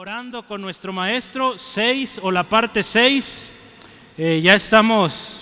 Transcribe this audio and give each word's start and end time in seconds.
Orando 0.00 0.44
con 0.44 0.60
nuestro 0.60 0.92
maestro 0.92 1.58
6 1.58 2.20
o 2.22 2.30
la 2.30 2.44
parte 2.44 2.84
6, 2.84 3.48
eh, 4.16 4.40
ya 4.40 4.54
estamos 4.54 5.40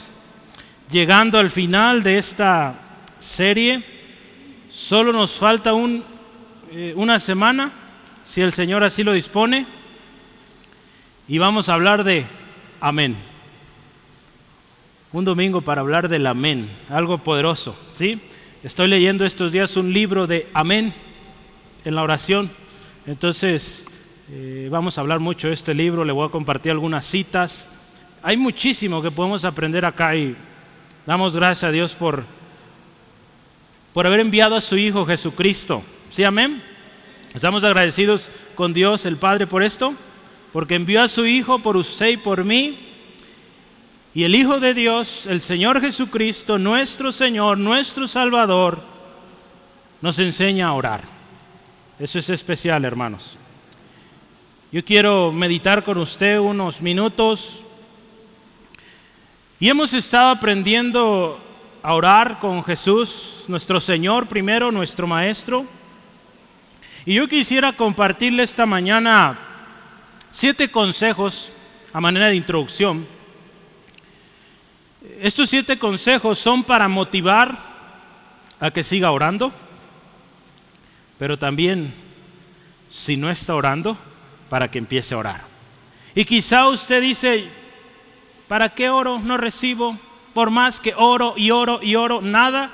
llegando 0.91 1.39
al 1.39 1.51
final 1.51 2.03
de 2.03 2.17
esta 2.17 2.75
serie. 3.21 3.85
Solo 4.71 5.13
nos 5.13 5.33
falta 5.33 5.75
un, 5.75 6.03
eh, 6.73 6.95
una 6.97 7.21
semana, 7.21 7.71
si 8.25 8.41
el 8.41 8.55
Señor 8.55 8.83
así 8.83 9.05
lo 9.05 9.13
dispone, 9.13 9.67
y 11.29 11.37
vamos 11.37 11.69
a 11.69 11.75
hablar 11.75 12.03
de 12.03 12.25
amén. 12.81 13.15
Un 15.13 15.27
domingo 15.27 15.61
para 15.61 15.83
hablar 15.83 16.09
del 16.09 16.27
amén, 16.27 16.75
algo 16.89 17.19
poderoso, 17.19 17.77
¿sí? 17.93 18.23
Estoy 18.63 18.89
leyendo 18.89 19.27
estos 19.27 19.53
días 19.53 19.77
un 19.77 19.93
libro 19.93 20.27
de 20.27 20.49
amén 20.55 20.95
en 21.85 21.95
la 21.95 22.03
oración. 22.03 22.51
Entonces, 23.05 23.85
eh, 24.29 24.67
vamos 24.73 24.99
a 24.99 25.03
hablar 25.03 25.21
mucho 25.21 25.47
de 25.47 25.55
este 25.55 25.73
libro, 25.73 26.05
le 26.05 26.13
voy 26.13 26.27
a 26.27 26.33
compartir 26.33 26.73
algunas 26.73 27.07
citas. 27.07 27.69
Hay 28.23 28.37
muchísimo 28.37 29.01
que 29.01 29.13
podemos 29.13 29.45
aprender 29.45 29.85
acá 29.85 30.17
y 30.17 30.37
damos 31.07 31.37
gracias 31.37 31.63
a 31.63 31.71
Dios 31.71 31.95
por, 31.95 32.25
por 33.93 34.05
haber 34.05 34.19
enviado 34.19 34.57
a 34.57 34.61
su 34.61 34.77
Hijo 34.77 35.07
Jesucristo. 35.07 35.85
¿Sí, 36.11 36.25
amén? 36.25 36.61
Estamos 37.35 37.63
agradecidos 37.63 38.33
con 38.57 38.73
Dios 38.73 39.07
el 39.07 39.17
Padre 39.17 39.47
por 39.47 39.63
esto, 39.63 39.95
porque 40.53 40.75
envió 40.75 41.03
a 41.03 41.09
su 41.09 41.25
Hijo 41.25 41.61
por 41.61 41.77
usted 41.77 42.09
y 42.09 42.17
por 42.17 42.43
mí. 42.43 42.81
Y 44.13 44.25
el 44.25 44.35
Hijo 44.35 44.59
de 44.59 44.75
Dios, 44.75 45.27
el 45.27 45.41
Señor 45.41 45.81
Jesucristo, 45.81 46.59
nuestro 46.59 47.13
Señor, 47.13 47.59
nuestro 47.59 48.09
Salvador, 48.09 48.83
nos 50.01 50.19
enseña 50.19 50.67
a 50.67 50.73
orar. 50.73 51.05
Eso 52.01 52.19
es 52.19 52.29
especial, 52.29 52.85
hermanos. 52.85 53.39
Yo 54.77 54.85
quiero 54.85 55.33
meditar 55.33 55.85
con 55.85 55.97
usted 55.97 56.39
unos 56.39 56.83
minutos. 56.83 57.65
Y 59.59 59.71
hemos 59.71 59.95
estado 59.95 60.29
aprendiendo 60.29 61.41
a 61.83 61.95
orar 61.95 62.39
con 62.41 62.63
Jesús, 62.63 63.43
nuestro 63.49 63.81
Señor 63.81 64.29
primero, 64.29 64.71
nuestro 64.71 65.07
Maestro. 65.07 65.65
Y 67.07 67.15
yo 67.15 67.27
quisiera 67.27 67.73
compartirle 67.73 68.43
esta 68.43 68.67
mañana 68.67 69.39
siete 70.31 70.71
consejos 70.71 71.51
a 71.95 71.99
manera 71.99 72.27
de 72.27 72.37
introducción. 72.37 73.07
Estos 75.23 75.49
siete 75.49 75.79
consejos 75.79 76.39
son 76.39 76.63
para 76.63 76.87
motivar 76.87 77.59
a 78.61 78.71
que 78.71 78.85
siga 78.85 79.11
orando, 79.11 79.55
pero 81.19 81.39
también 81.39 81.95
si 82.91 83.17
no 83.17 83.31
está 83.31 83.55
orando, 83.55 83.97
para 84.49 84.71
que 84.71 84.79
empiece 84.79 85.15
a 85.15 85.19
orar. 85.19 85.45
Y 86.15 86.25
quizá 86.25 86.69
usted 86.69 87.03
dice, 87.03 87.47
¿para 88.49 88.71
qué 88.71 88.89
oro? 88.89 89.19
No 89.19 89.37
recibo. 89.37 89.99
Por 90.33 90.51
más 90.51 90.81
que 90.81 90.95
oro 90.97 91.35
y 91.37 91.51
oro 91.51 91.81
y 91.83 91.95
oro, 91.95 92.21
nada. 92.21 92.71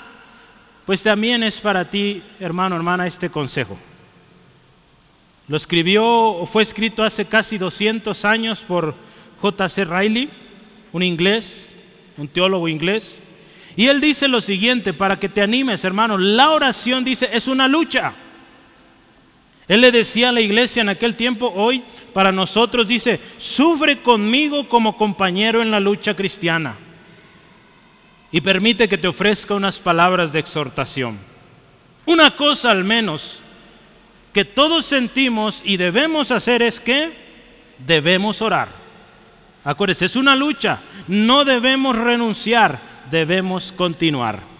Pues 0.86 1.02
también 1.02 1.42
es 1.42 1.60
para 1.60 1.88
ti, 1.88 2.22
hermano, 2.40 2.76
hermana, 2.76 3.06
este 3.06 3.30
consejo. 3.30 3.78
Lo 5.48 5.56
escribió 5.56 6.04
o 6.04 6.46
fue 6.46 6.62
escrito 6.62 7.04
hace 7.04 7.24
casi 7.26 7.58
200 7.58 8.24
años 8.24 8.60
por 8.60 8.94
J.C. 9.40 9.84
Riley, 9.84 10.30
un 10.92 11.02
inglés, 11.02 11.70
un 12.16 12.28
teólogo 12.28 12.68
inglés. 12.68 13.20
Y 13.76 13.86
él 13.86 14.00
dice 14.00 14.28
lo 14.28 14.40
siguiente, 14.40 14.92
para 14.92 15.18
que 15.18 15.28
te 15.28 15.42
animes, 15.42 15.84
hermano, 15.84 16.18
la 16.18 16.50
oración 16.50 17.04
dice, 17.04 17.28
es 17.32 17.48
una 17.48 17.68
lucha. 17.68 18.14
Él 19.68 19.80
le 19.80 19.92
decía 19.92 20.30
a 20.30 20.32
la 20.32 20.40
iglesia 20.40 20.82
en 20.82 20.88
aquel 20.88 21.16
tiempo, 21.16 21.52
hoy 21.54 21.84
para 22.12 22.32
nosotros 22.32 22.86
dice, 22.86 23.20
sufre 23.38 24.02
conmigo 24.02 24.68
como 24.68 24.96
compañero 24.96 25.62
en 25.62 25.70
la 25.70 25.80
lucha 25.80 26.14
cristiana. 26.14 26.76
Y 28.30 28.40
permite 28.40 28.88
que 28.88 28.98
te 28.98 29.08
ofrezca 29.08 29.54
unas 29.54 29.78
palabras 29.78 30.32
de 30.32 30.40
exhortación. 30.40 31.18
Una 32.06 32.34
cosa 32.34 32.70
al 32.70 32.82
menos 32.82 33.42
que 34.32 34.44
todos 34.44 34.86
sentimos 34.86 35.62
y 35.64 35.76
debemos 35.76 36.30
hacer 36.30 36.62
es 36.62 36.80
que 36.80 37.12
debemos 37.78 38.42
orar. 38.42 38.68
Acuérdense, 39.64 40.06
es 40.06 40.16
una 40.16 40.34
lucha, 40.34 40.80
no 41.06 41.44
debemos 41.44 41.96
renunciar, 41.96 42.80
debemos 43.10 43.70
continuar. 43.70 44.51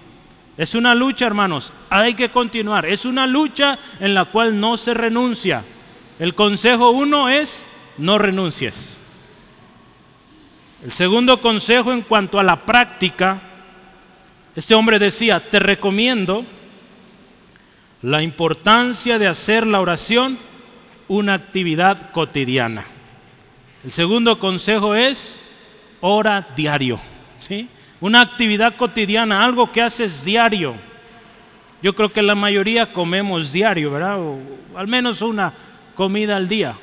Es 0.62 0.76
una 0.76 0.94
lucha, 0.94 1.26
hermanos, 1.26 1.72
hay 1.90 2.14
que 2.14 2.30
continuar. 2.30 2.86
Es 2.86 3.04
una 3.04 3.26
lucha 3.26 3.80
en 3.98 4.14
la 4.14 4.26
cual 4.26 4.60
no 4.60 4.76
se 4.76 4.94
renuncia. 4.94 5.64
El 6.20 6.36
consejo 6.36 6.92
uno 6.92 7.28
es, 7.28 7.66
no 7.98 8.16
renuncies. 8.16 8.96
El 10.84 10.92
segundo 10.92 11.40
consejo 11.40 11.92
en 11.92 12.02
cuanto 12.02 12.38
a 12.38 12.44
la 12.44 12.64
práctica, 12.64 13.42
este 14.54 14.76
hombre 14.76 15.00
decía, 15.00 15.50
te 15.50 15.58
recomiendo 15.58 16.44
la 18.02 18.22
importancia 18.22 19.18
de 19.18 19.26
hacer 19.26 19.66
la 19.66 19.80
oración 19.80 20.38
una 21.08 21.34
actividad 21.34 22.12
cotidiana. 22.12 22.84
El 23.82 23.90
segundo 23.90 24.38
consejo 24.38 24.94
es, 24.94 25.42
ora 26.00 26.50
diario. 26.54 27.00
¿sí? 27.40 27.68
Una 28.02 28.20
actividad 28.20 28.76
cotidiana, 28.76 29.44
algo 29.44 29.70
que 29.70 29.80
haces 29.80 30.24
diario. 30.24 30.74
Yo 31.80 31.94
creo 31.94 32.12
que 32.12 32.20
la 32.20 32.34
mayoría 32.34 32.92
comemos 32.92 33.52
diario, 33.52 33.92
¿verdad? 33.92 34.20
O 34.20 34.38
al 34.74 34.88
menos 34.88 35.22
una 35.22 35.54
comida 35.94 36.36
al 36.36 36.48
día. 36.48 36.76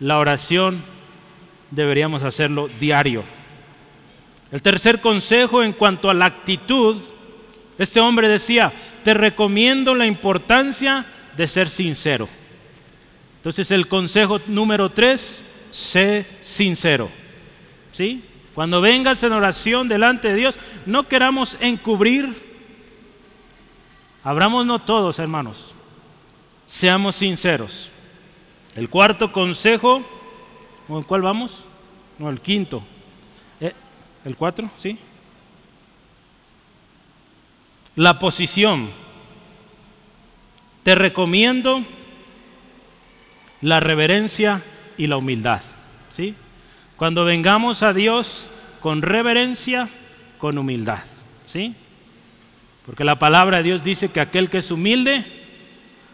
La 0.00 0.18
oración 0.18 0.82
deberíamos 1.70 2.24
hacerlo 2.24 2.68
diario. 2.80 3.22
El 4.50 4.60
tercer 4.60 5.00
consejo 5.00 5.62
en 5.62 5.72
cuanto 5.72 6.10
a 6.10 6.14
la 6.14 6.24
actitud, 6.24 7.00
este 7.78 8.00
hombre 8.00 8.28
decía, 8.28 8.72
te 9.04 9.14
recomiendo 9.14 9.94
la 9.94 10.06
importancia 10.06 11.06
de 11.36 11.46
ser 11.46 11.70
sincero. 11.70 12.28
Entonces 13.36 13.70
el 13.70 13.86
consejo 13.86 14.40
número 14.48 14.90
tres, 14.90 15.44
sé 15.70 16.26
sincero. 16.42 17.08
¿Sí? 17.92 18.24
Cuando 18.54 18.80
vengas 18.80 19.22
en 19.22 19.32
oración 19.32 19.88
delante 19.88 20.28
de 20.28 20.34
Dios, 20.34 20.58
no 20.86 21.06
queramos 21.08 21.56
encubrir. 21.60 22.50
Abrámonos 24.24 24.84
todos, 24.84 25.18
hermanos. 25.18 25.74
Seamos 26.66 27.16
sinceros. 27.16 27.90
El 28.74 28.88
cuarto 28.88 29.32
consejo, 29.32 30.02
¿en 30.88 31.02
cuál 31.02 31.22
vamos? 31.22 31.64
No, 32.18 32.28
el 32.28 32.40
quinto. 32.40 32.82
Eh, 33.60 33.72
¿El 34.24 34.36
cuatro? 34.36 34.70
¿Sí? 34.78 34.98
La 37.96 38.18
posición. 38.18 38.90
Te 40.82 40.94
recomiendo 40.94 41.84
la 43.60 43.80
reverencia 43.80 44.62
y 44.96 45.06
la 45.06 45.16
humildad. 45.16 45.62
¿Sí? 46.10 46.34
Cuando 47.00 47.24
vengamos 47.24 47.82
a 47.82 47.94
Dios 47.94 48.50
con 48.82 49.00
reverencia, 49.00 49.88
con 50.36 50.58
humildad. 50.58 50.98
¿Sí? 51.46 51.74
Porque 52.84 53.04
la 53.04 53.18
palabra 53.18 53.56
de 53.56 53.62
Dios 53.62 53.82
dice 53.82 54.10
que 54.10 54.20
aquel 54.20 54.50
que 54.50 54.58
es 54.58 54.70
humilde 54.70 55.24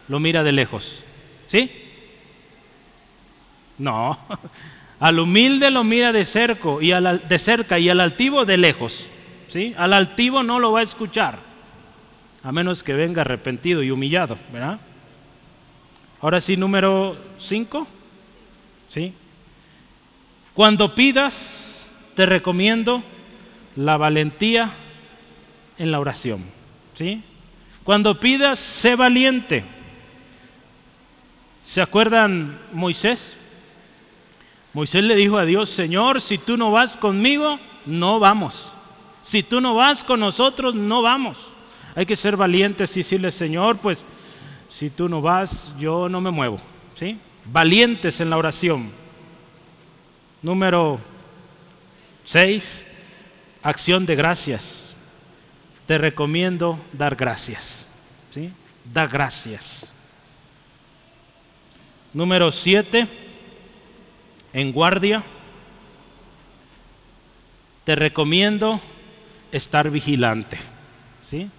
lo 0.07 0.21
mira 0.21 0.43
de 0.43 0.53
lejos. 0.53 1.03
¿Sí? 1.49 1.69
No. 3.77 4.17
Al 5.01 5.19
humilde 5.19 5.71
lo 5.71 5.83
mira 5.83 6.13
de 6.13 6.23
cerca 6.23 6.69
y 6.79 6.91
de 6.91 7.37
cerca 7.37 7.77
y 7.79 7.89
al 7.89 7.99
altivo 7.99 8.45
de 8.45 8.55
lejos. 8.55 9.09
¿Sí? 9.49 9.75
Al 9.77 9.91
altivo 9.91 10.41
no 10.41 10.57
lo 10.57 10.71
va 10.71 10.79
a 10.79 10.83
escuchar. 10.83 11.39
A 12.43 12.53
menos 12.53 12.81
que 12.81 12.93
venga 12.93 13.23
arrepentido 13.23 13.83
y 13.83 13.91
humillado, 13.91 14.37
¿verdad? 14.53 14.79
Ahora 16.21 16.39
sí, 16.39 16.55
número 16.55 17.17
5. 17.39 17.85
¿Sí? 18.87 19.13
Cuando 20.57 20.95
pidas, 20.95 21.85
te 22.15 22.25
recomiendo 22.25 23.03
la 23.75 23.95
valentía 23.95 24.73
en 25.77 25.91
la 25.91 25.99
oración. 25.99 26.45
¿sí? 26.95 27.21
Cuando 27.83 28.19
pidas, 28.19 28.57
sé 28.57 28.95
valiente. 28.95 29.63
¿Se 31.67 31.79
acuerdan 31.79 32.59
Moisés? 32.73 33.37
Moisés 34.73 35.03
le 35.03 35.15
dijo 35.15 35.37
a 35.37 35.45
Dios, 35.45 35.69
Señor, 35.69 36.21
si 36.21 36.39
tú 36.39 36.57
no 36.57 36.71
vas 36.71 36.97
conmigo, 36.97 37.59
no 37.85 38.19
vamos. 38.19 38.73
Si 39.21 39.43
tú 39.43 39.61
no 39.61 39.75
vas 39.75 40.03
con 40.03 40.21
nosotros, 40.21 40.73
no 40.73 41.03
vamos. 41.03 41.37
Hay 41.93 42.07
que 42.07 42.15
ser 42.15 42.35
valientes 42.35 42.97
y 42.97 43.01
decirle, 43.01 43.29
Señor, 43.29 43.77
pues 43.77 44.07
si 44.69 44.89
tú 44.89 45.07
no 45.07 45.21
vas, 45.21 45.75
yo 45.77 46.09
no 46.09 46.19
me 46.19 46.31
muevo. 46.31 46.57
¿sí? 46.95 47.19
Valientes 47.45 48.19
en 48.21 48.31
la 48.31 48.37
oración. 48.37 49.05
Número 50.41 50.99
6. 52.25 52.85
Acción 53.63 54.05
de 54.05 54.15
gracias. 54.15 54.93
Te 55.85 55.97
recomiendo 55.97 56.79
dar 56.93 57.15
gracias. 57.15 57.85
¿sí? 58.29 58.51
Da 58.93 59.07
gracias. 59.07 59.89
Número 62.13 62.51
siete, 62.51 63.07
en 64.53 64.71
guardia. 64.71 65.23
Te 67.83 67.95
recomiendo 67.95 68.81
estar 69.51 69.89
vigilante. 69.89 70.57
¿sí? 71.21 71.49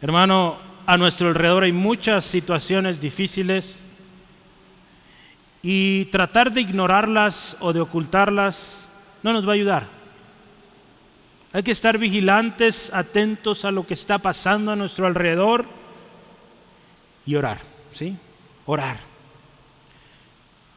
Hermano, 0.00 0.58
a 0.86 0.96
nuestro 0.96 1.28
alrededor 1.28 1.64
hay 1.64 1.72
muchas 1.72 2.24
situaciones 2.24 3.00
difíciles 3.00 3.80
y 5.70 6.06
tratar 6.06 6.50
de 6.50 6.62
ignorarlas 6.62 7.54
o 7.60 7.74
de 7.74 7.80
ocultarlas 7.82 8.88
no 9.22 9.34
nos 9.34 9.46
va 9.46 9.50
a 9.50 9.54
ayudar. 9.54 9.86
Hay 11.52 11.62
que 11.62 11.72
estar 11.72 11.98
vigilantes, 11.98 12.90
atentos 12.90 13.66
a 13.66 13.70
lo 13.70 13.86
que 13.86 13.92
está 13.92 14.16
pasando 14.16 14.72
a 14.72 14.76
nuestro 14.76 15.06
alrededor 15.06 15.66
y 17.26 17.34
orar, 17.34 17.60
¿sí? 17.92 18.16
Orar. 18.64 19.00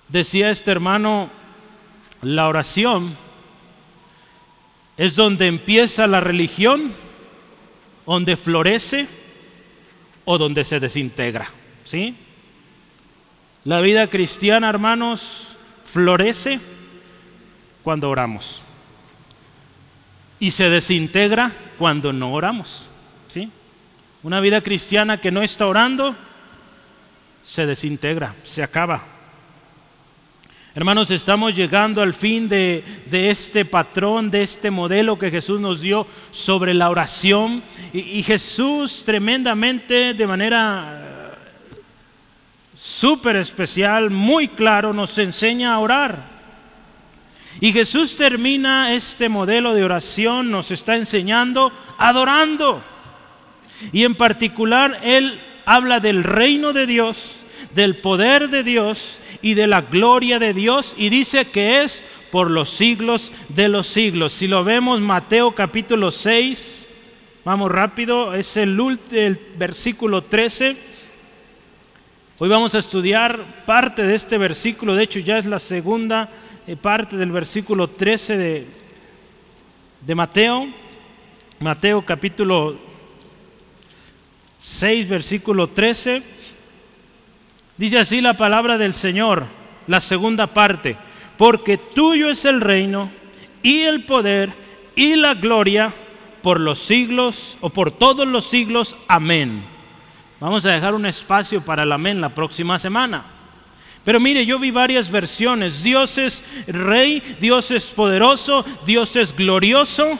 Decía 0.09 0.49
este 0.49 0.71
hermano, 0.71 1.29
la 2.21 2.49
oración 2.49 3.15
es 4.97 5.15
donde 5.15 5.47
empieza 5.47 6.05
la 6.05 6.19
religión, 6.19 6.91
donde 8.05 8.35
florece 8.35 9.07
o 10.25 10.37
donde 10.37 10.65
se 10.65 10.81
desintegra, 10.81 11.49
¿sí? 11.85 12.17
La 13.63 13.79
vida 13.79 14.09
cristiana, 14.09 14.69
hermanos, 14.69 15.55
florece 15.85 16.59
cuando 17.83 18.09
oramos 18.09 18.63
y 20.39 20.49
se 20.49 20.67
desintegra 20.69 21.51
cuando 21.77 22.11
no 22.11 22.33
oramos. 22.33 22.89
¿sí? 23.27 23.51
Una 24.23 24.39
vida 24.39 24.61
cristiana 24.61 25.21
que 25.21 25.31
no 25.31 25.43
está 25.43 25.67
orando 25.67 26.15
se 27.43 27.67
desintegra, 27.67 28.33
se 28.43 28.63
acaba. 28.63 29.03
Hermanos, 30.73 31.11
estamos 31.11 31.53
llegando 31.53 32.01
al 32.01 32.15
fin 32.15 32.49
de, 32.49 32.83
este 33.11 33.63
patrón, 33.65 34.31
de 34.31 34.41
este 34.41 34.71
modelo 34.71 35.19
que 35.19 35.29
Jesús 35.29 35.59
nos 35.59 35.81
dio 35.81 36.07
sobre 36.31 36.73
la 36.73 36.89
oración. 36.89 37.61
y 37.93 38.23
Jesús 38.23 39.03
tremendamente, 39.05 40.15
de 40.15 40.25
manera 40.27 41.10
súper 42.75 43.35
especial, 43.35 44.09
muy 44.09 44.47
claro, 44.47 44.93
nos 44.93 45.17
enseña 45.17 45.73
a 45.73 45.79
orar. 45.79 46.41
Y 47.59 47.73
Jesús 47.73 48.15
termina 48.15 48.93
este 48.93 49.29
modelo 49.29 49.73
de 49.73 49.83
oración, 49.83 50.49
nos 50.49 50.71
está 50.71 50.95
enseñando 50.95 51.71
adorando. 51.97 52.83
Y 53.91 54.03
en 54.03 54.15
particular 54.15 54.99
Él 55.03 55.41
habla 55.65 55.99
del 55.99 56.23
reino 56.23 56.73
de 56.73 56.87
Dios, 56.87 57.35
del 57.75 57.97
poder 57.97 58.49
de 58.49 58.63
Dios 58.63 59.19
y 59.41 59.53
de 59.53 59.67
la 59.67 59.81
gloria 59.81 60.39
de 60.39 60.53
Dios 60.53 60.93
y 60.97 61.09
dice 61.09 61.45
que 61.45 61.83
es 61.83 62.03
por 62.31 62.49
los 62.49 62.69
siglos 62.69 63.31
de 63.49 63.67
los 63.67 63.87
siglos. 63.87 64.33
Si 64.33 64.47
lo 64.47 64.63
vemos, 64.63 65.01
Mateo 65.01 65.53
capítulo 65.53 66.11
6, 66.11 66.87
vamos 67.43 67.71
rápido, 67.71 68.33
es 68.33 68.55
el, 68.57 68.79
el 69.11 69.39
versículo 69.57 70.23
13. 70.23 70.90
Hoy 72.43 72.49
vamos 72.49 72.73
a 72.73 72.79
estudiar 72.79 73.63
parte 73.67 74.01
de 74.01 74.15
este 74.15 74.35
versículo, 74.35 74.95
de 74.95 75.03
hecho 75.03 75.19
ya 75.19 75.37
es 75.37 75.45
la 75.45 75.59
segunda 75.59 76.27
eh, 76.65 76.75
parte 76.75 77.15
del 77.15 77.31
versículo 77.31 77.87
13 77.87 78.35
de, 78.35 78.67
de 80.01 80.15
Mateo, 80.15 80.67
Mateo 81.59 82.03
capítulo 82.03 82.79
6, 84.59 85.07
versículo 85.07 85.67
13. 85.67 86.23
Dice 87.77 87.99
así 87.99 88.21
la 88.21 88.35
palabra 88.35 88.79
del 88.79 88.95
Señor, 88.95 89.45
la 89.85 90.01
segunda 90.01 90.47
parte, 90.47 90.97
porque 91.37 91.77
tuyo 91.77 92.31
es 92.31 92.43
el 92.45 92.59
reino 92.59 93.11
y 93.61 93.81
el 93.81 94.03
poder 94.05 94.51
y 94.95 95.15
la 95.15 95.35
gloria 95.35 95.93
por 96.41 96.59
los 96.59 96.79
siglos 96.79 97.59
o 97.61 97.69
por 97.69 97.91
todos 97.91 98.27
los 98.27 98.47
siglos. 98.47 98.97
Amén. 99.07 99.70
Vamos 100.41 100.65
a 100.65 100.71
dejar 100.71 100.95
un 100.95 101.05
espacio 101.05 101.63
para 101.63 101.83
el 101.83 101.91
amén 101.91 102.19
la 102.19 102.33
próxima 102.33 102.79
semana. 102.79 103.23
Pero 104.03 104.19
mire, 104.19 104.43
yo 104.43 104.57
vi 104.57 104.71
varias 104.71 105.11
versiones. 105.11 105.83
Dios 105.83 106.17
es 106.17 106.43
rey, 106.65 107.21
Dios 107.39 107.69
es 107.69 107.85
poderoso, 107.85 108.65
Dios 108.83 109.15
es 109.15 109.35
glorioso, 109.35 110.17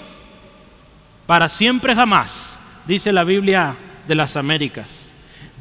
para 1.25 1.49
siempre 1.49 1.95
jamás, 1.95 2.59
dice 2.85 3.11
la 3.11 3.23
Biblia 3.23 3.75
de 4.07 4.13
las 4.13 4.37
Américas. 4.37 5.11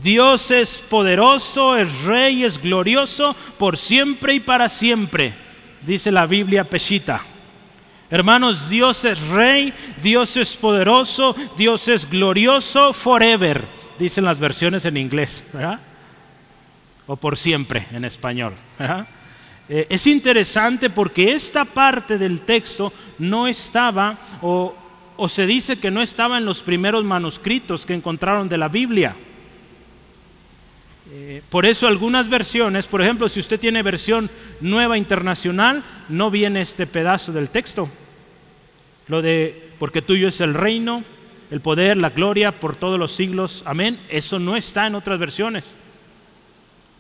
Dios 0.03 0.51
es 0.51 0.77
poderoso, 0.77 1.75
es 1.75 2.05
rey, 2.05 2.45
es 2.45 2.61
glorioso, 2.61 3.35
por 3.59 3.79
siempre 3.79 4.35
y 4.35 4.41
para 4.41 4.69
siempre, 4.69 5.33
dice 5.81 6.11
la 6.11 6.27
Biblia 6.27 6.65
Peshita. 6.65 7.23
Hermanos, 8.11 8.69
Dios 8.69 9.07
es 9.07 9.27
rey, 9.29 9.73
Dios 10.03 10.37
es 10.37 10.55
poderoso, 10.55 11.35
Dios 11.57 11.89
es 11.89 12.11
glorioso 12.11 12.93
forever 12.93 13.81
dicen 14.00 14.25
las 14.25 14.38
versiones 14.38 14.85
en 14.85 14.97
inglés, 14.97 15.44
O 17.06 17.17
por 17.17 17.37
siempre 17.37 17.87
en 17.93 18.05
español. 18.05 18.55
Eh, 19.69 19.87
es 19.88 20.06
interesante 20.08 20.91
porque 20.91 21.32
esta 21.32 21.64
parte 21.64 22.19
del 22.19 22.41
texto 22.41 22.93
no 23.19 23.47
estaba, 23.47 24.19
o, 24.43 24.75
se 25.29 25.47
dice 25.47 25.79
que 25.79 25.93
no 25.93 26.02
estaba 26.02 26.38
en 26.38 26.44
los 26.44 26.61
primeros 26.61 27.05
manuscritos 27.05 27.87
que 27.87 27.94
encontraron 27.94 28.49
de 28.49 28.58
la 28.58 28.69
Biblia. 28.69 29.14
Eh, 31.12 31.43
por 31.49 31.67
eso 31.67 31.87
algunas 31.87 32.29
versiones, 32.29 32.87
por 32.87 33.02
ejemplo, 33.02 33.29
si 33.29 33.38
usted 33.38 33.61
tiene 33.61 33.82
versión 33.82 34.31
nueva 34.61 34.97
internacional, 34.97 35.85
no 36.08 36.31
viene 36.31 36.62
este 36.62 36.87
pedazo 36.87 37.32
del 37.32 37.50
texto. 37.50 37.88
Lo 39.08 39.20
de, 39.20 39.70
porque 39.79 40.02
tuyo 40.02 40.29
es 40.29 40.41
el 40.41 40.55
reino, 40.55 41.05
el 41.50 41.61
poder, 41.61 41.97
la 41.97 42.11
gloria 42.11 42.61
por 42.61 42.76
todos 42.76 42.99
los 42.99 43.12
siglos. 43.12 43.62
Amén. 43.67 44.00
Eso 44.08 44.38
no 44.38 44.56
está 44.56 44.87
en 44.87 44.94
otras 44.94 45.19
versiones. 45.19 45.70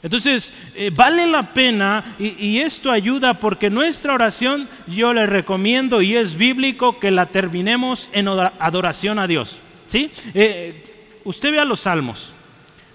Entonces, 0.02 0.52
eh, 0.74 0.90
vale 0.94 1.26
la 1.26 1.52
pena 1.52 2.16
y, 2.18 2.58
esto 2.58 2.90
ayuda 2.90 3.38
porque 3.38 3.68
nuestra 3.68 4.14
oración 4.14 4.66
yo 4.86 5.12
le 5.12 5.26
recomiendo 5.26 6.00
y 6.00 6.16
es 6.16 6.36
bíblico 6.36 6.98
que 6.98 7.10
la 7.10 7.26
terminemos 7.26 8.08
en 8.12 8.28
adoración 8.28 9.18
a 9.18 9.26
Dios. 9.26 9.60
¿sí? 9.86 10.10
Eh, 10.32 11.20
usted 11.24 11.52
vea 11.52 11.66
los 11.66 11.80
salmos. 11.80 12.32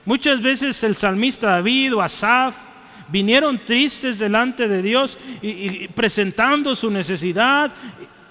Muchas 0.04 0.42
veces 0.42 0.84
el 0.84 0.96
salmista 0.96 1.48
David 1.48 1.96
o 1.96 2.02
Asaf 2.02 2.56
vinieron 3.08 3.60
tristes 3.64 4.18
delante 4.18 4.68
de 4.68 4.82
Dios 4.82 5.18
y 5.44 5.88
presentando 5.90 6.76
su 6.76 6.90
necesidad 6.90 7.72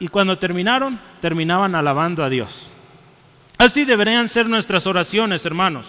y 0.00 0.09
cuando 0.09 0.37
terminaron, 0.37 0.99
terminaban 1.21 1.76
alabando 1.76 2.25
a 2.25 2.28
Dios. 2.28 2.71
Así 3.58 3.84
deberían 3.84 4.28
ser 4.28 4.49
nuestras 4.49 4.87
oraciones, 4.87 5.46
hermanos. 5.46 5.87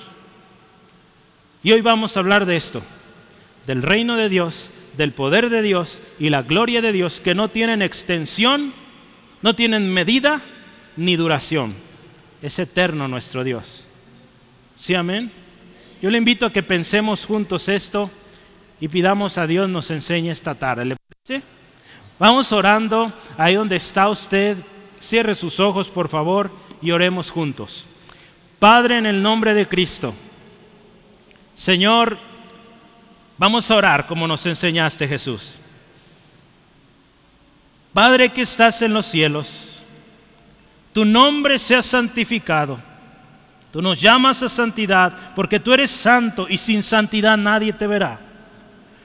Y 1.63 1.72
hoy 1.72 1.81
vamos 1.81 2.15
a 2.15 2.19
hablar 2.19 2.45
de 2.45 2.57
esto, 2.57 2.84
del 3.65 3.81
reino 3.81 4.15
de 4.15 4.29
Dios, 4.29 4.69
del 4.98 5.13
poder 5.13 5.50
de 5.50 5.63
Dios 5.63 6.01
y 6.19 6.29
la 6.29 6.43
gloria 6.43 6.81
de 6.81 6.91
Dios 6.91 7.22
que 7.22 7.34
no 7.34 7.50
tienen 7.50 7.81
extensión, 7.81 8.74
no 9.41 9.55
tienen 9.55 9.91
medida 9.91 10.41
ni 10.95 11.15
duración. 11.15 11.75
Es 12.41 12.60
eterno 12.60 13.07
nuestro 13.07 13.43
Dios. 13.43 13.88
¿Sí, 14.77 14.93
amén? 14.93 15.31
Yo 16.01 16.12
le 16.12 16.19
invito 16.19 16.45
a 16.45 16.53
que 16.53 16.62
pensemos 16.62 17.25
juntos 17.25 17.67
esto 17.67 18.12
y 18.79 18.88
pidamos 18.89 19.39
a 19.39 19.48
Dios 19.48 19.67
nos 19.67 19.89
enseñe 19.89 20.29
esta 20.29 20.53
tarde. 20.53 20.86
¿Le 20.86 20.95
parece? 20.95 21.43
Vamos 22.19 22.51
orando 22.51 23.12
ahí 23.38 23.55
donde 23.55 23.77
está 23.77 24.07
usted. 24.07 24.57
Cierre 25.00 25.34
sus 25.34 25.60
ojos, 25.60 25.89
por 25.89 26.10
favor 26.10 26.51
y 26.86 26.92
oremos 26.92 27.32
juntos. 27.32 27.86
Padre, 28.60 29.00
en 29.00 29.06
el 29.08 29.22
nombre 29.22 29.54
de 29.54 29.68
Cristo, 29.68 30.13
Señor, 31.56 32.18
vamos 33.38 33.70
a 33.70 33.75
orar 33.75 34.08
como 34.08 34.27
nos 34.27 34.46
enseñaste 34.46 35.08
Jesús. 35.08 35.56
Padre 37.92 38.32
que 38.32 38.42
estás 38.42 38.82
en 38.82 38.94
los 38.94 39.06
cielos, 39.06 39.84
tu 40.94 41.04
nombre 41.06 41.58
sea 41.58 41.82
santificado. 41.82 42.80
Tú 43.72 43.82
nos 43.82 44.00
llamas 44.00 44.44
a 44.44 44.50
santidad 44.50 45.34
porque 45.36 45.60
tú 45.60 45.74
eres 45.74 45.92
santo 45.92 46.46
y 46.50 46.58
sin 46.58 46.84
santidad 46.84 47.36
nadie 47.36 47.74
te 47.74 47.88
verá. 47.88 48.20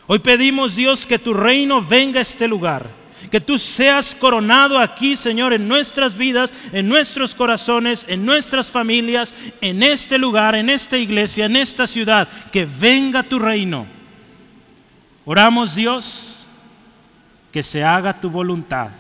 Hoy 0.06 0.18
pedimos 0.18 0.76
Dios 0.76 1.06
que 1.06 1.18
tu 1.18 1.32
reino 1.32 1.82
venga 1.82 2.18
a 2.18 2.22
este 2.22 2.46
lugar 2.46 3.00
que 3.30 3.40
tú 3.40 3.58
seas 3.58 4.14
coronado 4.14 4.78
aquí, 4.78 5.16
Señor, 5.16 5.52
en 5.52 5.66
nuestras 5.66 6.16
vidas, 6.16 6.52
en 6.72 6.88
nuestros 6.88 7.34
corazones, 7.34 8.04
en 8.08 8.24
nuestras 8.24 8.68
familias, 8.68 9.34
en 9.60 9.82
este 9.82 10.18
lugar, 10.18 10.54
en 10.54 10.70
esta 10.70 10.96
iglesia, 10.96 11.46
en 11.46 11.56
esta 11.56 11.86
ciudad. 11.86 12.28
Que 12.52 12.64
venga 12.64 13.22
tu 13.22 13.38
reino. 13.38 13.86
Oramos, 15.24 15.74
Dios, 15.74 16.46
que 17.52 17.62
se 17.62 17.84
haga 17.84 18.20
tu 18.20 18.30
voluntad. 18.30 18.90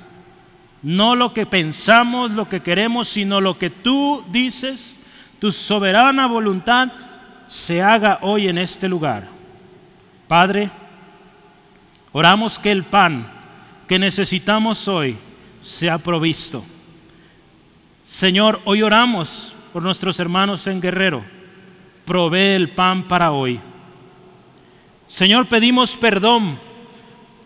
No 0.82 1.14
lo 1.14 1.32
que 1.32 1.46
pensamos, 1.46 2.30
lo 2.30 2.48
que 2.48 2.60
queremos, 2.60 3.08
sino 3.08 3.40
lo 3.40 3.58
que 3.58 3.70
tú 3.70 4.24
dices, 4.30 4.98
tu 5.38 5.52
soberana 5.52 6.26
voluntad, 6.26 6.90
se 7.48 7.82
haga 7.82 8.18
hoy 8.22 8.48
en 8.48 8.58
este 8.58 8.88
lugar. 8.88 9.28
Padre, 10.28 10.70
Oramos 12.12 12.58
que 12.58 12.72
el 12.72 12.84
pan 12.84 13.30
que 13.90 13.98
necesitamos 13.98 14.86
hoy 14.86 15.18
sea 15.64 15.98
provisto. 15.98 16.64
Señor, 18.08 18.60
hoy 18.64 18.82
oramos 18.82 19.52
por 19.72 19.82
nuestros 19.82 20.20
hermanos 20.20 20.64
en 20.68 20.80
Guerrero. 20.80 21.24
Provee 22.04 22.54
el 22.54 22.70
pan 22.70 23.08
para 23.08 23.32
hoy. 23.32 23.60
Señor, 25.08 25.48
pedimos 25.48 25.96
perdón 25.96 26.60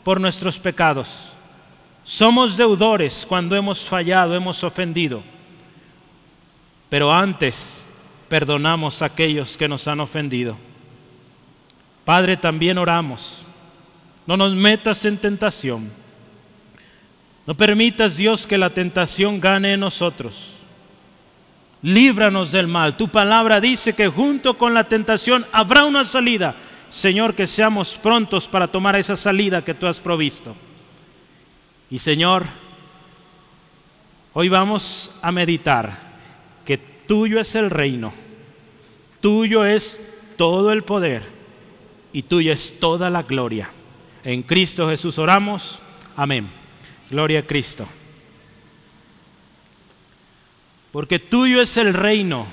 por 0.04 0.20
nuestros 0.20 0.58
pecados. 0.58 1.32
Somos 2.04 2.58
deudores 2.58 3.24
cuando 3.26 3.56
hemos 3.56 3.88
fallado, 3.88 4.34
hemos 4.34 4.62
ofendido. 4.64 5.22
Pero 6.90 7.10
antes 7.10 7.82
perdonamos 8.28 9.00
a 9.00 9.06
aquellos 9.06 9.56
que 9.56 9.66
nos 9.66 9.88
han 9.88 10.00
ofendido. 10.00 10.58
Padre, 12.04 12.36
también 12.36 12.76
oramos. 12.76 13.46
No 14.26 14.36
nos 14.36 14.52
metas 14.54 15.06
en 15.06 15.16
tentación. 15.16 16.03
No 17.46 17.54
permitas, 17.54 18.16
Dios, 18.16 18.46
que 18.46 18.56
la 18.56 18.70
tentación 18.70 19.40
gane 19.40 19.74
en 19.74 19.80
nosotros. 19.80 20.54
Líbranos 21.82 22.50
del 22.52 22.66
mal. 22.66 22.96
Tu 22.96 23.08
palabra 23.08 23.60
dice 23.60 23.92
que 23.92 24.08
junto 24.08 24.56
con 24.56 24.72
la 24.72 24.88
tentación 24.88 25.44
habrá 25.52 25.84
una 25.84 26.04
salida. 26.04 26.56
Señor, 26.88 27.34
que 27.34 27.46
seamos 27.46 27.98
prontos 27.98 28.48
para 28.48 28.68
tomar 28.68 28.96
esa 28.96 29.16
salida 29.16 29.62
que 29.62 29.74
tú 29.74 29.86
has 29.86 30.00
provisto. 30.00 30.56
Y 31.90 31.98
Señor, 31.98 32.46
hoy 34.32 34.48
vamos 34.48 35.10
a 35.20 35.30
meditar 35.30 35.98
que 36.64 36.78
tuyo 36.78 37.38
es 37.38 37.54
el 37.54 37.68
reino, 37.68 38.14
tuyo 39.20 39.66
es 39.66 40.00
todo 40.38 40.72
el 40.72 40.82
poder 40.82 41.22
y 42.12 42.22
tuya 42.22 42.54
es 42.54 42.80
toda 42.80 43.10
la 43.10 43.24
gloria. 43.24 43.70
En 44.22 44.42
Cristo 44.42 44.88
Jesús 44.88 45.18
oramos. 45.18 45.80
Amén. 46.16 46.63
Gloria 47.10 47.40
a 47.40 47.46
Cristo. 47.46 47.86
Porque 50.92 51.18
tuyo 51.18 51.60
es 51.60 51.76
el 51.76 51.92
reino 51.92 52.46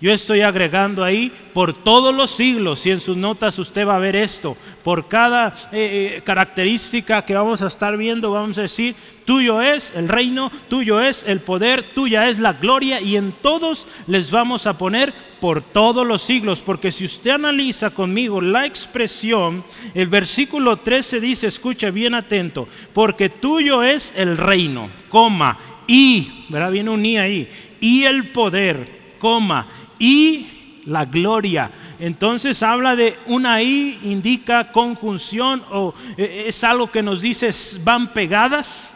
yo 0.00 0.12
estoy 0.12 0.40
agregando 0.40 1.04
ahí 1.04 1.30
por 1.52 1.72
todos 1.74 2.14
los 2.14 2.30
siglos, 2.30 2.86
y 2.86 2.90
en 2.90 3.00
sus 3.00 3.16
notas 3.16 3.58
usted 3.58 3.86
va 3.86 3.96
a 3.96 4.00
ver 4.00 4.16
esto, 4.16 4.56
por 4.82 5.08
cada 5.08 5.48
eh, 5.72 6.16
eh, 6.16 6.22
característica 6.24 7.24
que 7.24 7.34
vamos 7.34 7.60
a 7.60 7.66
estar 7.66 7.96
viendo, 7.96 8.30
vamos 8.30 8.56
a 8.58 8.62
decir, 8.62 8.94
tuyo 9.26 9.60
es 9.60 9.92
el 9.94 10.08
reino, 10.08 10.50
tuyo 10.68 11.00
es 11.00 11.22
el 11.26 11.40
poder, 11.40 11.92
tuya 11.94 12.28
es 12.28 12.38
la 12.38 12.54
gloria, 12.54 13.00
y 13.00 13.16
en 13.16 13.32
todos 13.42 13.86
les 14.06 14.30
vamos 14.30 14.66
a 14.66 14.78
poner 14.78 15.12
por 15.40 15.62
todos 15.62 16.06
los 16.06 16.22
siglos, 16.22 16.62
porque 16.62 16.90
si 16.90 17.04
usted 17.04 17.32
analiza 17.32 17.90
conmigo 17.90 18.40
la 18.40 18.64
expresión, 18.64 19.64
el 19.94 20.06
versículo 20.06 20.78
13 20.78 21.20
dice, 21.20 21.46
escucha 21.46 21.90
bien 21.90 22.14
atento, 22.14 22.68
porque 22.94 23.28
tuyo 23.28 23.82
es 23.82 24.14
el 24.16 24.38
reino, 24.38 24.90
coma, 25.10 25.58
y, 25.86 26.46
¿verdad? 26.48 26.70
Viene 26.70 26.90
un 26.90 27.04
y 27.04 27.18
ahí, 27.18 27.48
y 27.80 28.04
el 28.04 28.28
poder, 28.28 28.99
coma, 29.20 29.68
y 30.00 30.46
la 30.86 31.04
gloria. 31.04 31.70
Entonces 31.98 32.62
habla 32.62 32.96
de 32.96 33.18
una 33.26 33.62
I, 33.62 33.98
indica 34.02 34.72
conjunción 34.72 35.62
o 35.70 35.94
eh, 36.16 36.44
es 36.48 36.64
algo 36.64 36.90
que 36.90 37.02
nos 37.02 37.20
dice 37.20 37.50
van 37.82 38.12
pegadas. 38.12 38.92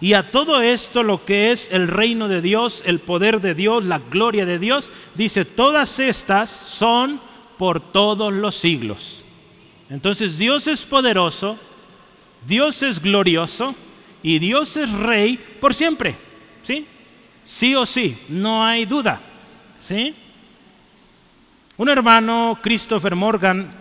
Y 0.00 0.14
a 0.14 0.30
todo 0.30 0.60
esto 0.60 1.02
lo 1.02 1.24
que 1.24 1.52
es 1.52 1.68
el 1.70 1.88
reino 1.88 2.28
de 2.28 2.42
Dios, 2.42 2.82
el 2.86 3.00
poder 3.00 3.40
de 3.40 3.54
Dios, 3.54 3.84
la 3.84 3.98
gloria 3.98 4.44
de 4.44 4.58
Dios, 4.58 4.90
dice, 5.14 5.44
todas 5.44 5.98
estas 6.00 6.50
son 6.50 7.20
por 7.56 7.80
todos 7.92 8.32
los 8.32 8.56
siglos. 8.56 9.24
Entonces 9.90 10.38
Dios 10.38 10.66
es 10.66 10.84
poderoso, 10.84 11.56
Dios 12.46 12.82
es 12.82 13.00
glorioso 13.00 13.74
y 14.22 14.38
Dios 14.38 14.76
es 14.76 14.90
rey 14.90 15.38
por 15.60 15.74
siempre. 15.74 16.16
¿Sí? 16.62 16.86
Sí 17.44 17.74
o 17.74 17.86
sí, 17.86 18.18
no 18.28 18.64
hay 18.64 18.84
duda. 18.84 19.20
¿Sí? 19.82 20.14
Un 21.76 21.88
hermano, 21.88 22.58
Christopher 22.62 23.16
Morgan, 23.16 23.74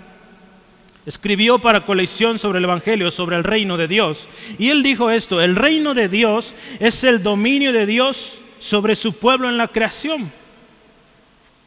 escribió 1.06 1.60
para 1.60 1.86
colección 1.86 2.40
sobre 2.40 2.58
el 2.58 2.66
Evangelio, 2.66 3.12
sobre 3.12 3.36
el 3.36 3.44
reino 3.44 3.78
de 3.78 3.88
Dios. 3.88 4.28
Y 4.58 4.70
él 4.70 4.82
dijo 4.82 5.12
esto, 5.12 5.42
el 5.42 5.56
reino 5.56 5.94
de 5.94 6.10
Dios 6.10 6.56
es 6.80 7.04
el 7.04 7.22
dominio 7.22 7.72
de 7.72 7.86
Dios 7.86 8.40
sobre 8.60 8.96
su 8.96 9.14
pueblo 9.14 9.48
en 9.48 9.58
la 9.58 9.68
creación, 9.68 10.32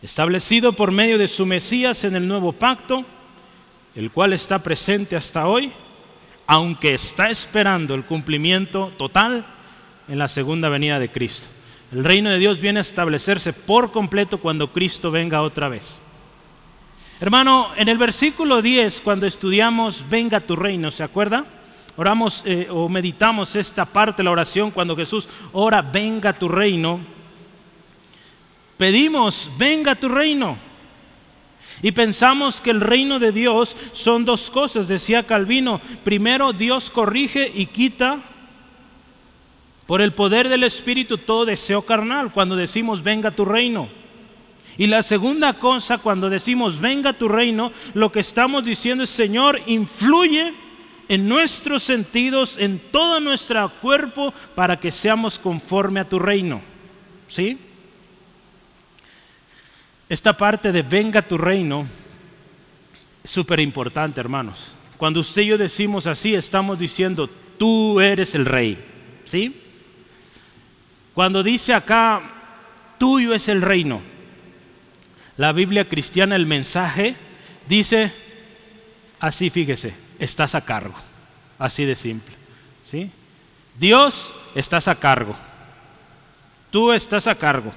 establecido 0.02 0.72
por 0.72 0.90
medio 0.90 1.16
de 1.18 1.28
su 1.28 1.46
Mesías 1.46 2.04
en 2.04 2.16
el 2.16 2.26
nuevo 2.26 2.52
pacto, 2.52 3.04
el 3.94 4.10
cual 4.10 4.32
está 4.32 4.62
presente 4.62 5.14
hasta 5.14 5.46
hoy, 5.46 5.72
aunque 6.46 6.94
está 6.94 7.30
esperando 7.30 7.94
el 7.94 8.04
cumplimiento 8.04 8.92
total 8.98 9.46
en 10.08 10.18
la 10.18 10.26
segunda 10.26 10.68
venida 10.68 10.98
de 10.98 11.10
Cristo. 11.10 11.48
El 11.92 12.04
reino 12.04 12.30
de 12.30 12.38
Dios 12.38 12.60
viene 12.60 12.80
a 12.80 12.82
establecerse 12.82 13.52
por 13.52 13.92
completo 13.92 14.38
cuando 14.38 14.72
Cristo 14.72 15.10
venga 15.10 15.42
otra 15.42 15.68
vez. 15.68 16.00
Hermano, 17.20 17.68
en 17.76 17.88
el 17.88 17.98
versículo 17.98 18.60
10, 18.60 19.00
cuando 19.00 19.26
estudiamos 19.26 20.04
Venga 20.08 20.40
tu 20.40 20.56
reino, 20.56 20.90
¿se 20.90 21.02
acuerda? 21.02 21.46
Oramos 21.96 22.42
eh, 22.44 22.66
o 22.70 22.88
meditamos 22.88 23.54
esta 23.54 23.84
parte 23.84 24.18
de 24.18 24.24
la 24.24 24.32
oración 24.32 24.72
cuando 24.72 24.96
Jesús 24.96 25.28
ora, 25.52 25.80
venga 25.80 26.32
tu 26.32 26.48
reino. 26.48 27.00
Pedimos, 28.76 29.48
venga 29.56 29.94
tu 29.94 30.08
reino. 30.08 30.58
Y 31.82 31.92
pensamos 31.92 32.60
que 32.60 32.70
el 32.70 32.80
reino 32.80 33.20
de 33.20 33.30
Dios 33.30 33.76
son 33.92 34.24
dos 34.24 34.50
cosas, 34.50 34.88
decía 34.88 35.26
Calvino. 35.26 35.80
Primero, 36.02 36.52
Dios 36.52 36.90
corrige 36.90 37.50
y 37.54 37.66
quita 37.66 38.22
por 39.86 40.00
el 40.00 40.12
poder 40.12 40.48
del 40.48 40.64
Espíritu 40.64 41.18
todo 41.18 41.44
deseo 41.44 41.82
carnal 41.82 42.32
cuando 42.32 42.56
decimos, 42.56 43.02
venga 43.02 43.30
tu 43.32 43.44
reino. 43.44 43.88
Y 44.76 44.86
la 44.86 45.02
segunda 45.02 45.54
cosa, 45.54 45.98
cuando 45.98 46.30
decimos, 46.30 46.80
venga 46.80 47.12
tu 47.12 47.28
reino, 47.28 47.70
lo 47.92 48.10
que 48.10 48.20
estamos 48.20 48.64
diciendo 48.64 49.04
es, 49.04 49.10
Señor, 49.10 49.60
influye 49.66 50.54
en 51.08 51.28
nuestros 51.28 51.82
sentidos, 51.82 52.56
en 52.58 52.80
todo 52.90 53.20
nuestro 53.20 53.70
cuerpo, 53.80 54.32
para 54.54 54.80
que 54.80 54.90
seamos 54.90 55.38
conforme 55.38 56.00
a 56.00 56.08
tu 56.08 56.18
reino. 56.18 56.62
¿Sí? 57.28 57.58
Esta 60.08 60.36
parte 60.36 60.72
de 60.72 60.82
venga 60.82 61.22
tu 61.22 61.38
reino 61.38 61.86
es 63.22 63.30
súper 63.30 63.60
importante, 63.60 64.20
hermanos. 64.20 64.74
Cuando 64.96 65.20
usted 65.20 65.42
y 65.42 65.46
yo 65.46 65.58
decimos 65.58 66.06
así, 66.06 66.34
estamos 66.34 66.78
diciendo, 66.78 67.28
tú 67.58 68.00
eres 68.00 68.34
el 68.34 68.46
rey. 68.46 68.82
¿Sí? 69.26 69.60
Cuando 71.14 71.42
dice 71.42 71.72
acá, 71.72 72.22
tuyo 72.98 73.34
es 73.34 73.48
el 73.48 73.62
reino, 73.62 74.02
la 75.36 75.52
Biblia 75.52 75.88
cristiana, 75.88 76.36
el 76.36 76.46
mensaje, 76.46 77.16
dice 77.68 78.12
así, 79.18 79.50
fíjese, 79.50 79.94
estás 80.18 80.54
a 80.54 80.64
cargo. 80.64 80.94
Así 81.58 81.84
de 81.84 81.94
simple. 81.94 82.34
¿sí? 82.84 83.10
Dios, 83.78 84.34
estás 84.54 84.88
a 84.88 84.96
cargo. 84.96 85.34
Tú 86.70 86.92
estás 86.92 87.26
a 87.26 87.34
cargo. 87.34 87.72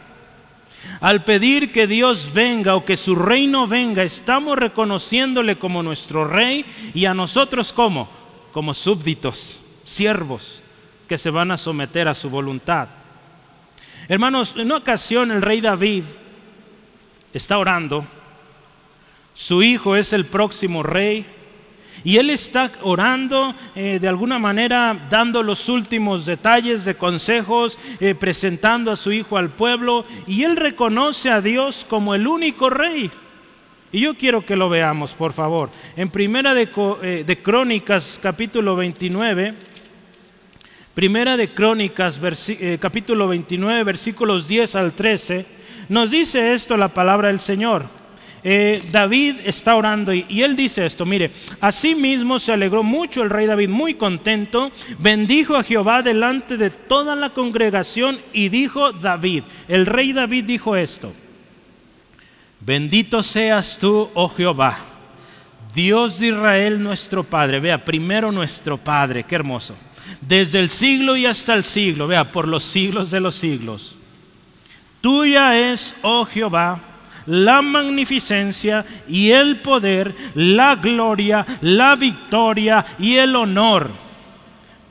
Al 1.02 1.24
pedir 1.24 1.72
que 1.72 1.88
Dios 1.88 2.32
venga 2.34 2.76
o 2.76 2.86
que 2.86 2.98
su 2.98 3.16
reino 3.16 3.68
venga, 3.68 4.04
estamos 4.04 4.58
reconociéndole 4.58 5.58
como 5.58 5.84
nuestro 5.84 6.26
rey 6.26 6.66
y 6.94 7.06
a 7.06 7.14
nosotros 7.14 7.74
como, 7.74 8.10
como 8.52 8.74
súbditos, 8.74 9.60
siervos 9.86 10.62
que 11.08 11.18
se 11.18 11.30
van 11.30 11.52
a 11.52 11.58
someter 11.58 12.08
a 12.08 12.14
su 12.14 12.30
voluntad. 12.30 12.90
Hermanos, 14.10 14.54
en 14.56 14.68
una 14.68 14.78
ocasión 14.78 15.32
el 15.32 15.42
rey 15.42 15.60
David 15.60 16.04
está 17.34 17.58
orando, 17.58 18.06
su 19.34 19.62
hijo 19.62 19.98
es 19.98 20.14
el 20.14 20.26
próximo 20.26 20.82
rey, 20.82 21.26
y 22.06 22.16
él 22.16 22.30
está 22.30 22.72
orando 22.84 23.54
eh, 23.76 24.00
de 24.00 24.08
alguna 24.08 24.40
manera, 24.40 24.98
dando 25.10 25.44
los 25.44 25.68
últimos 25.68 26.26
detalles 26.26 26.86
de 26.86 26.96
consejos, 26.96 27.78
eh, 28.00 28.16
presentando 28.16 28.94
a 28.94 28.96
su 28.96 29.12
hijo 29.12 29.38
al 29.38 29.50
pueblo, 29.50 30.06
y 30.26 30.44
él 30.44 30.56
reconoce 30.56 31.30
a 31.30 31.42
Dios 31.42 31.86
como 31.90 32.16
el 32.16 32.28
único 32.28 32.70
rey. 32.70 33.12
Y 33.92 34.02
yo 34.02 34.16
quiero 34.16 34.46
que 34.46 34.56
lo 34.56 34.70
veamos, 34.70 35.12
por 35.14 35.34
favor. 35.34 35.70
En 35.98 36.10
Primera 36.10 36.54
de, 36.54 36.70
eh, 37.04 37.24
de 37.26 37.42
Crónicas, 37.42 38.18
capítulo 38.22 38.78
29, 38.78 39.54
Primera 40.98 41.38
de 41.38 41.54
Crónicas, 41.54 42.20
capítulo 42.80 43.28
29, 43.28 43.84
versículos 43.84 44.48
10 44.48 44.76
al 44.78 44.94
13 44.94 45.46
nos 45.90 46.10
dice 46.10 46.56
esto 46.56 46.76
la 46.76 46.88
palabra 46.88 47.28
del 47.28 47.38
Señor. 47.38 47.86
Eh, 48.44 48.82
David 48.92 49.42
está 49.46 49.76
orando 49.76 50.12
y, 50.12 50.26
y, 50.28 50.42
él 50.42 50.56
dice 50.56 50.88
esto, 50.88 51.06
mire, 51.06 51.34
asimismo 51.62 52.40
se 52.40 52.52
alegró 52.52 52.82
mucho 52.82 53.22
el 53.22 53.30
rey 53.30 53.46
David, 53.46 53.70
muy 53.70 53.94
contento, 53.94 54.72
bendijo 54.98 55.56
a 55.56 55.62
Jehová 55.62 56.02
delante 56.02 56.58
de 56.58 56.72
toda 56.72 57.16
la 57.16 57.30
congregación 57.30 58.20
y 58.34 58.50
dijo 58.50 58.92
David, 58.92 59.44
el 59.68 59.86
rey 59.86 60.14
David 60.14 60.46
dijo 60.46 60.76
esto, 60.76 61.14
bendito 62.60 63.22
seas 63.22 63.78
tú, 63.78 64.10
oh 64.16 64.30
Jehová, 64.30 64.80
Dios 65.76 66.18
de 66.18 66.30
Israel 66.30 66.82
nuestro 66.82 67.24
Padre, 67.24 67.60
vea, 67.60 67.86
primero 67.86 68.32
nuestro 68.32 68.80
Padre, 68.80 69.26
qué 69.26 69.36
hermoso, 69.36 69.76
desde 70.22 70.60
el 70.60 70.70
siglo 70.70 71.16
y 71.16 71.26
hasta 71.26 71.54
el 71.54 71.64
siglo, 71.64 72.08
vea, 72.08 72.32
por 72.32 72.48
los 72.48 72.64
siglos 72.64 73.12
de 73.12 73.20
los 73.20 73.36
siglos. 73.36 73.96
Tuya 75.02 75.58
es, 75.72 75.96
oh 76.02 76.26
Jehová, 76.26 76.82
la 77.26 77.62
magnificencia 77.62 78.86
y 79.08 79.32
el 79.32 79.62
poder, 79.62 80.16
la 80.34 80.76
gloria, 80.76 81.46
la 81.62 81.96
victoria 81.96 82.86
y 82.98 83.16
el 83.16 83.36
honor. 83.36 83.92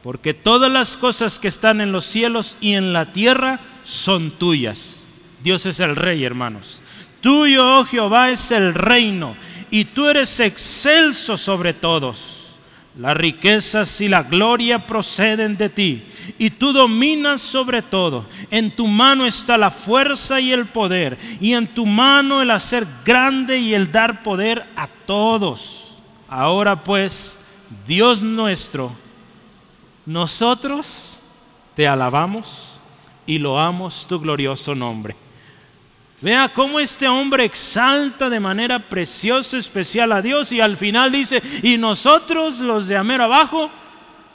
Porque 0.03 0.35
todas 0.35 0.71
las 0.71 0.97
cosas 0.97 1.41
que 1.41 1.49
están 1.49 1.81
en 1.81 1.91
los 1.91 2.05
cielos 2.05 2.57
y 2.61 2.75
en 2.75 2.93
la 2.93 3.13
tierra 3.13 3.61
son 3.85 4.31
tuyas. 4.33 5.03
Dios 5.43 5.67
es 5.67 5.81
el 5.81 5.97
rey, 5.97 6.25
hermanos. 6.25 6.81
Tuyo, 7.21 7.81
oh 7.81 7.85
Jehová, 7.85 8.31
es 8.31 8.51
el 8.51 8.75
reino 8.75 9.37
y 9.71 9.87
tú 9.87 10.07
eres 10.07 10.39
excelso 10.41 11.37
sobre 11.37 11.73
todos. 11.73 12.36
Las 12.99 13.15
riquezas 13.15 14.01
y 14.01 14.09
la 14.09 14.23
gloria 14.23 14.87
proceden 14.87 15.59
de 15.59 15.69
ti, 15.69 16.07
y 16.39 16.49
tú 16.49 16.73
dominas 16.73 17.43
sobre 17.43 17.83
todo. 17.83 18.25
En 18.51 18.71
tu 18.75 18.87
mano 18.87 19.27
está 19.27 19.59
la 19.59 19.71
fuerza 19.71 20.41
y 20.41 20.51
el 20.51 20.67
poder, 20.67 21.19
y 21.39 21.53
en 21.53 21.67
tu 21.69 21.85
mano 21.85 22.41
el 22.41 22.51
hacer 22.51 22.87
grande 23.05 23.59
y 23.59 23.75
el 23.75 23.93
dar 23.93 24.23
poder 24.23 24.65
a 24.77 24.87
todos. 24.87 25.95
Ahora 26.27 26.83
pues, 26.83 27.39
Dios 27.87 28.23
nuestro, 28.23 28.93
nosotros 30.07 31.19
te 31.75 31.87
alabamos 31.87 32.81
y 33.27 33.39
loamos 33.39 34.07
tu 34.07 34.19
glorioso 34.19 34.75
nombre. 34.75 35.26
Vea 36.21 36.51
cómo 36.53 36.81
este 36.81 37.07
hombre 37.09 37.45
exalta 37.45 38.31
de 38.31 38.41
manera 38.41 38.79
preciosa, 38.89 39.59
especial 39.59 40.13
a 40.13 40.23
Dios 40.23 40.51
y 40.51 40.61
al 40.61 40.77
final 40.79 41.13
dice, 41.13 41.43
y 41.63 41.77
nosotros 41.77 42.59
los 42.59 42.89
de 42.89 42.97
Amero 42.97 43.25
abajo, 43.25 43.71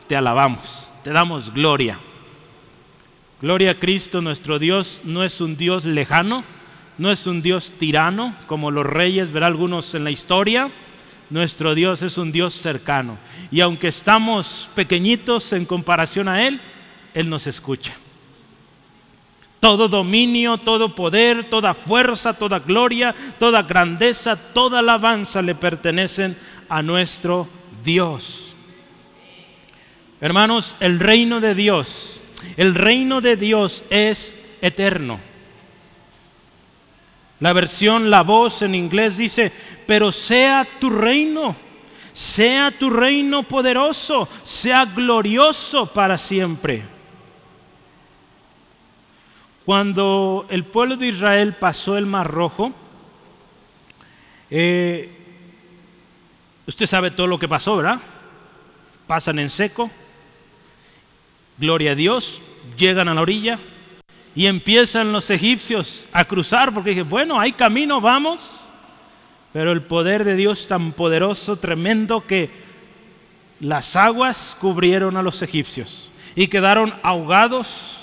te 0.08 0.16
alabamos, 0.16 0.92
te 1.04 1.12
damos 1.12 1.52
gloria. 1.52 2.00
Gloria 3.42 3.72
a 3.72 3.80
Cristo, 3.80 4.22
nuestro 4.22 4.60
Dios 4.60 5.02
no 5.04 5.24
es 5.24 5.42
un 5.42 5.58
Dios 5.58 5.84
lejano, 5.84 6.44
no 7.00 7.10
es 7.10 7.26
un 7.26 7.42
Dios 7.42 7.74
tirano, 7.80 8.36
como 8.46 8.70
los 8.70 8.86
reyes, 8.86 9.32
verá 9.32 9.48
algunos 9.48 9.96
en 9.96 10.04
la 10.04 10.12
historia. 10.12 10.70
Nuestro 11.32 11.74
Dios 11.74 12.04
es 12.04 12.20
un 12.20 12.32
Dios 12.32 12.54
cercano. 12.54 13.18
Y 13.50 13.62
aunque 13.62 13.88
estamos 13.88 14.70
pequeñitos 14.76 15.54
en 15.54 15.66
comparación 15.66 16.28
a 16.28 16.46
Él, 16.46 16.62
Él 17.16 17.30
nos 17.30 17.48
escucha. 17.48 17.96
Todo 19.62 19.88
dominio, 19.88 20.58
todo 20.58 20.96
poder, 20.96 21.50
toda 21.50 21.74
fuerza, 21.76 22.34
toda 22.34 22.60
gloria, 22.60 23.16
toda 23.38 23.62
grandeza, 23.62 24.36
toda 24.36 24.80
alabanza 24.80 25.42
le 25.42 25.56
pertenecen 25.56 26.36
a 26.68 26.82
nuestro 26.82 27.48
Dios. 27.84 28.56
Hermanos, 30.20 30.76
el 30.80 31.00
reino 31.00 31.40
de 31.40 31.54
Dios, 31.56 32.20
el 32.58 32.76
reino 32.76 33.22
de 33.22 33.38
Dios 33.38 33.84
es 33.92 34.36
eterno. 34.62 35.20
La 37.40 37.54
versión 37.54 38.10
La 38.10 38.22
Voz 38.22 38.64
en 38.64 38.74
inglés 38.74 39.18
dice, 39.18 39.52
pero 39.86 40.12
sea 40.12 40.68
tu 40.80 40.90
reino, 40.90 41.56
sea 42.14 42.72
tu 42.72 42.90
reino 42.90 43.44
poderoso, 43.44 44.28
sea 44.44 44.86
glorioso 44.86 45.86
para 45.86 46.18
siempre. 46.18 46.84
Cuando 49.72 50.48
el 50.50 50.66
pueblo 50.66 50.98
de 50.98 51.08
Israel 51.08 51.54
pasó 51.54 51.98
el 51.98 52.06
Mar 52.06 52.30
Rojo, 52.30 52.74
eh, 54.50 55.10
usted 56.68 56.86
sabe 56.86 57.12
todo 57.12 57.26
lo 57.26 57.40
que 57.40 57.48
pasó, 57.48 57.78
¿verdad? 57.78 58.02
Pasan 59.08 59.40
en 59.40 59.50
seco, 59.50 59.90
gloria 61.58 61.94
a 61.94 61.96
Dios, 61.96 62.42
llegan 62.76 63.08
a 63.08 63.14
la 63.14 63.22
orilla 63.22 63.60
y 64.36 64.48
empiezan 64.48 65.14
los 65.14 65.30
egipcios 65.30 66.06
a 66.12 66.26
cruzar 66.26 66.74
porque 66.74 66.90
dije, 66.90 67.04
bueno, 67.04 67.40
hay 67.40 67.54
camino, 67.54 68.02
vamos. 68.02 68.42
Pero 69.54 69.72
el 69.72 69.84
poder 69.84 70.26
de 70.26 70.36
Dios 70.36 70.68
tan 70.68 70.92
poderoso, 70.92 71.56
tremendo, 71.56 72.28
que 72.28 72.50
las 73.62 73.96
aguas 73.96 74.58
cubrieron 74.60 75.16
a 75.16 75.24
los 75.24 75.42
egipcios 75.42 76.12
y 76.36 76.48
quedaron 76.48 76.94
ahogados 77.04 78.01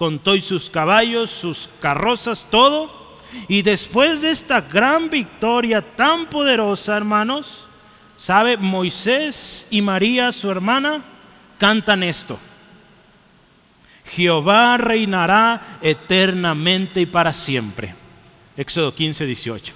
con 0.00 0.18
todos 0.18 0.46
sus 0.46 0.70
caballos, 0.70 1.28
sus 1.28 1.68
carrozas, 1.78 2.46
todo. 2.50 3.20
Y 3.48 3.60
después 3.60 4.22
de 4.22 4.30
esta 4.30 4.62
gran 4.62 5.10
victoria 5.10 5.82
tan 5.94 6.24
poderosa, 6.30 6.96
hermanos, 6.96 7.68
¿sabe? 8.16 8.56
Moisés 8.56 9.66
y 9.68 9.82
María, 9.82 10.32
su 10.32 10.50
hermana, 10.50 11.04
cantan 11.58 12.02
esto. 12.02 12.38
Jehová 14.06 14.78
reinará 14.78 15.76
eternamente 15.82 17.02
y 17.02 17.06
para 17.06 17.34
siempre. 17.34 17.94
Éxodo 18.56 18.94
15, 18.94 19.26
18. 19.26 19.74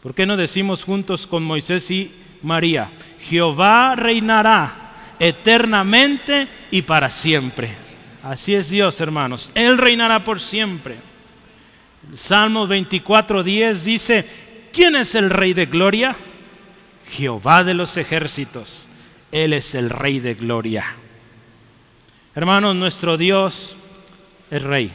¿Por 0.00 0.14
qué 0.14 0.26
no 0.26 0.36
decimos 0.36 0.84
juntos 0.84 1.26
con 1.26 1.42
Moisés 1.42 1.90
y 1.90 2.14
María? 2.40 2.92
Jehová 3.18 3.96
reinará 3.96 5.16
eternamente 5.18 6.46
y 6.70 6.82
para 6.82 7.10
siempre. 7.10 7.85
Así 8.28 8.56
es 8.56 8.68
Dios, 8.68 9.00
hermanos. 9.00 9.52
Él 9.54 9.78
reinará 9.78 10.24
por 10.24 10.40
siempre. 10.40 10.96
El 12.10 12.18
Salmo 12.18 12.66
24:10 12.66 13.84
dice, 13.84 14.26
¿quién 14.72 14.96
es 14.96 15.14
el 15.14 15.30
rey 15.30 15.54
de 15.54 15.66
gloria? 15.66 16.16
Jehová 17.08 17.62
de 17.62 17.74
los 17.74 17.96
ejércitos. 17.96 18.88
Él 19.30 19.52
es 19.52 19.76
el 19.76 19.90
rey 19.90 20.18
de 20.18 20.34
gloria. 20.34 20.86
Hermanos, 22.34 22.74
nuestro 22.74 23.16
Dios 23.16 23.76
es 24.50 24.60
rey. 24.60 24.92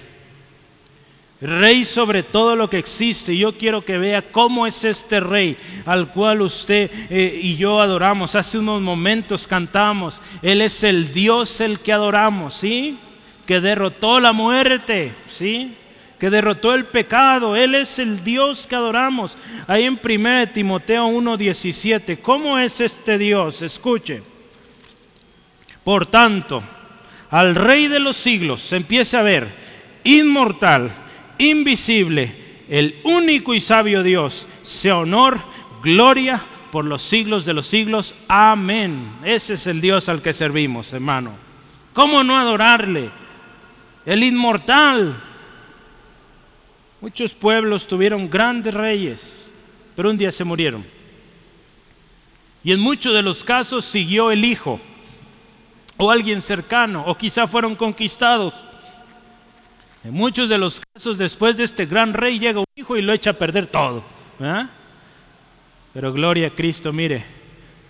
Rey 1.40 1.86
sobre 1.86 2.24
todo 2.24 2.58
lo 2.58 2.70
que 2.70 2.80
existe. 2.80 3.38
Yo 3.38 3.58
quiero 3.58 3.86
que 3.86 3.98
vea 3.98 4.30
cómo 4.30 4.68
es 4.68 4.84
este 4.84 5.22
rey 5.22 5.58
al 5.86 6.12
cual 6.12 6.42
usted 6.42 6.92
eh, 7.10 7.40
y 7.42 7.56
yo 7.56 7.80
adoramos. 7.80 8.36
Hace 8.36 8.58
unos 8.58 8.82
momentos 8.82 9.48
cantamos. 9.48 10.22
Él 10.42 10.60
es 10.60 10.84
el 10.84 11.14
Dios 11.14 11.62
el 11.62 11.80
que 11.80 11.94
adoramos, 11.94 12.56
¿sí? 12.56 13.00
Que 13.52 13.60
derrotó 13.60 14.22
la 14.22 14.32
muerte, 14.32 15.14
¿sí? 15.30 15.76
que 16.18 16.30
derrotó 16.30 16.74
el 16.74 16.86
pecado. 16.86 17.58
Él 17.58 17.76
es 17.76 18.00
el 18.00 18.24
Dios 18.24 18.66
que 18.66 18.76
adoramos. 18.76 19.36
Ahí 19.68 19.84
en 19.84 20.00
1 20.02 20.54
Timoteo 20.54 21.06
1:17, 21.10 22.22
¿cómo 22.22 22.58
es 22.58 22.80
este 22.80 23.18
Dios? 23.18 23.62
Escuche. 23.62 24.24
Por 25.84 26.06
tanto, 26.06 26.64
al 27.30 27.56
Rey 27.56 27.90
de 27.90 28.00
los 28.00 28.16
siglos 28.16 28.62
se 28.62 28.78
empieza 28.78 29.20
a 29.20 29.24
ver 29.24 29.50
inmortal, 30.06 30.90
invisible, 31.38 32.64
el 32.70 33.02
único 33.04 33.54
y 33.54 33.60
sabio 33.60 34.02
Dios, 34.02 34.48
sea 34.62 34.96
honor, 34.96 35.42
gloria 35.84 36.42
por 36.72 36.86
los 36.86 37.02
siglos 37.02 37.44
de 37.44 37.54
los 37.54 37.68
siglos. 37.68 38.16
Amén. 38.30 39.12
Ese 39.26 39.56
es 39.56 39.68
el 39.68 39.82
Dios 39.82 40.08
al 40.08 40.22
que 40.22 40.32
servimos, 40.32 40.94
hermano. 40.94 41.34
¿Cómo 41.92 42.24
no 42.24 42.38
adorarle? 42.38 43.20
El 44.06 44.24
inmortal. 44.24 45.22
Muchos 47.00 47.34
pueblos 47.34 47.88
tuvieron 47.88 48.30
grandes 48.30 48.74
reyes, 48.74 49.50
pero 49.96 50.10
un 50.10 50.18
día 50.18 50.32
se 50.32 50.44
murieron. 50.44 50.86
Y 52.64 52.72
en 52.72 52.80
muchos 52.80 53.14
de 53.14 53.24
los 53.24 53.44
casos 53.44 53.86
siguió 53.86 54.32
el 54.32 54.46
hijo, 54.46 54.80
o 55.98 56.12
alguien 56.12 56.42
cercano, 56.42 57.04
o 57.08 57.18
quizá 57.18 57.48
fueron 57.48 57.76
conquistados. 57.76 58.54
En 60.04 60.14
muchos 60.14 60.50
de 60.50 60.58
los 60.58 60.80
casos, 60.80 61.18
después 61.18 61.58
de 61.58 61.64
este 61.64 61.86
gran 61.86 62.14
rey, 62.14 62.40
llega 62.40 62.60
un 62.60 62.66
hijo 62.76 62.98
y 62.98 63.02
lo 63.02 63.14
echa 63.14 63.32
a 63.32 63.34
perder 63.34 63.68
todo. 63.68 64.04
Pero 65.94 66.14
gloria 66.14 66.48
a 66.48 66.52
Cristo, 66.52 66.94
mire, 66.94 67.26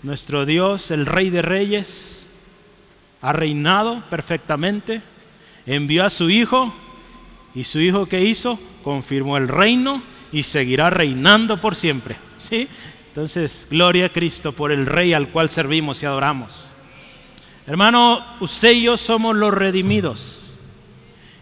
nuestro 0.03 0.45
Dios, 0.45 0.89
el 0.91 1.05
Rey 1.05 1.29
de 1.29 1.41
Reyes, 1.41 2.29
ha 3.21 3.33
reinado 3.33 4.03
perfectamente 4.09 5.01
envió 5.65 6.05
a 6.05 6.09
su 6.09 6.29
hijo 6.29 6.73
y 7.53 7.63
su 7.63 7.79
hijo 7.79 8.05
que 8.05 8.21
hizo 8.21 8.59
confirmó 8.83 9.37
el 9.37 9.47
reino 9.47 10.01
y 10.31 10.43
seguirá 10.43 10.89
reinando 10.89 11.59
por 11.59 11.75
siempre. 11.75 12.17
¿Sí? 12.39 12.67
Entonces, 13.07 13.67
gloria 13.69 14.05
a 14.05 14.09
Cristo 14.09 14.53
por 14.53 14.71
el 14.71 14.85
rey 14.85 15.13
al 15.13 15.29
cual 15.29 15.49
servimos 15.49 16.01
y 16.01 16.05
adoramos. 16.05 16.51
Hermano, 17.67 18.25
usted 18.39 18.71
y 18.71 18.83
yo 18.83 18.97
somos 18.97 19.35
los 19.35 19.53
redimidos. 19.53 20.41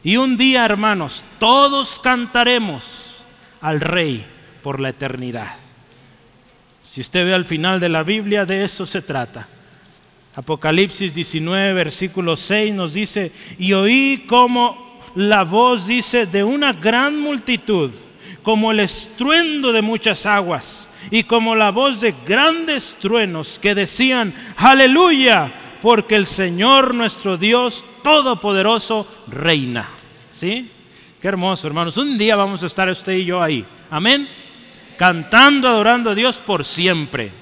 Y 0.03 0.17
un 0.17 0.38
día, 0.38 0.65
hermanos, 0.65 1.23
todos 1.39 1.99
cantaremos 1.99 3.15
al 3.62 3.82
rey 3.82 4.25
por 4.63 4.79
la 4.79 4.89
eternidad. 4.89 5.55
Si 6.91 7.01
usted 7.01 7.25
ve 7.25 7.34
al 7.34 7.45
final 7.45 7.79
de 7.79 7.89
la 7.89 8.03
Biblia, 8.03 8.45
de 8.45 8.63
eso 8.63 8.86
se 8.86 9.01
trata. 9.01 9.47
Apocalipsis 10.39 11.13
19, 11.13 11.73
versículo 11.73 12.38
6 12.38 12.73
nos 12.73 12.93
dice, 12.93 13.34
y 13.58 13.73
oí 13.73 14.23
como 14.25 15.02
la 15.15 15.43
voz 15.43 15.86
dice 15.86 16.28
de 16.28 16.45
una 16.45 16.71
gran 16.71 17.19
multitud, 17.19 17.91
como 18.41 18.71
el 18.71 18.80
estruendo 18.80 19.73
de 19.73 19.82
muchas 19.82 20.25
aguas, 20.25 20.89
y 21.12 21.23
como 21.23 21.56
la 21.56 21.71
voz 21.71 21.99
de 21.99 22.15
grandes 22.25 22.95
truenos 23.02 23.60
que 23.60 23.75
decían, 23.75 24.34
aleluya, 24.56 25.52
porque 25.82 26.15
el 26.15 26.25
Señor 26.25 26.95
nuestro 26.95 27.36
Dios 27.36 27.84
Todopoderoso 28.02 29.08
reina. 29.28 29.89
¿Sí? 30.32 30.71
Qué 31.21 31.28
hermoso, 31.28 31.67
hermanos. 31.67 31.97
Un 31.97 32.17
día 32.17 32.38
vamos 32.38 32.63
a 32.63 32.67
estar 32.67 32.89
usted 32.89 33.12
y 33.12 33.25
yo 33.25 33.43
ahí. 33.43 33.65
Amén. 33.89 34.30
Cantando, 34.97 35.67
adorando 35.67 36.12
a 36.12 36.15
Dios 36.15 36.38
por 36.38 36.63
siempre. 36.63 37.38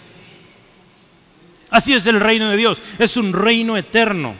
Así 1.69 1.93
es 1.93 2.06
el 2.06 2.19
reino 2.19 2.49
de 2.49 2.58
Dios. 2.58 2.82
Es 2.97 3.17
un 3.17 3.34
reino 3.34 3.77
eterno. 3.77 4.36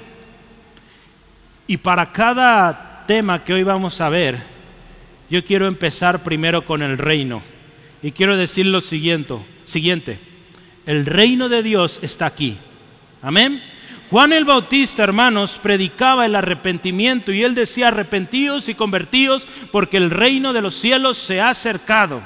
Y 1.68 1.78
para 1.78 2.12
cada 2.12 3.06
tema 3.06 3.44
que 3.44 3.54
hoy 3.54 3.64
vamos 3.64 4.00
a 4.00 4.10
ver, 4.10 4.42
yo 5.30 5.44
quiero 5.44 5.68
empezar 5.68 6.24
primero 6.24 6.66
con 6.66 6.82
el 6.82 6.98
reino. 6.98 7.44
Y 8.02 8.12
quiero 8.12 8.38
decir 8.38 8.66
lo 8.66 8.82
siguiente, 8.82 9.36
siguiente. 9.66 10.20
El 10.86 11.06
reino 11.06 11.50
de 11.50 11.64
Dios 11.64 12.00
está 12.02 12.28
aquí. 12.28 12.58
Amén. 13.22 13.62
Juan 14.10 14.32
el 14.32 14.46
Bautista, 14.46 15.04
hermanos, 15.04 15.60
predicaba 15.62 16.26
el 16.26 16.36
arrepentimiento 16.36 17.34
y 17.34 17.44
él 17.44 17.56
decía, 17.56 17.90
arrepentíos 17.90 18.70
y 18.70 18.76
convertíos 18.76 19.46
porque 19.72 19.98
el 19.98 20.12
reino 20.12 20.54
de 20.54 20.62
los 20.62 20.76
cielos 20.76 21.18
se 21.18 21.42
ha 21.42 21.50
acercado. 21.50 22.22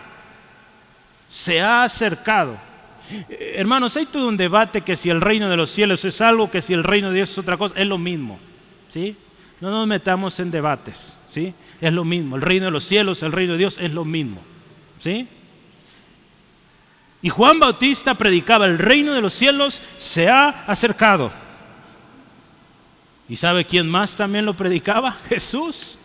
Se 1.27 1.59
ha 1.59 1.83
acercado. 1.83 2.59
Eh, 3.29 3.53
hermanos, 3.57 3.97
hay 3.97 4.05
todo 4.05 4.27
un 4.27 4.37
debate 4.37 4.81
que 4.81 4.95
si 4.95 5.09
el 5.09 5.21
reino 5.21 5.49
de 5.49 5.57
los 5.57 5.69
cielos 5.69 6.03
es 6.05 6.21
algo, 6.21 6.49
que 6.49 6.61
si 6.61 6.73
el 6.73 6.83
reino 6.83 7.09
de 7.09 7.15
Dios 7.15 7.31
es 7.31 7.37
otra 7.37 7.57
cosa, 7.57 7.75
es 7.77 7.87
lo 7.87 7.97
mismo. 7.97 8.39
¿sí? 8.89 9.15
No 9.59 9.69
nos 9.69 9.87
metamos 9.87 10.39
en 10.39 10.51
debates. 10.51 11.13
¿sí? 11.31 11.53
Es 11.79 11.93
lo 11.93 12.03
mismo. 12.03 12.35
El 12.35 12.41
reino 12.41 12.65
de 12.65 12.71
los 12.71 12.83
cielos, 12.83 13.23
el 13.23 13.31
reino 13.31 13.53
de 13.53 13.59
Dios 13.59 13.77
es 13.79 13.91
lo 13.91 14.05
mismo. 14.05 14.41
¿sí? 14.99 15.27
Y 17.21 17.29
Juan 17.29 17.59
Bautista 17.59 18.15
predicaba, 18.15 18.65
el 18.65 18.79
reino 18.79 19.13
de 19.13 19.21
los 19.21 19.33
cielos 19.33 19.81
se 19.97 20.27
ha 20.27 20.65
acercado. 20.65 21.31
¿Y 23.29 23.35
sabe 23.35 23.65
quién 23.65 23.87
más 23.87 24.15
también 24.15 24.45
lo 24.45 24.55
predicaba? 24.55 25.11
Jesús. 25.29 25.97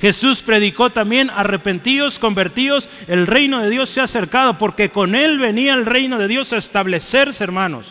Jesús 0.00 0.42
predicó 0.42 0.90
también, 0.90 1.28
arrepentidos, 1.30 2.18
convertidos, 2.18 2.88
el 3.08 3.26
reino 3.26 3.60
de 3.60 3.70
Dios 3.70 3.88
se 3.88 4.00
ha 4.00 4.04
acercado, 4.04 4.56
porque 4.56 4.90
con 4.90 5.14
él 5.14 5.38
venía 5.38 5.74
el 5.74 5.86
reino 5.86 6.18
de 6.18 6.28
Dios 6.28 6.52
a 6.52 6.56
establecerse, 6.56 7.42
hermanos. 7.42 7.88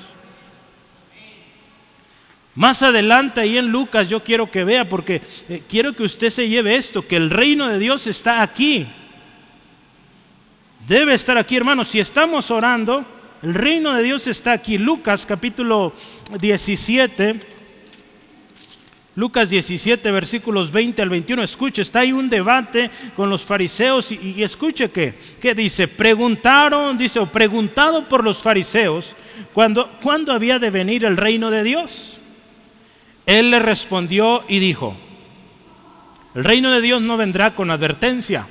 Más 2.56 2.82
adelante 2.82 3.42
ahí 3.42 3.58
en 3.58 3.68
Lucas 3.68 4.10
yo 4.10 4.24
quiero 4.24 4.50
que 4.50 4.64
vea, 4.64 4.88
porque 4.88 5.22
eh, 5.50 5.62
quiero 5.68 5.94
que 5.94 6.04
usted 6.04 6.30
se 6.30 6.48
lleve 6.48 6.76
esto, 6.76 7.06
que 7.06 7.18
el 7.18 7.30
reino 7.30 7.68
de 7.68 7.78
Dios 7.78 8.08
está 8.08 8.42
aquí. 8.42 8.88
Debe 10.88 11.14
estar 11.14 11.38
aquí, 11.38 11.58
hermanos. 11.58 11.90
Si 11.90 12.00
estamos 12.00 12.50
orando, 12.50 13.06
el 13.44 13.54
reino 13.54 13.94
de 13.94 14.02
Dios 14.02 14.26
está 14.28 14.54
aquí. 14.54 14.78
Lucas 14.78 15.26
capítulo 15.26 15.94
17 16.40 17.57
Lucas 19.18 19.50
17, 19.50 20.12
versículos 20.12 20.72
20 20.72 21.02
al 21.02 21.10
21. 21.10 21.42
Escuche, 21.42 21.82
está 21.82 22.02
ahí 22.02 22.12
un 22.12 22.30
debate 22.30 22.92
con 23.16 23.32
los 23.32 23.44
fariseos 23.44 24.12
y, 24.12 24.44
escuche 24.44 24.92
que, 24.92 25.16
¿qué 25.42 25.56
dice? 25.56 25.88
Preguntaron, 25.88 26.96
dice, 27.00 27.20
o 27.20 27.26
preguntado 27.26 28.08
por 28.08 28.24
los 28.24 28.44
fariseos, 28.44 29.16
¿cuándo, 29.56 29.90
¿cuándo 30.04 30.32
había 30.32 30.60
de 30.60 30.70
venir 30.70 31.04
el 31.04 31.18
reino 31.18 31.50
de 31.50 31.64
Dios? 31.64 32.20
Él 33.26 33.50
le 33.50 33.58
respondió 33.58 34.44
y 34.48 34.60
dijo, 34.60 34.96
el 36.36 36.44
reino 36.44 36.70
de 36.70 36.82
Dios 36.82 37.02
no 37.02 37.18
vendrá 37.18 37.56
con 37.56 37.72
advertencia, 37.72 38.48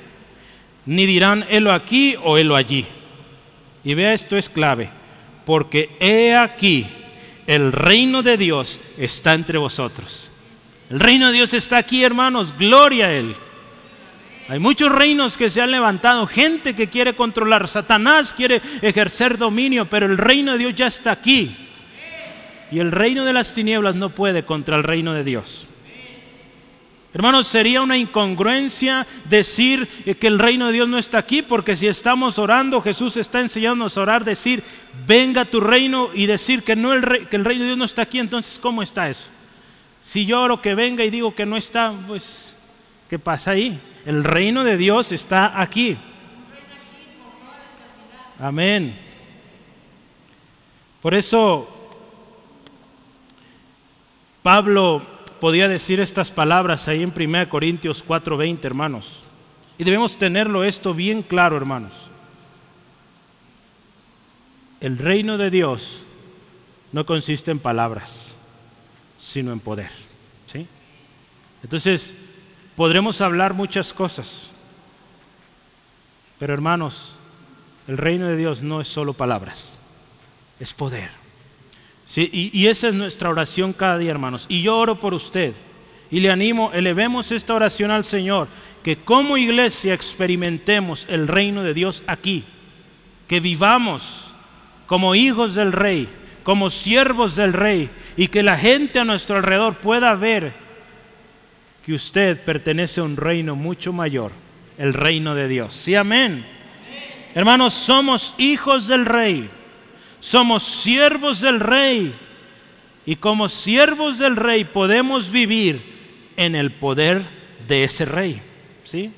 ni 0.85 1.05
dirán, 1.05 1.45
helo 1.49 1.71
aquí 1.71 2.17
o 2.21 2.37
helo 2.37 2.57
allí. 2.57 2.85
Y 3.85 3.93
vea, 3.93 4.11
esto 4.11 4.35
es 4.35 4.49
clave, 4.49 4.89
porque 5.45 5.95
he 6.01 6.35
aquí, 6.35 6.87
el 7.45 7.71
reino 7.71 8.21
de 8.21 8.35
Dios 8.35 8.81
está 8.97 9.33
entre 9.33 9.57
vosotros. 9.57 10.26
El 10.89 10.99
reino 10.99 11.27
de 11.27 11.33
Dios 11.33 11.53
está 11.53 11.77
aquí, 11.77 12.03
hermanos. 12.03 12.53
Gloria 12.57 13.07
a 13.07 13.13
Él. 13.13 13.35
Hay 14.49 14.59
muchos 14.59 14.89
reinos 14.89 15.37
que 15.37 15.49
se 15.49 15.61
han 15.61 15.71
levantado, 15.71 16.25
gente 16.25 16.73
que 16.73 16.87
quiere 16.87 17.15
controlar, 17.15 17.67
Satanás 17.67 18.33
quiere 18.33 18.61
ejercer 18.81 19.37
dominio, 19.37 19.89
pero 19.89 20.05
el 20.05 20.17
reino 20.17 20.53
de 20.53 20.59
Dios 20.59 20.75
ya 20.75 20.87
está 20.87 21.11
aquí. 21.11 21.53
Y 22.71 22.79
el 22.79 22.93
reino 22.93 23.25
de 23.25 23.33
las 23.33 23.53
tinieblas 23.53 23.95
no 23.95 24.09
puede 24.09 24.45
contra 24.45 24.77
el 24.77 24.83
reino 24.83 25.13
de 25.13 25.25
Dios. 25.25 25.65
Hermanos, 27.13 27.47
sería 27.47 27.81
una 27.81 27.97
incongruencia 27.97 29.05
decir 29.25 29.87
que 30.17 30.27
el 30.27 30.39
reino 30.39 30.67
de 30.67 30.73
Dios 30.73 30.87
no 30.87 30.97
está 30.97 31.17
aquí, 31.17 31.41
porque 31.41 31.75
si 31.75 31.87
estamos 31.87 32.39
orando, 32.39 32.81
Jesús 32.81 33.17
está 33.17 33.41
enseñándonos 33.41 33.97
a 33.97 34.01
orar, 34.01 34.23
decir, 34.23 34.63
venga 35.05 35.43
tu 35.43 35.59
reino 35.59 36.11
y 36.13 36.25
decir 36.25 36.63
que, 36.63 36.75
no 36.75 36.93
el, 36.93 37.27
que 37.27 37.35
el 37.35 37.43
reino 37.43 37.63
de 37.63 37.67
Dios 37.69 37.77
no 37.77 37.85
está 37.85 38.03
aquí, 38.03 38.19
entonces 38.19 38.59
¿cómo 38.59 38.81
está 38.81 39.09
eso? 39.09 39.27
Si 40.01 40.25
lloro 40.25 40.61
que 40.61 40.75
venga 40.75 41.03
y 41.03 41.09
digo 41.09 41.35
que 41.35 41.45
no 41.45 41.57
está, 41.57 41.93
pues, 42.07 42.55
¿qué 43.09 43.19
pasa 43.19 43.51
ahí? 43.51 43.79
El 44.05 44.23
reino 44.23 44.63
de 44.63 44.77
Dios 44.77 45.11
está 45.11 45.59
aquí. 45.61 45.97
Amén. 48.39 48.97
Por 51.01 51.13
eso 51.13 51.67
Pablo 54.43 55.05
podía 55.39 55.67
decir 55.67 55.99
estas 55.99 56.31
palabras 56.31 56.87
ahí 56.87 57.03
en 57.03 57.13
1 57.15 57.49
Corintios 57.49 58.03
4:20, 58.05 58.65
hermanos. 58.65 59.23
Y 59.77 59.83
debemos 59.83 60.17
tenerlo 60.17 60.63
esto 60.63 60.93
bien 60.93 61.21
claro, 61.21 61.57
hermanos. 61.57 61.93
El 64.79 64.97
reino 64.97 65.37
de 65.37 65.49
Dios 65.49 66.03
no 66.91 67.05
consiste 67.05 67.51
en 67.51 67.59
palabras 67.59 68.26
sino 69.27 69.51
en 69.51 69.59
poder. 69.59 69.91
¿sí? 70.45 70.65
Entonces, 71.61 72.15
podremos 72.77 73.19
hablar 73.19 73.53
muchas 73.53 73.93
cosas, 73.93 74.49
pero 76.39 76.53
hermanos, 76.53 77.13
el 77.87 77.97
reino 77.97 78.27
de 78.27 78.37
Dios 78.37 78.61
no 78.61 78.79
es 78.79 78.87
solo 78.87 79.13
palabras, 79.13 79.77
es 80.61 80.73
poder. 80.73 81.09
¿sí? 82.07 82.29
Y, 82.31 82.57
y 82.57 82.67
esa 82.67 82.87
es 82.87 82.93
nuestra 82.93 83.29
oración 83.29 83.73
cada 83.73 83.97
día, 83.97 84.11
hermanos. 84.11 84.45
Y 84.47 84.61
yo 84.61 84.77
oro 84.77 84.97
por 84.97 85.13
usted 85.13 85.53
y 86.09 86.21
le 86.21 86.31
animo, 86.31 86.71
elevemos 86.73 87.33
esta 87.33 87.53
oración 87.53 87.91
al 87.91 88.05
Señor, 88.05 88.47
que 88.81 88.95
como 88.95 89.35
iglesia 89.35 89.93
experimentemos 89.93 91.05
el 91.09 91.27
reino 91.27 91.63
de 91.63 91.73
Dios 91.73 92.01
aquí, 92.07 92.45
que 93.27 93.41
vivamos 93.41 94.31
como 94.85 95.15
hijos 95.15 95.53
del 95.53 95.73
Rey, 95.73 96.07
como 96.47 96.69
siervos 96.69 97.35
del 97.35 97.51
Rey 97.51 97.89
y 98.15 98.29
que 98.29 98.41
la 98.41 98.57
gente 98.57 98.99
a 98.99 99.03
nuestro 99.03 99.35
alrededor 99.35 99.79
pueda 99.79 100.15
ver 100.15 100.53
que 101.85 101.91
usted 101.93 102.41
pertenece 102.41 103.01
a 103.01 103.03
un 103.03 103.17
reino 103.17 103.57
mucho 103.57 103.91
mayor, 103.91 104.31
el 104.77 104.93
reino 104.93 105.35
de 105.35 105.49
Dios. 105.49 105.75
Sí, 105.75 105.93
amén. 105.93 106.45
Hermanos, 107.35 107.73
somos 107.73 108.33
hijos 108.37 108.87
del 108.87 109.05
Rey, 109.05 109.49
somos 110.21 110.63
siervos 110.63 111.41
del 111.41 111.59
Rey 111.59 112.15
y 113.05 113.17
como 113.17 113.49
siervos 113.49 114.17
del 114.17 114.37
Rey 114.37 114.63
podemos 114.63 115.29
vivir 115.29 115.81
en 116.37 116.55
el 116.55 116.71
poder 116.71 117.25
de 117.67 117.83
ese 117.83 118.05
Rey. 118.05 118.41
¿Sí? 118.85 119.11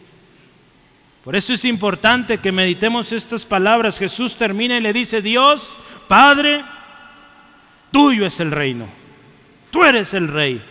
Por 1.24 1.36
eso 1.36 1.54
es 1.54 1.64
importante 1.64 2.40
que 2.40 2.52
meditemos 2.52 3.12
estas 3.12 3.46
palabras. 3.46 4.00
Jesús 4.00 4.36
termina 4.36 4.78
y 4.78 4.82
le 4.82 4.94
dice, 4.94 5.22
Dios, 5.22 5.78
Padre, 6.08 6.64
Tuyo 7.92 8.26
es 8.26 8.40
el 8.40 8.52
reino. 8.52 8.88
Tú 9.72 9.84
eres 9.84 10.14
el 10.14 10.28
rey. 10.28 10.62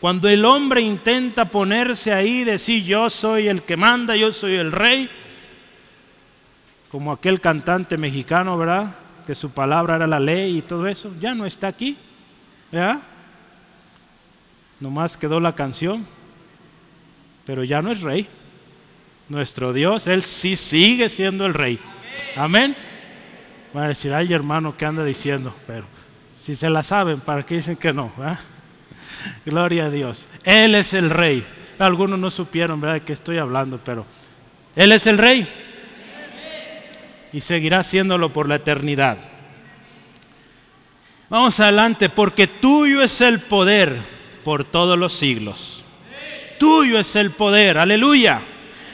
Cuando 0.00 0.28
el 0.28 0.44
hombre 0.44 0.80
intenta 0.80 1.46
ponerse 1.46 2.12
ahí 2.12 2.40
y 2.40 2.44
decir 2.44 2.84
yo 2.84 3.10
soy 3.10 3.48
el 3.48 3.62
que 3.62 3.76
manda, 3.76 4.14
yo 4.14 4.32
soy 4.32 4.54
el 4.54 4.70
rey, 4.70 5.10
como 6.90 7.10
aquel 7.12 7.40
cantante 7.40 7.96
mexicano, 7.96 8.56
¿verdad? 8.56 8.94
Que 9.26 9.34
su 9.34 9.50
palabra 9.50 9.96
era 9.96 10.06
la 10.06 10.20
ley 10.20 10.58
y 10.58 10.62
todo 10.62 10.86
eso, 10.86 11.12
ya 11.20 11.34
no 11.34 11.46
está 11.46 11.68
aquí. 11.68 11.96
¿verdad? 12.70 13.00
Nomás 14.80 15.16
quedó 15.16 15.40
la 15.40 15.54
canción, 15.54 16.06
pero 17.44 17.64
ya 17.64 17.82
no 17.82 17.90
es 17.90 18.00
rey. 18.00 18.28
Nuestro 19.28 19.72
Dios, 19.72 20.06
Él 20.06 20.22
sí 20.22 20.56
sigue 20.56 21.08
siendo 21.08 21.44
el 21.44 21.54
rey. 21.54 21.78
Amén. 22.36 22.76
Va 23.76 23.84
a 23.84 23.88
decir, 23.88 24.14
ay 24.14 24.32
hermano, 24.32 24.76
¿qué 24.76 24.86
anda 24.86 25.04
diciendo? 25.04 25.54
Pero 25.66 25.84
si 26.48 26.56
se 26.56 26.70
la 26.70 26.82
saben, 26.82 27.20
¿para 27.20 27.44
qué 27.44 27.56
dicen 27.56 27.76
que 27.76 27.92
no? 27.92 28.10
Gloria 29.44 29.84
a 29.84 29.90
Dios. 29.90 30.26
Él 30.44 30.74
es 30.76 30.94
el 30.94 31.10
rey. 31.10 31.46
Algunos 31.78 32.18
no 32.18 32.30
supieron, 32.30 32.80
¿verdad?, 32.80 32.94
de 32.94 33.02
qué 33.02 33.12
estoy 33.12 33.36
hablando, 33.36 33.78
pero 33.84 34.06
Él 34.74 34.92
es 34.92 35.06
el 35.06 35.18
rey. 35.18 35.46
Y 37.34 37.42
seguirá 37.42 37.82
siéndolo 37.82 38.32
por 38.32 38.48
la 38.48 38.54
eternidad. 38.54 39.18
Vamos 41.28 41.60
adelante, 41.60 42.08
porque 42.08 42.46
tuyo 42.46 43.02
es 43.02 43.20
el 43.20 43.40
poder 43.40 43.98
por 44.42 44.64
todos 44.64 44.98
los 44.98 45.12
siglos. 45.12 45.84
Tuyo 46.58 46.98
es 46.98 47.14
el 47.14 47.32
poder, 47.32 47.76
aleluya. 47.76 48.40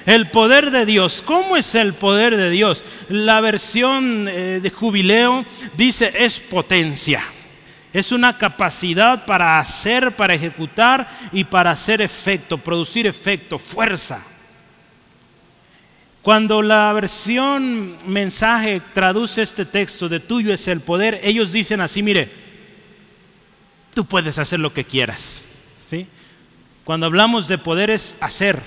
El 0.06 0.28
poder 0.28 0.72
de 0.72 0.86
Dios. 0.86 1.22
¿Cómo 1.24 1.56
es 1.56 1.76
el 1.76 1.94
poder 1.94 2.36
de 2.36 2.50
Dios? 2.50 2.82
La 3.08 3.40
versión 3.40 4.26
eh, 4.28 4.58
de 4.60 4.70
jubileo 4.70 5.46
dice 5.76 6.12
es 6.16 6.40
potencia. 6.40 7.22
Es 7.94 8.10
una 8.10 8.36
capacidad 8.38 9.24
para 9.24 9.60
hacer, 9.60 10.16
para 10.16 10.34
ejecutar 10.34 11.08
y 11.30 11.44
para 11.44 11.70
hacer 11.70 12.02
efecto, 12.02 12.58
producir 12.58 13.06
efecto, 13.06 13.56
fuerza. 13.56 14.20
Cuando 16.20 16.60
la 16.60 16.92
versión 16.92 17.96
mensaje 18.04 18.82
traduce 18.92 19.42
este 19.42 19.64
texto 19.64 20.08
de 20.08 20.18
tuyo 20.18 20.52
es 20.52 20.66
el 20.66 20.80
poder, 20.80 21.20
ellos 21.22 21.52
dicen 21.52 21.80
así, 21.80 22.02
mire, 22.02 22.32
tú 23.94 24.04
puedes 24.06 24.38
hacer 24.38 24.58
lo 24.58 24.74
que 24.74 24.84
quieras. 24.84 25.44
¿sí? 25.88 26.08
Cuando 26.82 27.06
hablamos 27.06 27.46
de 27.46 27.58
poder 27.58 27.90
es 27.90 28.16
hacer, 28.18 28.60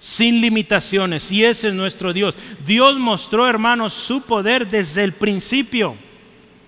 sin 0.00 0.40
limitaciones, 0.40 1.30
y 1.30 1.44
ese 1.44 1.68
es 1.68 1.74
nuestro 1.74 2.12
Dios. 2.12 2.34
Dios 2.66 2.98
mostró, 2.98 3.48
hermanos, 3.48 3.92
su 3.92 4.22
poder 4.22 4.66
desde 4.66 5.04
el 5.04 5.12
principio. 5.12 5.94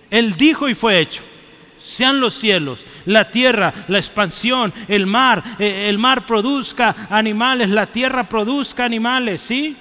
Él 0.09 0.37
dijo 0.37 0.69
y 0.69 0.77
fue 0.77 1.01
hecho 1.01 1.25
sean 1.89 2.21
los 2.21 2.35
cielos, 2.35 2.85
la 3.07 3.31
tierra, 3.31 3.73
la 3.89 3.99
expansión, 3.99 4.73
el 4.89 5.07
mar, 5.07 5.43
eh, 5.59 5.87
el 5.89 5.99
mar 5.99 6.27
produzca 6.27 7.09
animales, 7.09 7.71
la 7.71 7.87
tierra 7.87 8.29
produzca 8.29 8.85
animales, 8.85 9.41
¿sí? 9.41 9.77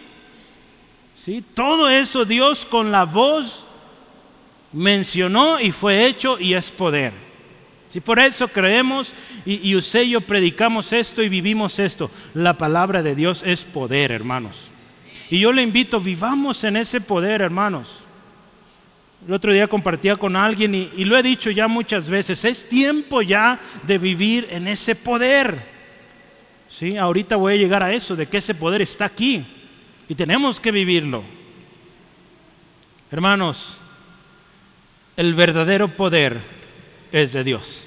¿Sí? 1.15 1.43
Todo 1.53 1.89
eso 1.89 2.23
Dios 2.23 2.65
con 2.65 2.91
la 2.91 3.03
voz 3.03 3.65
mencionó 4.71 5.59
y 5.59 5.71
fue 5.71 6.05
hecho 6.05 6.39
y 6.39 6.53
es 6.53 6.69
poder. 6.69 7.11
Si 7.89 7.99
por 7.99 8.19
eso 8.19 8.47
creemos 8.47 9.13
y, 9.45 9.69
y 9.69 9.75
usted 9.75 10.03
y 10.03 10.11
yo 10.11 10.21
predicamos 10.21 10.93
esto 10.93 11.21
y 11.21 11.29
vivimos 11.29 11.77
esto, 11.79 12.09
la 12.33 12.57
palabra 12.57 13.03
de 13.03 13.15
Dios 13.15 13.43
es 13.45 13.65
poder, 13.65 14.11
hermanos. 14.11 14.71
Y 15.29 15.39
yo 15.39 15.51
le 15.51 15.61
invito, 15.61 15.99
vivamos 15.99 16.63
en 16.63 16.77
ese 16.77 17.01
poder, 17.01 17.41
hermanos. 17.41 18.06
El 19.27 19.33
otro 19.33 19.51
día 19.51 19.67
compartía 19.67 20.15
con 20.15 20.37
alguien 20.37 20.73
y, 20.73 21.03
lo 21.03 21.17
he 21.17 21.21
dicho 21.21 21.51
ya 21.51 21.67
muchas 21.67 22.07
veces, 22.07 22.45
es 22.45 22.69
tiempo 22.69 23.21
ya 23.21 23.59
de 23.83 23.97
vivir 23.97 24.47
en 24.49 24.69
ese 24.69 24.95
poder. 24.95 25.63
¿Sí? 26.69 26.95
Ahorita 26.95 27.35
voy 27.35 27.55
a 27.55 27.57
llegar 27.57 27.83
a 27.83 27.93
eso, 27.93 28.15
de 28.15 28.27
que 28.27 28.37
ese 28.37 28.55
poder 28.55 28.81
está 28.81 29.03
aquí 29.03 29.45
y 30.07 30.15
tenemos 30.15 30.61
que 30.61 30.71
vivirlo. 30.71 31.25
Hermanos, 33.11 33.77
el 35.17 35.33
verdadero 35.33 35.89
poder 35.89 36.39
es 37.11 37.33
de 37.33 37.43
Dios. 37.43 37.83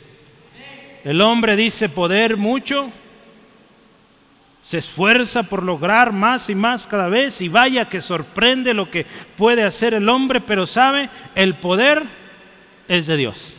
El 1.04 1.22
hombre 1.22 1.56
dice 1.56 1.88
poder 1.88 2.36
mucho, 2.36 2.92
se 4.70 4.78
esfuerza 4.78 5.42
por 5.42 5.64
lograr 5.64 6.12
más 6.12 6.48
y 6.48 6.54
más 6.54 6.86
cada 6.86 7.08
vez 7.08 7.40
y 7.40 7.48
vaya 7.48 7.88
que 7.88 8.00
sorprende 8.00 8.72
lo 8.72 8.88
que 8.88 9.04
puede 9.36 9.64
hacer 9.64 9.94
el 9.94 10.08
hombre, 10.08 10.40
pero 10.40 10.64
sabe, 10.64 11.10
el 11.34 11.56
poder 11.56 12.04
es 12.86 13.08
de 13.08 13.16
Dios. 13.16 13.52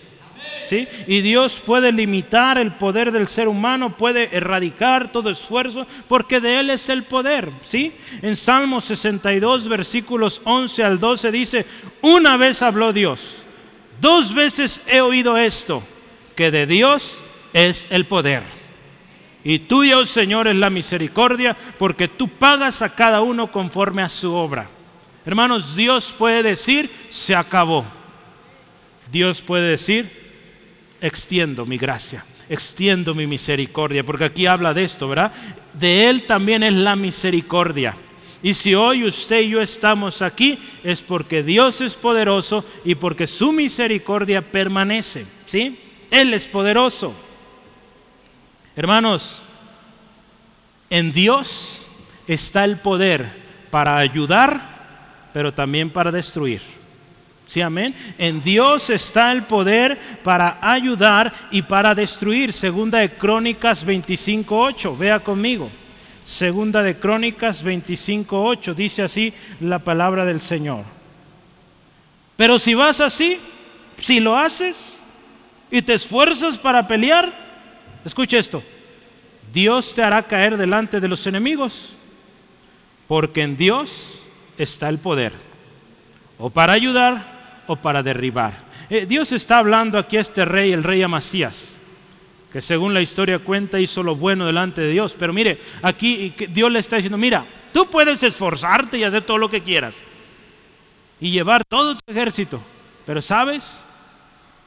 ¿Sí? 0.67 0.87
Y 1.07 1.19
Dios 1.19 1.61
puede 1.65 1.91
limitar 1.91 2.57
el 2.57 2.71
poder 2.71 3.11
del 3.11 3.27
ser 3.27 3.49
humano, 3.49 3.97
puede 3.97 4.33
erradicar 4.33 5.11
todo 5.11 5.29
esfuerzo, 5.29 5.85
porque 6.07 6.39
de 6.39 6.61
Él 6.61 6.69
es 6.69 6.87
el 6.87 7.03
poder. 7.03 7.49
¿sí? 7.65 7.93
En 8.21 8.37
Salmo 8.37 8.79
62, 8.79 9.67
versículos 9.67 10.39
11 10.45 10.81
al 10.81 10.97
12 10.97 11.29
dice, 11.29 11.65
una 11.99 12.37
vez 12.37 12.61
habló 12.61 12.93
Dios, 12.93 13.43
dos 13.99 14.33
veces 14.33 14.79
he 14.87 15.01
oído 15.01 15.35
esto, 15.37 15.83
que 16.37 16.51
de 16.51 16.65
Dios 16.65 17.21
es 17.51 17.85
el 17.89 18.05
poder. 18.05 18.60
Y 19.43 19.59
tuya, 19.59 19.97
oh 19.97 20.05
Señor, 20.05 20.47
es 20.47 20.55
la 20.55 20.69
misericordia, 20.69 21.57
porque 21.79 22.07
tú 22.07 22.27
pagas 22.27 22.81
a 22.81 22.93
cada 22.93 23.21
uno 23.21 23.51
conforme 23.51 24.01
a 24.01 24.09
su 24.09 24.33
obra. 24.33 24.69
Hermanos, 25.25 25.75
Dios 25.75 26.13
puede 26.17 26.43
decir, 26.43 26.91
se 27.09 27.35
acabó. 27.35 27.85
Dios 29.11 29.41
puede 29.41 29.69
decir, 29.69 30.09
extiendo 31.01 31.65
mi 31.65 31.77
gracia, 31.77 32.23
extiendo 32.49 33.13
mi 33.13 33.27
misericordia, 33.27 34.03
porque 34.03 34.25
aquí 34.25 34.45
habla 34.45 34.73
de 34.73 34.83
esto, 34.83 35.07
¿verdad? 35.07 35.33
De 35.73 36.07
Él 36.09 36.23
también 36.23 36.63
es 36.63 36.73
la 36.73 36.95
misericordia. 36.95 37.95
Y 38.43 38.53
si 38.53 38.73
hoy 38.73 39.03
usted 39.03 39.41
y 39.41 39.49
yo 39.49 39.61
estamos 39.61 40.21
aquí, 40.21 40.57
es 40.83 41.01
porque 41.01 41.43
Dios 41.43 41.81
es 41.81 41.93
poderoso 41.93 42.65
y 42.83 42.95
porque 42.95 43.27
su 43.27 43.51
misericordia 43.51 44.41
permanece, 44.41 45.25
¿sí? 45.45 45.79
Él 46.09 46.33
es 46.33 46.45
poderoso. 46.45 47.13
Hermanos, 48.75 49.41
en 50.89 51.11
Dios 51.11 51.81
está 52.27 52.63
el 52.63 52.77
poder 52.77 53.31
para 53.69 53.97
ayudar, 53.97 55.29
pero 55.33 55.53
también 55.53 55.89
para 55.89 56.11
destruir. 56.11 56.61
¿Sí, 57.47 57.59
amén? 57.59 57.93
En 58.17 58.41
Dios 58.41 58.89
está 58.89 59.33
el 59.33 59.43
poder 59.43 59.99
para 60.23 60.57
ayudar 60.61 61.33
y 61.51 61.61
para 61.61 61.93
destruir. 61.93 62.53
Segunda 62.53 62.99
de 62.99 63.11
Crónicas 63.11 63.85
25.8. 63.85 64.97
Vea 64.97 65.19
conmigo. 65.19 65.69
Segunda 66.23 66.81
de 66.81 66.95
Crónicas 66.95 67.61
25.8. 67.61 68.73
Dice 68.73 69.03
así 69.03 69.33
la 69.59 69.79
palabra 69.79 70.25
del 70.25 70.39
Señor. 70.39 70.85
Pero 72.37 72.57
si 72.57 72.73
vas 72.73 73.01
así, 73.01 73.37
si 73.97 74.21
lo 74.21 74.37
haces 74.37 74.97
y 75.69 75.81
te 75.81 75.93
esfuerzas 75.93 76.57
para 76.57 76.87
pelear, 76.87 77.50
Escuche 78.05 78.37
esto. 78.37 78.63
Dios 79.53 79.93
te 79.93 80.01
hará 80.01 80.23
caer 80.23 80.57
delante 80.57 80.99
de 80.99 81.07
los 81.07 81.25
enemigos, 81.27 81.95
porque 83.07 83.41
en 83.41 83.57
Dios 83.57 84.21
está 84.57 84.89
el 84.89 84.99
poder, 84.99 85.33
o 86.37 86.49
para 86.49 86.73
ayudar 86.73 87.63
o 87.67 87.75
para 87.75 88.01
derribar. 88.01 88.53
Eh, 88.89 89.05
Dios 89.05 89.31
está 89.31 89.57
hablando 89.57 89.97
aquí 89.97 90.17
a 90.17 90.21
este 90.21 90.45
rey, 90.45 90.71
el 90.71 90.83
rey 90.83 91.01
Amasías, 91.01 91.73
que 92.51 92.61
según 92.61 92.93
la 92.93 93.01
historia 93.01 93.39
cuenta 93.39 93.79
hizo 93.79 94.03
lo 94.03 94.15
bueno 94.15 94.45
delante 94.45 94.81
de 94.81 94.91
Dios. 94.91 95.15
Pero 95.17 95.33
mire, 95.33 95.59
aquí 95.81 96.33
Dios 96.49 96.71
le 96.71 96.79
está 96.79 96.97
diciendo, 96.97 97.17
mira, 97.17 97.45
tú 97.73 97.89
puedes 97.89 98.23
esforzarte 98.23 98.97
y 98.97 99.03
hacer 99.03 99.23
todo 99.23 99.37
lo 99.37 99.49
que 99.49 99.61
quieras 99.61 99.95
y 101.19 101.31
llevar 101.31 101.63
todo 101.63 101.95
tu 101.95 102.11
ejército, 102.11 102.61
pero 103.05 103.21
sabes, 103.21 103.63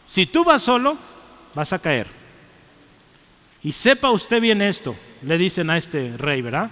si 0.06 0.26
tú 0.26 0.44
vas 0.44 0.62
solo, 0.62 0.96
vas 1.54 1.72
a 1.72 1.78
caer. 1.78 2.23
Y 3.64 3.72
sepa 3.72 4.10
usted 4.10 4.42
bien 4.42 4.60
esto, 4.60 4.94
le 5.22 5.38
dicen 5.38 5.70
a 5.70 5.78
este 5.78 6.16
rey, 6.18 6.42
¿verdad? 6.42 6.70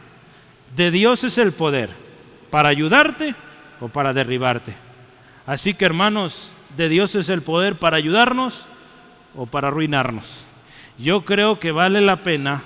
De 0.77 0.91
Dios 0.91 1.25
es 1.25 1.39
el 1.39 1.53
poder, 1.53 1.89
para 2.51 2.69
ayudarte 2.69 3.35
o 3.81 3.89
para 3.89 4.13
derribarte. 4.13 4.75
Así 5.47 5.73
que 5.73 5.87
hermanos, 5.87 6.53
de 6.77 6.91
Dios 6.91 7.15
es 7.15 7.31
el 7.31 7.43
poder 7.43 7.79
para 7.79 7.97
ayudarnos 7.97 8.67
o 9.35 9.47
para 9.47 9.69
arruinarnos. 9.69 10.45
Yo 10.99 11.25
creo 11.25 11.59
que 11.59 11.73
vale 11.73 12.03
la 12.03 12.23
pena 12.23 12.63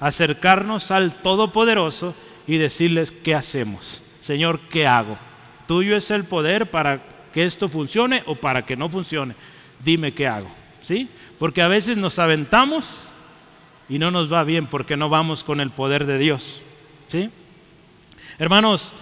acercarnos 0.00 0.90
al 0.90 1.12
Todopoderoso 1.14 2.14
y 2.46 2.56
decirles 2.56 3.12
qué 3.12 3.34
hacemos. 3.34 4.02
Señor, 4.20 4.60
¿qué 4.70 4.86
hago? 4.86 5.18
Tuyo 5.66 5.96
es 5.96 6.10
el 6.10 6.24
poder 6.24 6.70
para 6.70 7.02
que 7.32 7.44
esto 7.44 7.68
funcione 7.68 8.22
o 8.26 8.36
para 8.36 8.64
que 8.64 8.76
no 8.76 8.88
funcione. 8.88 9.34
Dime 9.84 10.14
qué 10.14 10.26
hago. 10.26 10.48
¿Sí? 10.80 11.10
Porque 11.38 11.60
a 11.60 11.68
veces 11.68 11.98
nos 11.98 12.18
aventamos 12.18 13.05
y 13.88 13.98
no 13.98 14.10
nos 14.10 14.32
va 14.32 14.44
bien 14.44 14.66
porque 14.66 14.96
no 14.96 15.08
vamos 15.08 15.44
con 15.44 15.60
el 15.60 15.70
poder 15.70 16.06
de 16.06 16.18
Dios. 16.18 16.62
¿Sí? 17.08 17.30
Hermanos, 18.38 18.92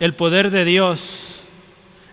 el 0.00 0.14
poder 0.14 0.50
de 0.50 0.64
Dios, 0.64 1.44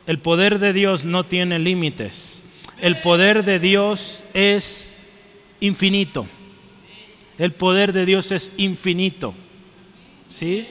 el 0.05 0.19
poder 0.19 0.59
de 0.59 0.73
Dios 0.73 1.05
no 1.05 1.25
tiene 1.25 1.59
límites. 1.59 2.41
El 2.79 3.01
poder 3.01 3.43
de 3.45 3.59
Dios 3.59 4.23
es 4.33 4.93
infinito. 5.59 6.27
El 7.37 7.53
poder 7.53 7.93
de 7.93 8.05
Dios 8.05 8.31
es 8.31 8.51
infinito. 8.57 9.33
¿Sí? 10.29 10.67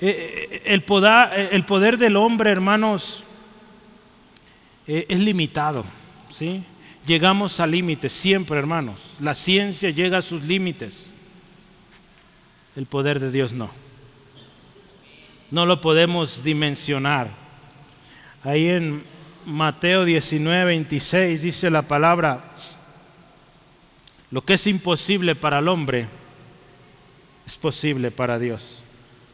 Eh, 0.00 0.48
eh, 0.50 0.62
el 0.66 0.82
poder, 0.82 1.48
el 1.52 1.64
poder 1.64 1.98
del 1.98 2.16
hombre, 2.16 2.50
hermanos, 2.50 3.24
eh, 4.86 5.06
es 5.08 5.20
limitado. 5.20 5.84
¿Sí? 6.30 6.64
Llegamos 7.06 7.60
a 7.60 7.66
límites, 7.66 8.12
siempre 8.12 8.58
hermanos. 8.58 9.00
La 9.20 9.34
ciencia 9.34 9.90
llega 9.90 10.18
a 10.18 10.22
sus 10.22 10.42
límites. 10.42 10.94
El 12.76 12.86
poder 12.86 13.20
de 13.20 13.30
Dios 13.30 13.52
no. 13.52 13.70
No 15.50 15.66
lo 15.66 15.80
podemos 15.80 16.42
dimensionar. 16.42 17.30
Ahí 18.42 18.68
en 18.68 19.04
Mateo 19.46 20.04
19, 20.04 20.64
26 20.64 21.42
dice 21.42 21.70
la 21.70 21.82
palabra, 21.82 22.52
lo 24.30 24.44
que 24.44 24.54
es 24.54 24.66
imposible 24.66 25.34
para 25.34 25.60
el 25.60 25.68
hombre 25.68 26.08
es 27.46 27.56
posible 27.56 28.10
para 28.10 28.38
Dios. 28.38 28.82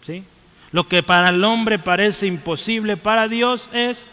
¿Sí? 0.03 0.25
Lo 0.73 0.89
que 0.89 1.03
para 1.03 1.31
el 1.31 1.43
hombre 1.45 1.79
parece 1.79 2.27
imposible 2.27 2.97
para 2.97 3.29
Dios 3.29 3.69
es 3.73 4.07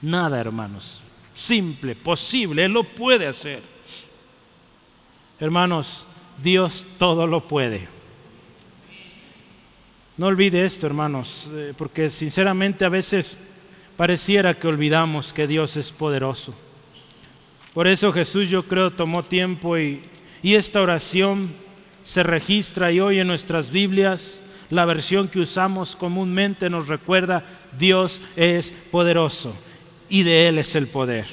nada, 0.00 0.40
hermanos 0.40 1.02
simple, 1.36 1.94
posible, 1.94 2.64
Él 2.64 2.72
lo 2.72 2.82
puede 2.82 3.26
hacer. 3.26 3.62
Hermanos, 5.38 6.06
Dios 6.42 6.86
todo 6.98 7.26
lo 7.26 7.46
puede. 7.46 7.88
No 10.16 10.26
olvide 10.26 10.64
esto, 10.64 10.86
hermanos, 10.86 11.48
eh, 11.52 11.74
porque 11.76 12.08
sinceramente 12.08 12.86
a 12.86 12.88
veces 12.88 13.36
pareciera 13.98 14.58
que 14.58 14.66
olvidamos 14.66 15.34
que 15.34 15.46
Dios 15.46 15.76
es 15.76 15.92
poderoso. 15.92 16.54
Por 17.74 17.86
eso 17.86 18.12
Jesús 18.14 18.48
yo 18.48 18.66
creo 18.66 18.90
tomó 18.90 19.22
tiempo 19.22 19.76
y, 19.76 20.00
y 20.42 20.54
esta 20.54 20.80
oración 20.80 21.54
se 22.02 22.22
registra 22.22 22.90
y 22.90 23.00
hoy 23.00 23.18
en 23.18 23.26
nuestras 23.26 23.70
Biblias 23.70 24.40
la 24.70 24.86
versión 24.86 25.28
que 25.28 25.40
usamos 25.40 25.94
comúnmente 25.94 26.70
nos 26.70 26.88
recuerda, 26.88 27.44
Dios 27.78 28.22
es 28.36 28.72
poderoso 28.90 29.54
y 30.08 30.22
de 30.22 30.48
Él 30.48 30.58
es 30.58 30.74
el 30.74 30.88
poder. 30.88 31.26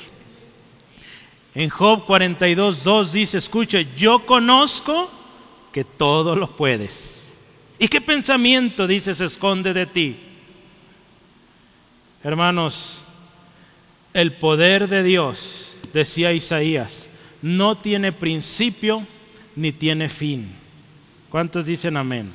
En 1.55 1.69
Job 1.69 2.05
42, 2.05 2.83
2 2.83 3.13
dice, 3.13 3.37
escuche, 3.37 3.87
yo 3.95 4.25
conozco 4.25 5.11
que 5.71 5.83
todo 5.83 6.35
lo 6.35 6.55
puedes. 6.55 7.23
¿Y 7.77 7.87
qué 7.87 8.01
pensamiento, 8.01 8.87
dice, 8.87 9.13
se 9.13 9.25
esconde 9.25 9.73
de 9.73 9.85
ti? 9.85 10.17
Hermanos, 12.23 13.03
el 14.13 14.33
poder 14.33 14.87
de 14.87 15.03
Dios, 15.03 15.77
decía 15.91 16.33
Isaías, 16.33 17.09
no 17.41 17.77
tiene 17.77 18.11
principio 18.11 19.05
ni 19.55 19.71
tiene 19.71 20.09
fin. 20.09 20.53
¿Cuántos 21.29 21.65
dicen 21.65 21.97
amén? 21.97 22.31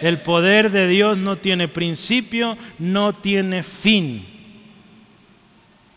El 0.00 0.22
poder 0.22 0.70
de 0.70 0.88
Dios 0.88 1.18
no 1.18 1.36
tiene 1.38 1.68
principio, 1.68 2.56
no 2.78 3.14
tiene 3.14 3.62
fin. 3.62 4.37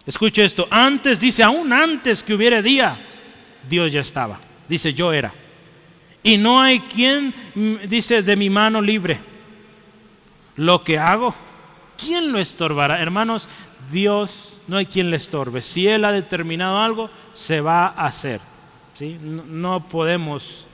Escuche 0.06 0.44
esto, 0.44 0.68
antes 0.70 1.20
dice, 1.20 1.44
aún 1.44 1.72
antes 1.72 2.24
que 2.24 2.34
hubiera 2.34 2.62
día, 2.62 3.00
Dios 3.68 3.92
ya 3.92 4.02
estaba. 4.02 4.40
Dice, 4.68 4.94
yo 4.94 5.14
era. 5.14 5.34
Y 6.24 6.38
no 6.38 6.62
hay 6.62 6.80
quien, 6.82 7.34
mm, 7.56 7.88
dice, 7.88 8.22
de 8.24 8.36
mi 8.36 8.50
mano 8.50 8.82
libre. 8.82 9.20
Lo 10.56 10.84
que 10.84 10.98
hago, 10.98 11.36
¿quién 11.98 12.32
lo 12.32 12.40
estorbará? 12.40 13.02
Hermanos, 13.02 13.48
Dios 13.92 14.60
no 14.68 14.78
hay 14.78 14.86
quien 14.86 15.10
le 15.10 15.18
estorbe. 15.18 15.62
Si 15.62 15.88
Él 15.88 16.06
ha 16.06 16.12
determinado 16.12 16.80
algo, 16.80 17.10
se 17.34 17.62
va 17.62 17.88
a 17.88 18.06
hacer. 18.06 18.42
¿sí? 18.96 19.18
no 19.22 19.88
podemos 19.88 20.66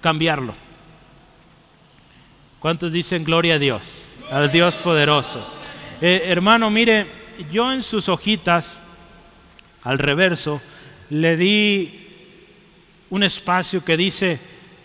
cambiarlo. 0.00 0.54
¿Cuántos 2.58 2.92
dicen 2.92 3.24
gloria 3.24 3.54
a 3.54 3.58
Dios? 3.58 4.04
Al 4.30 4.50
Dios 4.50 4.74
poderoso. 4.76 5.46
Eh, 6.00 6.22
hermano, 6.26 6.70
mire, 6.70 7.06
yo 7.50 7.72
en 7.72 7.82
sus 7.82 8.08
hojitas, 8.08 8.78
al 9.82 9.98
reverso, 9.98 10.60
le 11.10 11.36
di 11.36 12.06
un 13.10 13.22
espacio 13.22 13.84
que 13.84 13.96
dice, 13.96 14.40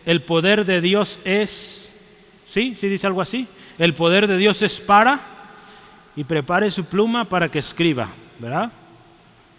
el 0.05 0.21
poder 0.21 0.65
de 0.65 0.81
Dios 0.81 1.19
es, 1.23 1.89
¿sí? 2.47 2.75
¿Sí 2.75 2.87
dice 2.87 3.07
algo 3.07 3.21
así? 3.21 3.47
El 3.77 3.93
poder 3.93 4.27
de 4.27 4.37
Dios 4.37 4.61
es 4.61 4.79
para, 4.79 5.19
y 6.15 6.23
prepare 6.23 6.69
su 6.71 6.85
pluma 6.85 7.25
para 7.25 7.49
que 7.49 7.59
escriba, 7.59 8.09
¿verdad? 8.39 8.71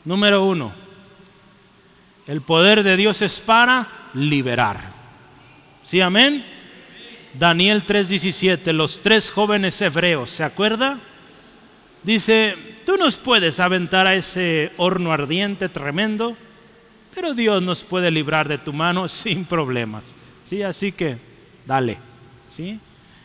Número 0.05 0.45
uno, 0.45 0.73
el 2.27 2.41
poder 2.41 2.83
de 2.83 2.97
Dios 2.97 3.23
es 3.23 3.41
para 3.41 3.89
liberar. 4.15 4.93
¿Sí, 5.83 6.01
amén? 6.01 6.45
Daniel 7.35 7.85
3:17, 7.85 8.73
los 8.73 9.01
tres 9.01 9.31
jóvenes 9.31 9.81
hebreos, 9.81 10.31
¿se 10.31 10.45
acuerda? 10.45 10.99
Dice, 12.03 12.57
tú 12.85 12.97
nos 12.97 13.17
puedes 13.17 13.61
aventar 13.61 14.07
a 14.07 14.15
ese 14.15 14.73
horno 14.77 15.13
ardiente 15.13 15.69
tremendo, 15.69 16.37
pero 17.15 17.35
Dios 17.35 17.63
nos 17.63 17.85
puede 17.85 18.11
librar 18.11 18.49
de 18.49 18.59
tu 18.59 18.73
mano 18.73 19.09
sin 19.09 19.45
problemas. 19.45 20.05
¿Sí? 20.45 20.63
Así 20.63 20.93
que, 20.93 21.19
dale. 21.67 21.99
¿Sí? 22.53 22.79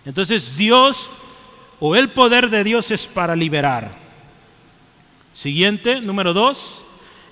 Entonces 0.06 0.56
Dios 0.56 1.10
o 1.80 1.96
el 1.96 2.10
poder 2.10 2.50
de 2.50 2.64
Dios 2.64 2.92
es 2.92 3.08
para 3.08 3.36
liberar. 3.36 3.96
Siguiente, 5.34 6.02
número 6.02 6.34
dos, 6.34 6.84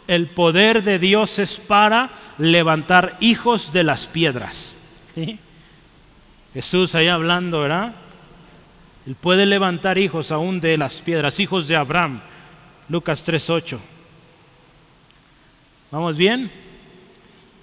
el 0.07 0.27
poder 0.27 0.83
de 0.83 0.99
Dios 0.99 1.39
es 1.39 1.59
para 1.59 2.11
levantar 2.37 3.17
hijos 3.19 3.71
de 3.71 3.83
las 3.83 4.05
piedras. 4.05 4.75
Jesús 6.53 6.93
ahí 6.95 7.07
hablando, 7.07 7.61
¿verdad? 7.61 7.95
Él 9.05 9.15
puede 9.15 9.45
levantar 9.45 9.97
hijos 9.97 10.31
aún 10.31 10.59
de 10.59 10.77
las 10.77 11.01
piedras, 11.01 11.39
hijos 11.39 11.67
de 11.67 11.75
Abraham. 11.75 12.21
Lucas 12.89 13.27
3.8. 13.27 13.77
¿Vamos 15.91 16.17
bien? 16.17 16.51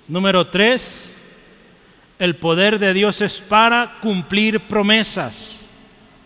Número 0.06 0.46
3. 0.46 1.14
El 2.18 2.36
poder 2.36 2.78
de 2.78 2.94
Dios 2.94 3.20
es 3.20 3.40
para 3.40 3.98
cumplir 4.00 4.60
promesas. 4.68 5.68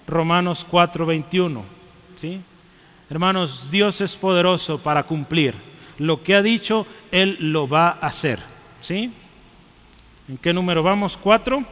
Romanos 0.07 0.67
4.21. 0.71 1.63
¿Sí? 2.17 2.41
Hermanos, 3.09 3.71
Dios 3.71 4.01
es 4.01 4.15
poderoso 4.15 4.79
para 4.79 5.05
cumplir. 5.05 5.55
Lo 5.99 6.23
que 6.23 6.35
ha 6.35 6.43
dicho, 6.43 6.87
Él 7.11 7.39
lo 7.41 7.67
va 7.67 7.89
a 7.89 8.07
hacer. 8.07 8.41
¿Sí? 8.83 9.13
¿En 10.29 10.37
qué 10.37 10.53
número 10.53 10.83
vamos? 10.83 11.17
¿Cuatro? 11.17 11.65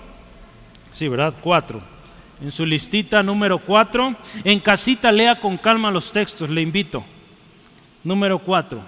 Sí, 0.92 1.08
¿verdad? 1.08 1.34
Cuatro. 1.42 1.93
En 2.40 2.50
su 2.50 2.66
listita 2.66 3.22
número 3.22 3.58
cuatro. 3.58 4.16
En 4.42 4.60
casita 4.60 5.12
lea 5.12 5.40
con 5.40 5.56
calma 5.56 5.90
los 5.90 6.12
textos, 6.12 6.50
le 6.50 6.60
invito. 6.60 7.04
Número 8.02 8.38
cuatro. 8.38 8.82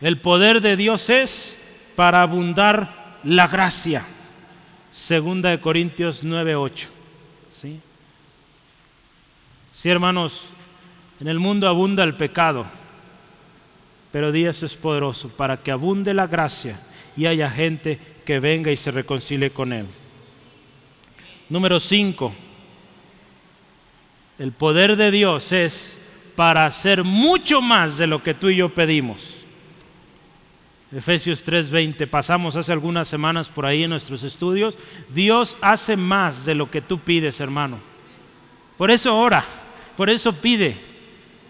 El 0.00 0.18
poder 0.18 0.60
de 0.60 0.76
Dios 0.76 1.10
es 1.10 1.56
para 1.94 2.22
abundar 2.22 3.18
la 3.24 3.46
gracia. 3.46 4.06
Segunda 4.90 5.50
de 5.50 5.60
Corintios 5.60 6.24
9:8. 6.24 6.88
¿Sí? 7.60 7.80
sí, 9.74 9.88
hermanos, 9.90 10.46
en 11.20 11.28
el 11.28 11.38
mundo 11.38 11.68
abunda 11.68 12.02
el 12.02 12.16
pecado, 12.16 12.66
pero 14.10 14.32
Dios 14.32 14.62
es 14.62 14.74
poderoso 14.74 15.28
para 15.28 15.58
que 15.58 15.70
abunde 15.70 16.14
la 16.14 16.26
gracia 16.26 16.80
y 17.16 17.26
haya 17.26 17.50
gente 17.50 18.00
que 18.24 18.40
venga 18.40 18.72
y 18.72 18.76
se 18.76 18.90
reconcilie 18.90 19.50
con 19.50 19.72
Él. 19.72 19.86
Número 21.50 21.80
5. 21.80 22.32
El 24.38 24.52
poder 24.52 24.96
de 24.96 25.10
Dios 25.10 25.52
es 25.52 25.98
para 26.36 26.64
hacer 26.64 27.04
mucho 27.04 27.60
más 27.60 27.98
de 27.98 28.06
lo 28.06 28.22
que 28.22 28.32
tú 28.32 28.48
y 28.48 28.56
yo 28.56 28.72
pedimos. 28.72 29.36
Efesios 30.92 31.44
3:20, 31.44 32.06
pasamos 32.06 32.56
hace 32.56 32.72
algunas 32.72 33.08
semanas 33.08 33.48
por 33.48 33.66
ahí 33.66 33.84
en 33.84 33.90
nuestros 33.90 34.22
estudios. 34.22 34.78
Dios 35.12 35.56
hace 35.60 35.96
más 35.96 36.46
de 36.46 36.54
lo 36.54 36.70
que 36.70 36.80
tú 36.80 37.00
pides, 37.00 37.40
hermano. 37.40 37.78
Por 38.78 38.90
eso 38.90 39.16
ora, 39.18 39.44
por 39.96 40.08
eso 40.08 40.32
pide, 40.32 40.80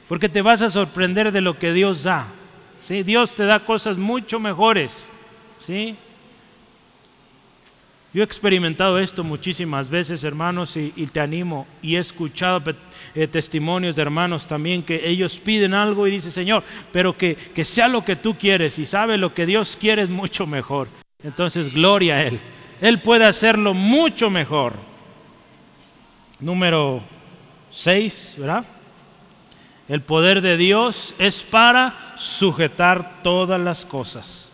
porque 0.08 0.28
te 0.28 0.42
vas 0.42 0.62
a 0.62 0.70
sorprender 0.70 1.30
de 1.30 1.40
lo 1.40 1.58
que 1.58 1.72
Dios 1.72 2.02
da. 2.02 2.26
¿sí? 2.80 3.02
Dios 3.02 3.34
te 3.34 3.44
da 3.44 3.64
cosas 3.64 3.96
mucho 3.96 4.40
mejores. 4.40 5.04
¿sí? 5.60 5.96
Yo 8.12 8.22
he 8.22 8.24
experimentado 8.24 8.98
esto 8.98 9.22
muchísimas 9.22 9.88
veces, 9.88 10.24
hermanos, 10.24 10.76
y, 10.76 10.90
te 11.06 11.20
animo. 11.20 11.66
Y 11.80 11.94
he 11.94 12.00
escuchado 12.00 12.60
eh, 13.14 13.28
testimonios 13.28 13.94
de 13.94 14.02
hermanos 14.02 14.48
también 14.48 14.82
que 14.82 15.08
ellos 15.08 15.38
piden 15.38 15.74
algo 15.74 16.08
y 16.08 16.10
dicen, 16.10 16.32
Señor, 16.32 16.64
pero 16.90 17.16
que, 17.16 17.36
que 17.36 17.64
sea 17.64 17.86
lo 17.86 18.04
que 18.04 18.16
tú 18.16 18.36
quieres. 18.36 18.80
Y 18.80 18.84
sabe 18.84 19.16
lo 19.16 19.32
que 19.32 19.46
Dios 19.46 19.76
quiere 19.80 20.02
es 20.02 20.10
mucho 20.10 20.44
mejor. 20.44 20.88
Entonces, 21.22 21.72
gloria 21.72 22.16
a 22.16 22.22
Él. 22.22 22.40
Él 22.80 23.00
puede 23.00 23.26
hacerlo 23.26 23.74
mucho 23.74 24.28
mejor. 24.28 24.74
Número 26.40 27.02
6, 27.70 28.36
¿verdad? 28.38 28.64
El 29.88 30.02
poder 30.02 30.40
de 30.40 30.56
Dios 30.56 31.14
es 31.18 31.42
para 31.42 32.14
sujetar 32.16 33.22
todas 33.22 33.60
las 33.60 33.84
cosas. 33.86 34.50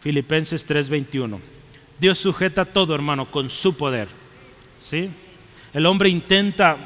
Filipenses 0.00 0.66
3:21. 0.66 1.59
Dios 2.00 2.18
sujeta 2.18 2.64
todo, 2.64 2.94
hermano, 2.94 3.30
con 3.30 3.50
su 3.50 3.76
poder. 3.76 4.08
¿sí? 4.80 5.10
El 5.74 5.84
hombre 5.84 6.08
intenta 6.08 6.78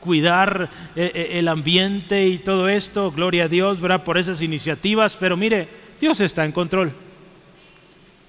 cuidar 0.00 0.70
eh, 0.94 1.10
eh, 1.14 1.28
el 1.38 1.48
ambiente 1.48 2.26
y 2.26 2.38
todo 2.38 2.68
esto, 2.68 3.10
gloria 3.10 3.44
a 3.44 3.48
Dios, 3.48 3.80
¿verdad? 3.80 4.04
Por 4.04 4.18
esas 4.18 4.42
iniciativas, 4.42 5.16
pero 5.16 5.36
mire, 5.36 5.68
Dios 6.00 6.20
está 6.20 6.44
en 6.44 6.52
control. 6.52 6.92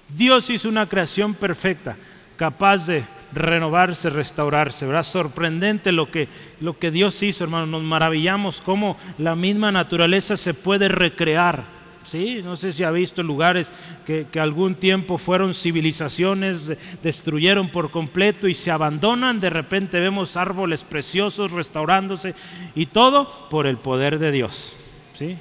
Dios 0.08 0.48
hizo 0.48 0.68
una 0.68 0.88
creación 0.88 1.34
perfecta, 1.34 1.96
capaz 2.36 2.86
de 2.86 3.04
renovarse, 3.32 4.08
restaurarse, 4.08 4.86
¿verdad? 4.86 5.02
Sorprendente 5.02 5.92
lo 5.92 6.10
que, 6.10 6.28
lo 6.60 6.78
que 6.78 6.90
Dios 6.90 7.22
hizo, 7.22 7.44
hermano. 7.44 7.66
Nos 7.66 7.82
maravillamos 7.82 8.62
cómo 8.62 8.96
la 9.18 9.36
misma 9.36 9.70
naturaleza 9.70 10.38
se 10.38 10.54
puede 10.54 10.88
recrear 10.88 11.77
¿sí? 12.10 12.40
No 12.42 12.56
sé 12.56 12.72
si 12.72 12.84
ha 12.84 12.90
visto 12.90 13.22
lugares 13.22 13.72
que, 14.06 14.26
algún 14.38 14.74
tiempo 14.74 15.18
fueron 15.18 15.54
civilizaciones, 15.54 16.72
destruyeron 17.02 17.70
por 17.70 17.90
completo 17.90 18.48
y 18.48 18.54
se 18.54 18.70
abandonan. 18.70 19.40
De 19.40 19.50
repente 19.50 20.00
vemos 20.00 20.36
árboles 20.36 20.82
preciosos 20.82 21.52
restaurándose 21.52 22.34
y 22.74 22.86
todo 22.86 23.48
por 23.48 23.66
el 23.66 23.76
poder 23.76 24.18
de 24.18 24.32
Dios, 24.32 24.74
¿sí? 25.14 25.36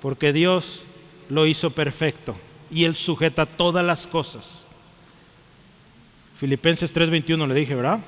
Porque 0.00 0.32
Dios 0.32 0.84
lo 1.28 1.46
hizo 1.46 1.70
perfecto 1.70 2.36
y 2.70 2.84
Él 2.84 2.94
sujeta 2.94 3.46
todas 3.46 3.84
las 3.84 4.06
cosas. 4.06 4.64
Filipenses 6.36 6.94
3:21 6.94 7.46
le 7.46 7.54
dije, 7.54 7.74
¿verdad? 7.74 8.00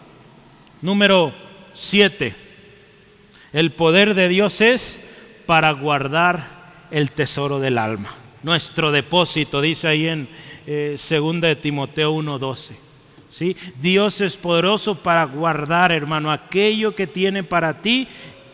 Número 0.82 1.32
7. 1.74 2.34
El 3.52 3.72
poder 3.72 4.14
de 4.14 4.28
Dios 4.28 4.60
es 4.60 5.00
para 5.46 5.70
guardar 5.70 6.57
el 6.90 7.12
tesoro 7.12 7.58
del 7.60 7.78
alma. 7.78 8.14
Nuestro 8.42 8.92
depósito, 8.92 9.60
dice 9.60 9.88
ahí 9.88 10.06
en 10.06 10.28
eh, 10.66 10.96
2 10.98 11.40
de 11.40 11.56
Timoteo 11.56 12.12
1:12. 12.12 12.76
¿Sí? 13.30 13.56
Dios 13.80 14.20
es 14.20 14.36
poderoso 14.36 14.94
para 14.94 15.24
guardar, 15.24 15.92
hermano, 15.92 16.30
aquello 16.30 16.94
que 16.94 17.06
tiene 17.06 17.42
para 17.42 17.82
ti. 17.82 18.08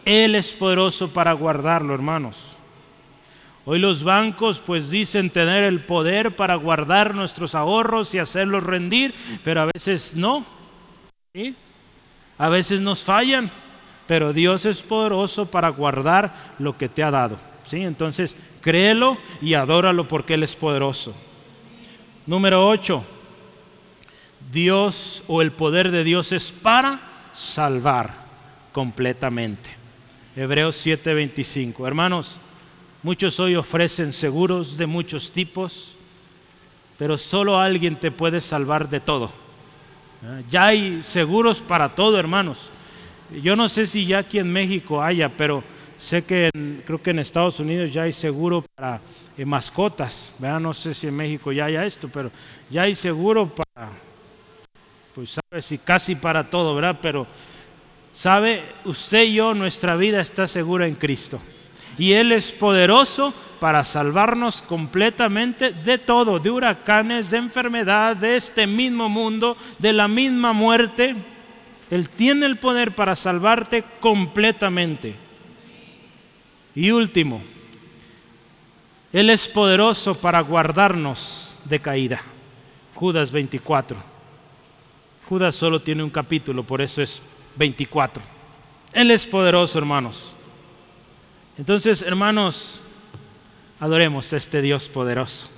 Él 0.04 0.34
es 0.34 0.52
poderoso 0.52 1.12
para 1.12 1.32
guardarlo, 1.32 1.94
hermanos. 1.94 2.54
Hoy 3.66 3.78
los 3.78 4.02
bancos 4.02 4.60
pues 4.60 4.90
dicen 4.90 5.30
tener 5.30 5.64
el 5.64 5.80
poder 5.80 6.36
para 6.36 6.54
guardar 6.56 7.14
nuestros 7.14 7.54
ahorros 7.54 8.14
y 8.14 8.18
hacerlos 8.18 8.64
rendir, 8.64 9.14
pero 9.42 9.62
a 9.62 9.68
veces 9.72 10.14
no. 10.14 10.44
¿sí? 11.32 11.56
A 12.36 12.48
veces 12.50 12.80
nos 12.80 13.04
fallan, 13.04 13.50
pero 14.06 14.32
Dios 14.34 14.66
es 14.66 14.82
poderoso 14.82 15.46
para 15.46 15.68
guardar 15.70 16.54
lo 16.58 16.76
que 16.76 16.88
te 16.90 17.02
ha 17.02 17.10
dado. 17.10 17.53
¿Sí? 17.66 17.82
Entonces, 17.82 18.36
créelo 18.60 19.18
y 19.40 19.54
adóralo 19.54 20.08
porque 20.08 20.34
Él 20.34 20.42
es 20.42 20.54
poderoso. 20.54 21.14
Número 22.26 22.68
8. 22.68 23.04
Dios 24.52 25.22
o 25.26 25.42
el 25.42 25.52
poder 25.52 25.90
de 25.90 26.04
Dios 26.04 26.32
es 26.32 26.50
para 26.50 27.00
salvar 27.32 28.24
completamente. 28.72 29.70
Hebreos 30.36 30.76
7:25. 30.84 31.86
Hermanos, 31.86 32.38
muchos 33.02 33.38
hoy 33.40 33.56
ofrecen 33.56 34.12
seguros 34.12 34.76
de 34.76 34.86
muchos 34.86 35.30
tipos, 35.30 35.96
pero 36.98 37.16
solo 37.16 37.58
alguien 37.58 37.96
te 37.96 38.10
puede 38.10 38.40
salvar 38.40 38.88
de 38.88 39.00
todo 39.00 39.44
ya 40.50 40.66
hay 40.66 41.02
seguros 41.02 41.60
para 41.60 41.94
todo, 41.94 42.18
hermanos. 42.18 42.70
Yo 43.42 43.56
no 43.56 43.68
sé 43.68 43.86
si 43.86 44.06
ya 44.06 44.18
aquí 44.18 44.38
en 44.38 44.52
México 44.52 45.02
haya, 45.02 45.28
pero 45.28 45.62
sé 46.04 46.22
que 46.22 46.50
creo 46.84 47.02
que 47.02 47.10
en 47.10 47.18
Estados 47.18 47.58
Unidos 47.60 47.90
ya 47.92 48.02
hay 48.02 48.12
seguro 48.12 48.62
para 48.74 49.00
eh, 49.38 49.44
mascotas. 49.44 50.32
No 50.38 50.74
sé 50.74 50.92
si 50.92 51.06
en 51.06 51.16
México 51.16 51.50
ya 51.50 51.64
haya 51.64 51.86
esto, 51.86 52.08
pero 52.12 52.30
ya 52.68 52.82
hay 52.82 52.94
seguro 52.94 53.50
para, 53.50 53.88
pues 55.14 55.30
sabe 55.30 55.62
si 55.62 55.78
casi 55.78 56.14
para 56.14 56.50
todo, 56.50 56.74
¿verdad? 56.74 56.98
Pero 57.00 57.26
sabe, 58.12 58.62
usted 58.84 59.22
y 59.22 59.34
yo, 59.34 59.54
nuestra 59.54 59.96
vida 59.96 60.20
está 60.20 60.46
segura 60.46 60.86
en 60.86 60.94
Cristo. 60.94 61.40
Y 61.96 62.12
Él 62.12 62.32
es 62.32 62.52
poderoso 62.52 63.32
para 63.58 63.82
salvarnos 63.82 64.60
completamente 64.60 65.72
de 65.72 65.96
todo, 65.96 66.38
de 66.38 66.50
huracanes, 66.50 67.30
de 67.30 67.38
enfermedad, 67.38 68.14
de 68.14 68.36
este 68.36 68.66
mismo 68.66 69.08
mundo, 69.08 69.56
de 69.78 69.92
la 69.94 70.06
misma 70.06 70.52
muerte. 70.52 71.14
Él 71.90 72.10
tiene 72.10 72.44
el 72.44 72.56
poder 72.56 72.94
para 72.94 73.16
salvarte 73.16 73.84
completamente. 74.00 75.23
Y 76.74 76.90
último, 76.90 77.42
Él 79.12 79.30
es 79.30 79.46
poderoso 79.46 80.14
para 80.14 80.40
guardarnos 80.40 81.54
de 81.64 81.80
caída. 81.80 82.22
Judas 82.94 83.30
24. 83.30 83.96
Judas 85.28 85.54
solo 85.54 85.80
tiene 85.80 86.02
un 86.02 86.10
capítulo, 86.10 86.64
por 86.64 86.82
eso 86.82 87.00
es 87.00 87.22
24. 87.56 88.22
Él 88.92 89.10
es 89.10 89.24
poderoso, 89.24 89.78
hermanos. 89.78 90.34
Entonces, 91.56 92.02
hermanos, 92.02 92.80
adoremos 93.80 94.32
a 94.32 94.36
este 94.36 94.60
Dios 94.60 94.88
poderoso. 94.88 95.48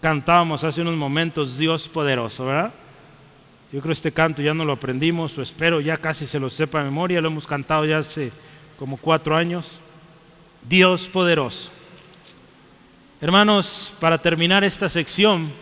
Cantábamos 0.00 0.64
hace 0.64 0.80
unos 0.80 0.96
momentos 0.96 1.58
Dios 1.58 1.88
poderoso, 1.88 2.46
¿verdad? 2.46 2.72
Yo 3.72 3.80
creo 3.80 3.90
que 3.90 3.92
este 3.92 4.12
canto 4.12 4.42
ya 4.42 4.54
no 4.54 4.64
lo 4.64 4.72
aprendimos, 4.72 5.36
o 5.36 5.42
espero 5.42 5.80
ya 5.80 5.96
casi 5.96 6.26
se 6.26 6.38
lo 6.38 6.48
sepa 6.48 6.78
de 6.78 6.84
memoria, 6.84 7.20
lo 7.20 7.28
hemos 7.28 7.46
cantado 7.46 7.84
ya 7.84 7.98
hace 7.98 8.32
como 8.78 8.96
cuatro 8.96 9.36
años. 9.36 9.80
Dios 10.68 11.08
poderoso. 11.08 11.70
Hermanos, 13.20 13.92
para 14.00 14.18
terminar 14.18 14.64
esta 14.64 14.88
sección, 14.88 15.52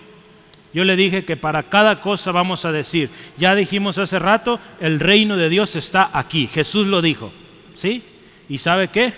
yo 0.73 0.85
le 0.85 0.97
dije 0.97 1.25
que 1.25 1.37
para 1.37 1.65
cada 1.65 2.01
cosa 2.01 2.33
vamos 2.33 2.65
a 2.65 2.73
decir, 2.73 3.11
ya 3.37 3.55
dijimos 3.55 3.99
hace 3.99 4.19
rato, 4.19 4.59
el 4.81 5.01
reino 5.01 5.37
de 5.37 5.49
Dios 5.49 5.77
está 5.77 6.11
aquí, 6.13 6.47
Jesús 6.47 6.87
lo 6.87 7.03
dijo, 7.03 7.33
¿sí? 7.77 8.03
¿Y 8.49 8.59
sabe 8.59 8.89
qué? 8.89 9.15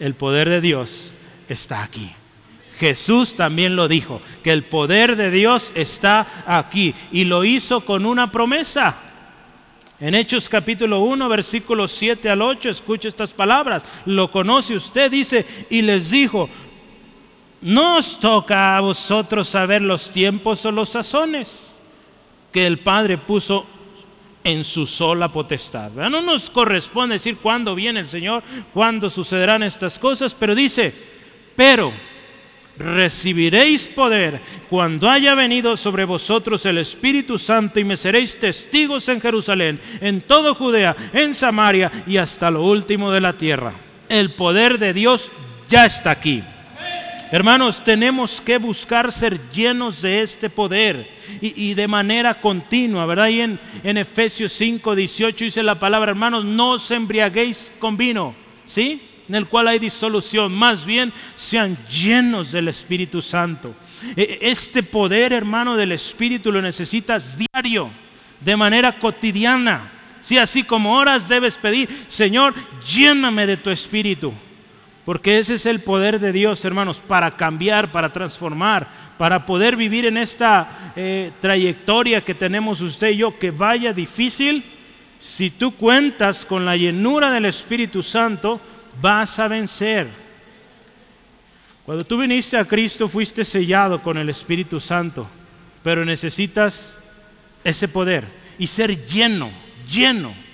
el 0.00 0.14
poder 0.14 0.48
de 0.48 0.60
Dios 0.60 1.12
está 1.48 1.82
aquí. 1.82 2.12
Jesús 2.78 3.36
también 3.36 3.74
lo 3.74 3.88
dijo, 3.88 4.20
que 4.44 4.52
el 4.52 4.64
poder 4.64 5.16
de 5.16 5.30
Dios 5.30 5.72
está 5.74 6.26
aquí 6.46 6.94
y 7.10 7.24
lo 7.24 7.44
hizo 7.44 7.84
con 7.84 8.04
una 8.04 8.30
promesa. 8.30 8.96
En 9.98 10.14
Hechos 10.14 10.48
capítulo 10.48 11.00
1, 11.00 11.28
versículos 11.28 11.90
7 11.92 12.28
al 12.28 12.42
8, 12.42 12.68
escuche 12.68 13.08
estas 13.08 13.32
palabras, 13.32 13.82
lo 14.04 14.30
conoce 14.30 14.74
usted, 14.74 15.10
dice, 15.10 15.46
y 15.70 15.80
les 15.80 16.10
dijo, 16.10 16.50
no 17.62 17.96
os 17.96 18.20
toca 18.20 18.76
a 18.76 18.80
vosotros 18.80 19.48
saber 19.48 19.80
los 19.80 20.10
tiempos 20.10 20.66
o 20.66 20.70
los 20.70 20.90
sazones 20.90 21.72
que 22.52 22.66
el 22.66 22.80
Padre 22.80 23.16
puso 23.16 23.66
en 24.44 24.64
su 24.64 24.86
sola 24.86 25.32
potestad. 25.32 25.90
No 25.92 26.20
nos 26.20 26.50
corresponde 26.50 27.14
decir 27.14 27.38
cuándo 27.38 27.74
viene 27.74 28.00
el 28.00 28.08
Señor, 28.08 28.42
cuándo 28.74 29.08
sucederán 29.08 29.62
estas 29.62 29.98
cosas, 29.98 30.34
pero 30.34 30.54
dice, 30.54 30.94
pero 31.56 31.92
recibiréis 32.78 33.86
poder 33.86 34.40
cuando 34.68 35.08
haya 35.08 35.34
venido 35.34 35.76
sobre 35.76 36.04
vosotros 36.04 36.64
el 36.66 36.78
Espíritu 36.78 37.38
Santo 37.38 37.80
y 37.80 37.84
me 37.84 37.96
seréis 37.96 38.38
testigos 38.38 39.08
en 39.08 39.20
Jerusalén, 39.20 39.80
en 40.00 40.20
todo 40.22 40.54
Judea, 40.54 40.94
en 41.12 41.34
Samaria 41.34 41.90
y 42.06 42.16
hasta 42.16 42.50
lo 42.50 42.62
último 42.62 43.10
de 43.10 43.20
la 43.20 43.36
tierra. 43.36 43.74
El 44.08 44.34
poder 44.34 44.78
de 44.78 44.92
Dios 44.92 45.32
ya 45.68 45.86
está 45.86 46.10
aquí. 46.10 46.42
Hermanos, 47.32 47.82
tenemos 47.82 48.40
que 48.40 48.58
buscar 48.58 49.10
ser 49.10 49.50
llenos 49.50 50.00
de 50.00 50.22
este 50.22 50.48
poder 50.48 51.10
y, 51.40 51.74
de 51.74 51.88
manera 51.88 52.40
continua, 52.40 53.04
¿verdad? 53.04 53.28
Y 53.28 53.40
en, 53.40 53.60
en 53.82 53.96
Efesios 53.96 54.52
5, 54.52 54.94
18 54.94 55.44
dice 55.44 55.62
la 55.64 55.76
palabra, 55.76 56.10
hermanos, 56.10 56.44
no 56.44 56.72
os 56.72 56.88
embriaguéis 56.92 57.72
con 57.80 57.96
vino, 57.96 58.36
¿sí? 58.64 59.02
En 59.28 59.34
el 59.34 59.46
cual 59.46 59.68
hay 59.68 59.78
disolución, 59.78 60.52
más 60.52 60.84
bien 60.84 61.12
sean 61.34 61.76
llenos 61.88 62.52
del 62.52 62.68
Espíritu 62.68 63.20
Santo. 63.20 63.74
E, 64.16 64.38
este 64.42 64.82
poder, 64.82 65.32
hermano, 65.32 65.76
del 65.76 65.92
Espíritu 65.92 66.52
lo 66.52 66.62
necesitas 66.62 67.36
diario, 67.36 67.90
de 68.40 68.56
manera 68.56 68.98
cotidiana. 68.98 69.92
Sí, 70.20 70.38
así 70.38 70.62
como 70.62 70.96
horas 70.96 71.28
debes 71.28 71.56
pedir, 71.56 71.88
Señor, 72.08 72.54
lléname 72.84 73.46
de 73.46 73.56
tu 73.56 73.70
Espíritu. 73.70 74.32
Porque 75.06 75.38
ese 75.38 75.54
es 75.54 75.66
el 75.66 75.82
poder 75.82 76.18
de 76.18 76.32
Dios, 76.32 76.64
hermanos, 76.64 76.98
para 76.98 77.30
cambiar, 77.30 77.92
para 77.92 78.12
transformar, 78.12 78.88
para 79.16 79.46
poder 79.46 79.76
vivir 79.76 80.04
en 80.04 80.16
esta 80.16 80.92
eh, 80.96 81.30
trayectoria 81.40 82.24
que 82.24 82.34
tenemos 82.34 82.80
usted 82.80 83.10
y 83.10 83.18
yo, 83.18 83.38
que 83.38 83.52
vaya 83.52 83.92
difícil. 83.92 84.64
Si 85.20 85.50
tú 85.50 85.76
cuentas 85.76 86.44
con 86.44 86.64
la 86.64 86.76
llenura 86.76 87.30
del 87.30 87.44
Espíritu 87.44 88.02
Santo, 88.02 88.60
vas 89.00 89.38
a 89.38 89.48
vencer. 89.48 90.08
Cuando 91.84 92.04
tú 92.04 92.18
viniste 92.18 92.56
a 92.56 92.64
Cristo, 92.64 93.08
fuiste 93.08 93.44
sellado 93.44 94.02
con 94.02 94.18
el 94.18 94.28
Espíritu 94.28 94.80
Santo, 94.80 95.28
pero 95.82 96.04
necesitas 96.04 96.96
ese 97.62 97.86
poder 97.86 98.24
y 98.58 98.66
ser 98.66 99.06
lleno, 99.06 99.50
lleno 99.88 100.46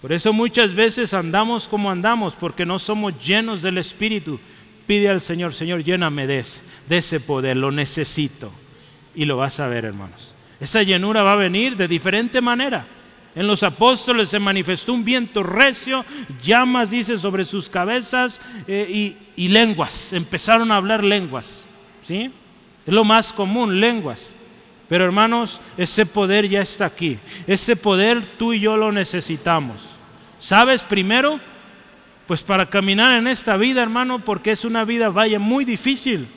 por 0.00 0.12
eso 0.12 0.32
muchas 0.32 0.74
veces 0.74 1.12
andamos 1.12 1.66
como 1.66 1.90
andamos, 1.90 2.34
porque 2.34 2.64
no 2.64 2.78
somos 2.78 3.14
llenos 3.24 3.62
del 3.62 3.78
Espíritu. 3.78 4.38
Pide 4.86 5.08
al 5.08 5.20
Señor, 5.20 5.54
Señor, 5.54 5.82
lléname 5.82 6.26
de 6.26 6.40
ese, 6.40 6.62
de 6.88 6.98
ese 6.98 7.20
poder, 7.20 7.56
lo 7.56 7.72
necesito. 7.72 8.52
Y 9.14 9.24
lo 9.24 9.36
vas 9.36 9.58
a 9.58 9.66
ver, 9.66 9.84
hermanos. 9.84 10.34
Esa 10.60 10.82
llenura 10.82 11.22
va 11.22 11.32
a 11.32 11.36
venir 11.36 11.76
de 11.76 11.88
diferente 11.88 12.40
manera. 12.40 12.86
En 13.34 13.46
los 13.46 13.62
apóstoles 13.62 14.30
se 14.30 14.38
manifestó 14.38 14.92
un 14.92 15.04
viento 15.04 15.42
recio, 15.42 16.04
llamas, 16.42 16.90
dice, 16.90 17.16
sobre 17.16 17.44
sus 17.44 17.68
cabezas 17.68 18.40
eh, 18.66 19.16
y, 19.36 19.48
lenguas. 19.48 20.12
Empezaron 20.12 20.72
a 20.72 20.76
hablar 20.76 21.04
lenguas. 21.04 21.64
¿sí? 22.02 22.30
Es 22.86 22.92
lo 22.92 23.04
más 23.04 23.32
común, 23.32 23.80
lenguas. 23.80 24.32
Pero 24.88 25.04
hermanos, 25.04 25.60
ese 25.76 26.06
poder 26.06 26.48
ya 26.48 26.62
está 26.62 26.86
aquí. 26.86 27.18
Ese 27.46 27.76
poder 27.76 28.24
tú 28.38 28.54
y 28.54 28.60
yo 28.60 28.76
lo 28.76 28.90
necesitamos. 28.90 29.94
¿Sabes? 30.40 30.82
Primero, 30.82 31.38
pues 32.26 32.42
para 32.42 32.68
caminar 32.70 33.18
en 33.18 33.26
esta 33.26 33.56
vida, 33.56 33.82
hermano, 33.82 34.24
porque 34.24 34.52
es 34.52 34.64
una 34.64 34.84
vida, 34.84 35.10
vaya, 35.10 35.38
muy 35.38 35.64
difícil. 35.64 36.28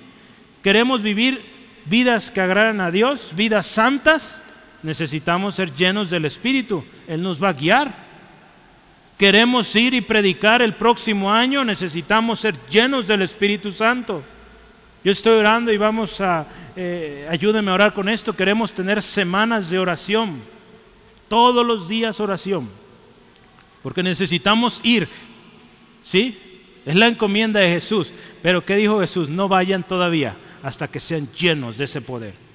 Queremos 0.62 1.02
vivir 1.02 1.44
vidas 1.86 2.30
que 2.30 2.42
agradan 2.42 2.82
a 2.82 2.92
Dios, 2.92 3.32
vidas 3.36 3.68
santas. 3.68 4.42
Necesitamos 4.84 5.56
ser 5.56 5.74
llenos 5.74 6.10
del 6.10 6.26
Espíritu. 6.26 6.84
Él 7.08 7.22
nos 7.22 7.42
va 7.42 7.50
a 7.50 7.54
guiar. 7.54 8.12
Queremos 9.18 9.76
ir 9.76 9.94
y 9.94 10.02
predicar 10.02 10.62
el 10.62 10.74
próximo 10.74 11.32
año. 11.32 11.64
Necesitamos 11.64 12.40
ser 12.40 12.56
llenos 12.68 13.06
del 13.06 13.22
Espíritu 13.22 13.72
Santo. 13.72 14.24
Yo 15.04 15.12
estoy 15.12 15.40
orando 15.40 15.72
y 15.72 15.78
vamos 15.78 16.20
a, 16.22 16.46
eh, 16.76 17.28
ayúdenme 17.30 17.72
a 17.72 17.76
orar 17.76 17.94
con 17.94 18.10
esto. 18.10 18.36
Queremos 18.36 18.74
tener 18.74 19.02
semanas 19.02 19.70
de 19.70 19.80
oración. 19.80 20.42
todos 21.28 21.66
los 21.66 21.88
días 21.88 22.20
oración. 22.20 22.70
Porque 23.82 24.04
necesitamos 24.04 24.82
ir. 24.84 25.08
¿Sí? 26.04 26.38
Es 26.86 26.96
la 26.96 27.08
encomienda 27.08 27.62
de 27.62 27.70
Jesús. 27.70 28.14
Pero 28.42 28.66
¿qué 28.66 28.76
dijo 28.76 29.00
Jesús? 29.00 29.30
No 29.30 29.48
vayan 29.48 29.84
todavía 29.84 30.36
hasta 30.62 30.90
que 30.90 31.00
sean 31.00 31.30
llenos 31.32 31.78
de 31.78 31.86
ese 31.86 32.02
poder. 32.02 32.51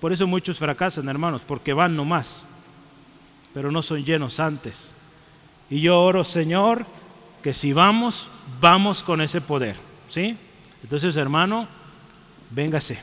Por 0.00 0.12
eso 0.12 0.26
muchos 0.26 0.58
fracasan, 0.58 1.08
hermanos, 1.08 1.42
porque 1.46 1.72
van 1.72 1.96
nomás, 1.96 2.44
pero 3.52 3.72
no 3.72 3.82
son 3.82 4.04
llenos 4.04 4.38
antes. 4.38 4.94
Y 5.70 5.80
yo 5.80 6.00
oro, 6.00 6.24
Señor, 6.24 6.86
que 7.42 7.52
si 7.52 7.72
vamos, 7.72 8.28
vamos 8.60 9.02
con 9.02 9.20
ese 9.20 9.40
poder. 9.40 9.76
¿Sí? 10.08 10.36
Entonces, 10.82 11.16
hermano, 11.16 11.68
véngase. 12.50 12.98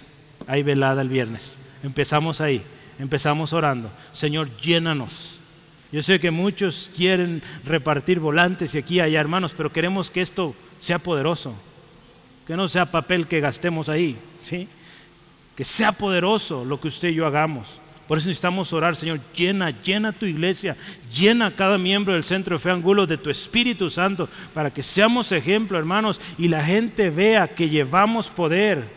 Hay 0.48 0.64
velada 0.64 1.02
el 1.02 1.10
viernes. 1.10 1.58
Empezamos 1.84 2.41
ahí. 2.41 2.64
Empezamos 2.98 3.54
orando. 3.54 3.91
Señor, 4.14 4.56
llénanos. 4.58 5.39
Yo 5.91 6.02
sé 6.02 6.20
que 6.20 6.32
muchos 6.32 6.91
quieren 6.96 7.41
repartir 7.64 8.20
volantes 8.20 8.74
y 8.76 8.78
aquí 8.78 8.96
y 8.96 9.00
allá, 9.02 9.20
hermanos, 9.20 9.54
pero 9.56 9.72
queremos 9.72 10.10
que 10.10 10.22
esto 10.22 10.56
sea 10.80 11.00
poderoso. 11.00 11.54
Que 12.48 12.56
no 12.56 12.68
sea 12.68 12.91
papel 12.91 13.28
que 13.28 13.39
gastemos 13.39 13.89
ahí. 13.89 14.18
¿sí? 14.43 14.68
Que 15.56 15.64
sea 15.64 15.91
poderoso 15.91 16.66
lo 16.66 16.80
que 16.80 16.88
usted 16.88 17.10
y 17.10 17.16
yo 17.16 17.26
hagamos. 17.26 17.80
Por 18.08 18.20
eso 18.20 18.28
necesitamos 18.28 18.72
orar, 18.72 18.95
Señor, 18.95 19.20
llena, 19.34 19.72
llena 19.82 20.12
tu 20.12 20.26
iglesia, 20.26 20.78
llena 21.12 21.47
a 21.47 21.56
cada 21.56 21.78
miembro 21.78 22.14
del 22.14 22.24
Centro 22.24 22.56
de 22.56 22.60
Fe 22.60 22.70
Angulo 22.70 23.08
de 23.08 23.18
tu 23.18 23.32
Espíritu 23.32 23.89
Santo, 23.89 24.30
para 24.53 24.72
que 24.72 24.84
seamos 24.84 25.32
ejemplo, 25.32 25.80
hermanos, 25.80 26.22
y 26.38 26.47
la 26.47 26.64
gente 26.64 27.10
vea 27.10 27.47
que 27.47 27.68
llevamos 27.68 28.30
poder. 28.30 28.89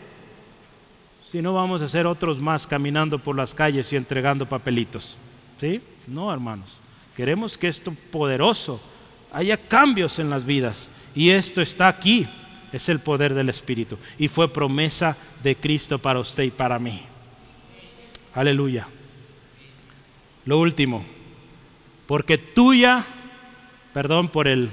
Si 1.30 1.40
no 1.40 1.54
vamos 1.54 1.80
a 1.80 1.88
ser 1.88 2.06
otros 2.06 2.38
más 2.38 2.66
caminando 2.66 3.18
por 3.18 3.34
las 3.34 3.54
calles 3.54 3.90
y 3.92 3.96
entregando 3.96 4.46
papelitos. 4.46 5.16
¿Sí? 5.58 5.80
No, 6.06 6.32
hermanos. 6.32 6.78
Queremos 7.16 7.56
que 7.56 7.68
esto 7.68 7.94
poderoso 8.10 8.80
haya 9.32 9.56
cambios 9.56 10.18
en 10.18 10.30
las 10.30 10.44
vidas. 10.44 10.90
Y 11.14 11.30
esto 11.30 11.60
está 11.60 11.88
aquí. 11.88 12.28
Es 12.72 12.88
el 12.88 13.00
poder 13.00 13.34
del 13.34 13.48
Espíritu. 13.48 13.98
Y 14.18 14.28
fue 14.28 14.52
promesa 14.52 15.16
de 15.42 15.56
Cristo 15.56 15.98
para 15.98 16.20
usted 16.20 16.44
y 16.44 16.50
para 16.50 16.78
mí. 16.78 17.02
Aleluya. 18.34 18.86
Lo 20.44 20.58
último, 20.58 21.04
porque 22.06 22.38
tuya, 22.38 23.04
perdón 23.92 24.28
por 24.28 24.48
el 24.48 24.70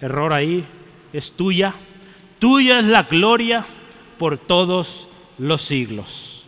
error 0.00 0.32
ahí, 0.32 0.64
es 1.12 1.32
tuya, 1.32 1.74
tuya 2.38 2.78
es 2.78 2.84
la 2.84 3.02
gloria 3.04 3.66
por 4.18 4.38
todos 4.38 5.08
los 5.38 5.62
siglos. 5.62 6.46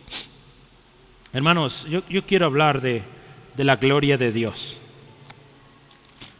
Hermanos, 1.33 1.85
yo, 1.89 2.25
quiero 2.25 2.45
hablar 2.45 2.81
de, 2.81 3.03
de, 3.55 3.63
la 3.63 3.75
gloria 3.75 4.17
de 4.17 4.31
Dios. 4.31 4.79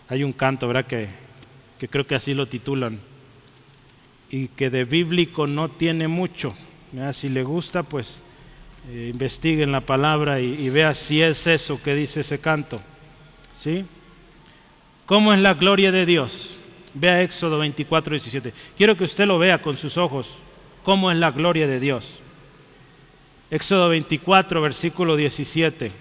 Hay 0.07 0.23
un 0.23 0.31
canto, 0.33 0.67
¿verdad? 0.67 0.87
Que, 0.87 1.09
que 1.77 1.87
creo 1.87 2.07
que 2.07 2.15
así 2.15 2.33
lo 2.33 2.47
titulan 2.47 2.99
y 4.29 4.47
que 4.49 4.69
de 4.69 4.85
bíblico 4.85 5.47
no 5.47 5.69
tiene 5.69 6.07
mucho. 6.07 6.53
Si 7.13 7.29
le 7.29 7.43
gusta, 7.43 7.83
pues 7.83 8.21
eh, 8.89 9.09
investigue 9.11 9.63
en 9.63 9.71
la 9.71 9.81
palabra 9.81 10.39
y, 10.39 10.69
vea 10.69 10.93
si 10.95 11.21
es 11.21 11.45
eso 11.47 11.81
que 11.81 11.95
dice 11.95 12.21
ese 12.21 12.39
canto. 12.39 12.79
¿Sí? 13.61 13.85
¿Cómo 15.05 15.33
es 15.33 15.39
la 15.39 15.53
gloria 15.53 15.91
de 15.91 16.05
Dios? 16.05 16.57
Vea 16.93 17.21
Éxodo 17.21 17.59
24, 17.59 18.13
17. 18.13 18.53
Quiero 18.77 18.97
que 18.97 19.03
usted 19.03 19.25
lo 19.25 19.37
vea 19.37 19.61
con 19.61 19.77
sus 19.77 19.97
ojos. 19.97 20.29
¿Cómo 20.83 21.11
es 21.11 21.17
la 21.17 21.31
gloria 21.31 21.67
de 21.67 21.79
Dios? 21.79 22.19
Éxodo 23.51 23.89
24, 23.89 24.61
versículo 24.61 25.15
17. 25.15 25.91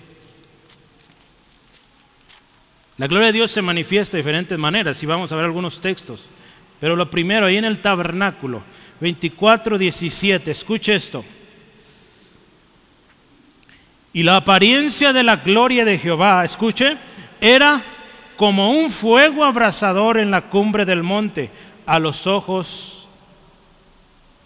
La 2.99 3.07
gloria 3.07 3.29
de 3.29 3.33
Dios 3.33 3.51
se 3.51 3.63
manifiesta 3.63 4.17
de 4.17 4.23
diferentes 4.23 4.59
maneras 4.59 5.03
y 5.03 5.07
vamos 5.07 5.31
a 5.31 5.37
ver 5.37 5.45
algunos 5.45 5.81
textos. 5.81 6.29
Pero 6.81 6.97
lo 6.97 7.11
primero, 7.11 7.47
ahí 7.47 7.57
en 7.57 7.65
el 7.65 7.81
tabernáculo, 7.81 8.63
24, 9.01 9.79
17, 9.79 10.51
escuche 10.51 10.95
esto. 10.95 11.25
Y 14.13 14.23
la 14.23 14.37
apariencia 14.37 15.13
de 15.13 15.23
la 15.23 15.37
gloria 15.37 15.85
de 15.85 15.99
Jehová, 15.99 16.45
escuche, 16.45 16.97
era 17.41 17.83
como 18.37 18.71
un 18.71 18.91
fuego 18.91 19.45
abrasador 19.45 20.19
en 20.19 20.31
la 20.31 20.43
cumbre 20.43 20.85
del 20.85 21.03
monte 21.03 21.51
a 21.87 21.99
los 21.99 22.27
ojos 22.27 23.09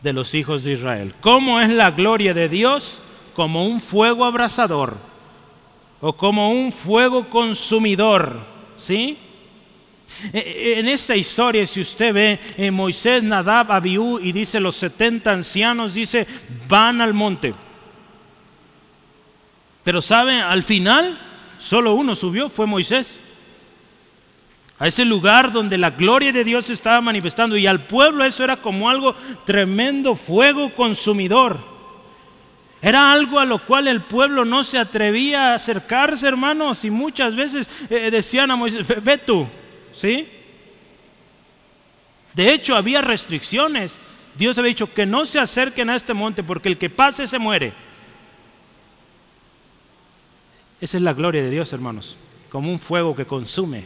de 0.03 0.12
los 0.12 0.35
hijos 0.35 0.64
de 0.64 0.72
Israel. 0.72 1.14
¿Cómo 1.20 1.61
es 1.61 1.70
la 1.70 1.91
gloria 1.91 2.35
de 2.35 2.49
Dios? 2.49 3.01
Como 3.35 3.66
un 3.66 3.80
fuego 3.80 4.24
abrasador 4.24 4.97
o 6.01 6.14
como 6.14 6.51
un 6.51 6.72
fuego 6.72 7.30
consumidor, 7.30 8.41
¿sí? 8.76 9.16
E, 10.32 10.38
e, 10.38 10.80
en 10.80 10.88
esta 10.88 11.16
historia, 11.16 11.66
si 11.66 11.80
usted 11.80 12.12
ve 12.12 12.40
eh, 12.56 12.70
Moisés, 12.70 13.22
Nadab, 13.22 13.72
Abiú 13.72 14.18
y 14.20 14.32
dice 14.32 14.60
los 14.60 14.76
70 14.76 15.30
ancianos, 15.30 15.94
dice, 15.94 16.26
van 16.68 17.00
al 17.00 17.14
monte. 17.14 17.54
Pero 19.84 20.00
sabe, 20.00 20.40
al 20.40 20.62
final 20.62 21.18
solo 21.58 21.94
uno 21.94 22.14
subió, 22.14 22.50
fue 22.50 22.66
Moisés. 22.66 23.18
A 24.78 24.88
ese 24.88 25.04
lugar 25.04 25.52
donde 25.52 25.78
la 25.78 25.90
gloria 25.90 26.32
de 26.32 26.42
Dios 26.42 26.68
estaba 26.68 27.00
manifestando 27.00 27.56
y 27.56 27.66
al 27.66 27.86
pueblo 27.86 28.24
eso 28.24 28.42
era 28.42 28.56
como 28.56 28.90
algo 28.90 29.14
tremendo, 29.44 30.16
fuego 30.16 30.74
consumidor. 30.74 31.72
Era 32.80 33.12
algo 33.12 33.38
a 33.38 33.44
lo 33.44 33.64
cual 33.64 33.86
el 33.86 34.02
pueblo 34.02 34.44
no 34.44 34.64
se 34.64 34.76
atrevía 34.76 35.52
a 35.52 35.54
acercarse, 35.54 36.26
hermanos, 36.26 36.84
y 36.84 36.90
muchas 36.90 37.36
veces 37.36 37.70
eh, 37.88 38.10
decían 38.10 38.50
a 38.50 38.56
Moisés, 38.56 38.84
ve 39.04 39.18
tú, 39.18 39.46
¿sí? 39.95 40.28
De 42.34 42.53
hecho, 42.53 42.76
había 42.76 43.03
restricciones. 43.03 43.95
Dios 44.36 44.59
había 44.59 44.70
dicho 44.70 44.93
que 44.93 45.05
no 45.05 45.26
se 45.26 45.38
acerquen 45.38 45.90
a 45.90 45.97
este 45.97 46.14
monte 46.14 46.43
porque 46.43 46.68
el 46.68 46.78
que 46.78 46.90
pase 46.90 47.26
se 47.26 47.38
muere. 47.38 47.72
Esa 50.80 50.97
es 50.97 51.03
la 51.03 51.12
gloria 51.12 51.43
de 51.43 51.51
Dios, 51.51 51.72
hermanos, 51.72 52.16
como 52.51 52.70
un 52.70 52.78
fuego 52.78 53.14
que 53.14 53.26
consume. 53.26 53.84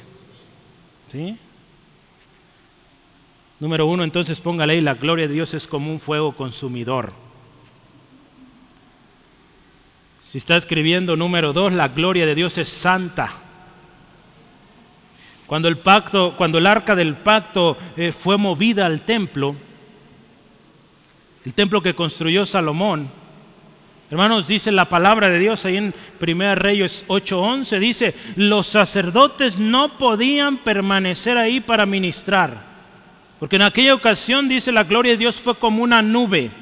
¿Sí? 1.11 1.37
Número 3.59 3.87
uno, 3.87 4.05
entonces 4.05 4.39
póngale 4.41 4.75
ahí, 4.75 4.81
la 4.81 4.95
gloria 4.95 5.29
de 5.29 5.35
Dios 5.35 5.55
es 5.55 5.67
como 5.67 5.91
un 5.91 6.01
fuego 6.01 6.37
consumidor. 6.37 7.13
Si 10.29 10.39
está 10.39 10.57
escribiendo 10.57 11.17
número 11.17 11.53
dos, 11.53 11.73
la 11.73 11.89
gloria 11.89 12.27
de 12.27 12.35
Dios 12.35 12.59
es 12.59 12.69
santa. 12.69 13.46
Cuando 15.47 15.69
el 15.69 15.79
pacto, 15.79 16.35
cuando 16.37 16.59
el 16.59 16.67
arca 16.67 16.97
del 16.97 17.15
pacto 17.17 17.77
eh, 17.97 18.13
fue 18.13 18.37
movida 18.37 18.87
al 18.87 19.03
templo, 19.03 19.55
el 21.45 21.55
templo 21.55 21.81
que 21.81 21.95
construyó 21.95 22.45
Salomón, 22.45 23.09
Hermanos, 24.09 24.47
dice 24.47 24.71
la 24.71 24.89
palabra 24.89 25.29
de 25.29 25.41
Dios 25.41 25.65
ahí 25.65 25.79
en 25.79 25.93
1 26.21 26.55
Reyes 26.55 27.05
8:11, 27.09 27.79
dice, 27.81 28.15
los 28.37 28.69
sacerdotes 28.69 29.59
no 29.59 29.99
podían 29.99 30.59
permanecer 30.59 31.37
ahí 31.37 31.61
para 31.61 31.87
ministrar, 31.87 32.63
porque 33.41 33.57
en 33.57 33.63
aquella 33.63 33.95
ocasión, 33.95 34.49
dice, 34.49 34.71
la 34.71 34.85
gloria 34.85 35.13
de 35.13 35.19
Dios 35.19 35.41
fue 35.41 35.59
como 35.59 35.83
una 35.83 36.03
nube. 36.03 36.53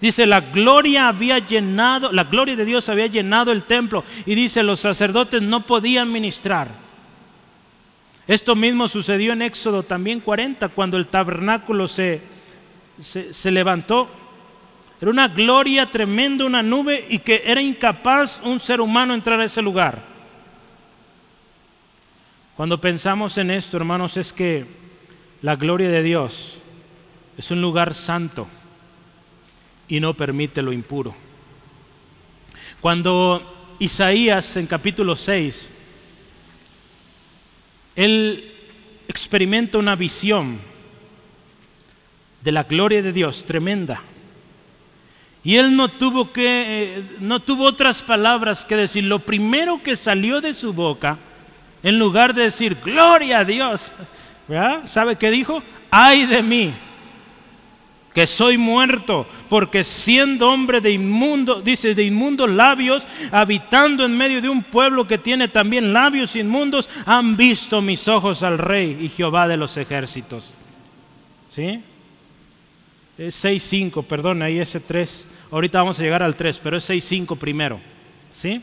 Dice, 0.00 0.26
la 0.26 0.40
gloria 0.40 1.08
había 1.08 1.38
llenado, 1.38 2.12
la 2.12 2.24
gloria 2.24 2.56
de 2.56 2.64
Dios 2.64 2.88
había 2.88 3.06
llenado 3.06 3.52
el 3.52 3.64
templo 3.64 4.04
y 4.26 4.34
dice, 4.34 4.62
los 4.62 4.80
sacerdotes 4.80 5.42
no 5.42 5.66
podían 5.66 6.10
ministrar. 6.10 6.83
Esto 8.26 8.54
mismo 8.56 8.88
sucedió 8.88 9.32
en 9.32 9.42
Éxodo 9.42 9.82
también 9.82 10.20
40, 10.20 10.70
cuando 10.70 10.96
el 10.96 11.08
tabernáculo 11.08 11.86
se, 11.88 12.22
se, 13.02 13.50
levantó 13.50 14.08
era 15.00 15.10
una 15.10 15.28
gloria 15.28 15.90
tremenda, 15.90 16.46
una 16.46 16.62
nube 16.62 17.06
y 17.10 17.18
que 17.18 17.42
era 17.44 17.60
incapaz 17.60 18.40
un 18.42 18.60
ser 18.60 18.80
humano 18.80 19.12
entrar 19.12 19.38
a 19.40 19.44
ese 19.44 19.60
lugar. 19.60 20.02
Cuando 22.56 22.80
pensamos 22.80 23.36
en 23.36 23.50
esto, 23.50 23.76
hermanos, 23.76 24.16
es 24.16 24.32
que 24.32 24.64
la 25.42 25.56
gloria 25.56 25.90
de 25.90 26.02
Dios 26.02 26.56
es 27.36 27.50
un 27.50 27.60
lugar 27.60 27.92
santo 27.92 28.46
y 29.88 30.00
no 30.00 30.14
permite 30.14 30.62
lo 30.62 30.72
impuro. 30.72 31.14
Cuando 32.80 33.74
Isaías 33.78 34.56
en 34.56 34.66
capítulo 34.66 35.16
6, 35.16 35.68
él 37.96 38.52
experimenta 39.08 39.78
una 39.78 39.96
visión 39.96 40.58
de 42.42 42.52
la 42.52 42.64
gloria 42.64 43.02
de 43.02 43.12
Dios 43.12 43.44
tremenda. 43.44 44.02
Y 45.42 45.56
él 45.56 45.76
no 45.76 45.88
tuvo 45.88 46.32
que, 46.32 46.44
eh, 46.46 47.04
no 47.20 47.40
tuvo 47.40 47.64
otras 47.64 48.02
palabras 48.02 48.64
que 48.64 48.76
decir. 48.76 49.04
Lo 49.04 49.18
primero 49.18 49.82
que 49.82 49.94
salió 49.94 50.40
de 50.40 50.54
su 50.54 50.72
boca, 50.72 51.18
en 51.82 51.98
lugar 51.98 52.32
de 52.34 52.44
decir, 52.44 52.78
gloria 52.82 53.40
a 53.40 53.44
Dios, 53.44 53.92
¿sabe 54.86 55.16
qué 55.16 55.30
dijo? 55.30 55.62
Ay 55.90 56.26
de 56.26 56.42
mí. 56.42 56.74
Que 58.14 58.28
soy 58.28 58.56
muerto, 58.56 59.26
porque 59.50 59.82
siendo 59.82 60.48
hombre 60.48 60.80
de 60.80 60.92
inmundo, 60.92 61.60
dice, 61.60 61.96
de 61.96 62.04
inmundos 62.04 62.48
labios, 62.48 63.04
habitando 63.32 64.04
en 64.04 64.16
medio 64.16 64.40
de 64.40 64.48
un 64.48 64.62
pueblo 64.62 65.06
que 65.06 65.18
tiene 65.18 65.48
también 65.48 65.92
labios 65.92 66.36
inmundos, 66.36 66.88
han 67.04 67.36
visto 67.36 67.82
mis 67.82 68.06
ojos 68.06 68.44
al 68.44 68.58
Rey 68.58 68.98
y 69.00 69.08
Jehová 69.08 69.48
de 69.48 69.56
los 69.56 69.76
ejércitos. 69.76 70.54
¿Sí? 71.50 71.82
Es 73.18 73.44
6.5, 73.44 74.04
perdón, 74.04 74.42
ahí 74.42 74.60
ese 74.60 74.78
3. 74.78 75.28
Ahorita 75.50 75.78
vamos 75.78 75.98
a 75.98 76.02
llegar 76.02 76.22
al 76.22 76.36
3, 76.36 76.60
pero 76.62 76.76
es 76.76 76.88
6.5 76.88 77.36
primero. 77.36 77.80
¿Sí? 78.36 78.62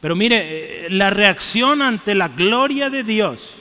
Pero 0.00 0.16
mire, 0.16 0.86
eh, 0.86 0.90
la 0.90 1.10
reacción 1.10 1.82
ante 1.82 2.14
la 2.14 2.28
gloria 2.28 2.88
de 2.88 3.02
Dios. 3.02 3.54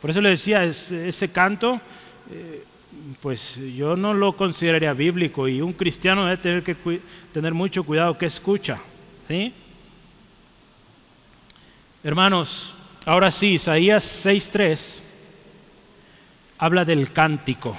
Por 0.00 0.10
eso 0.10 0.20
le 0.20 0.30
decía, 0.30 0.64
ese, 0.64 1.30
canto, 1.30 1.80
eh, 2.30 2.64
pues 3.20 3.58
yo 3.76 3.96
no 3.96 4.14
lo 4.14 4.36
consideraría 4.36 4.92
bíblico 4.92 5.48
y 5.48 5.60
un 5.60 5.72
cristiano 5.72 6.24
debe 6.24 6.36
tener 6.36 6.62
que 6.62 7.00
tener 7.32 7.54
mucho 7.54 7.84
cuidado 7.84 8.18
que 8.18 8.26
escucha. 8.26 8.80
¿sí? 9.28 9.52
Hermanos, 12.02 12.74
ahora 13.06 13.30
sí, 13.30 13.54
Isaías 13.54 14.24
6.3 14.24 15.00
habla 16.58 16.84
del 16.84 17.12
cántico 17.12 17.76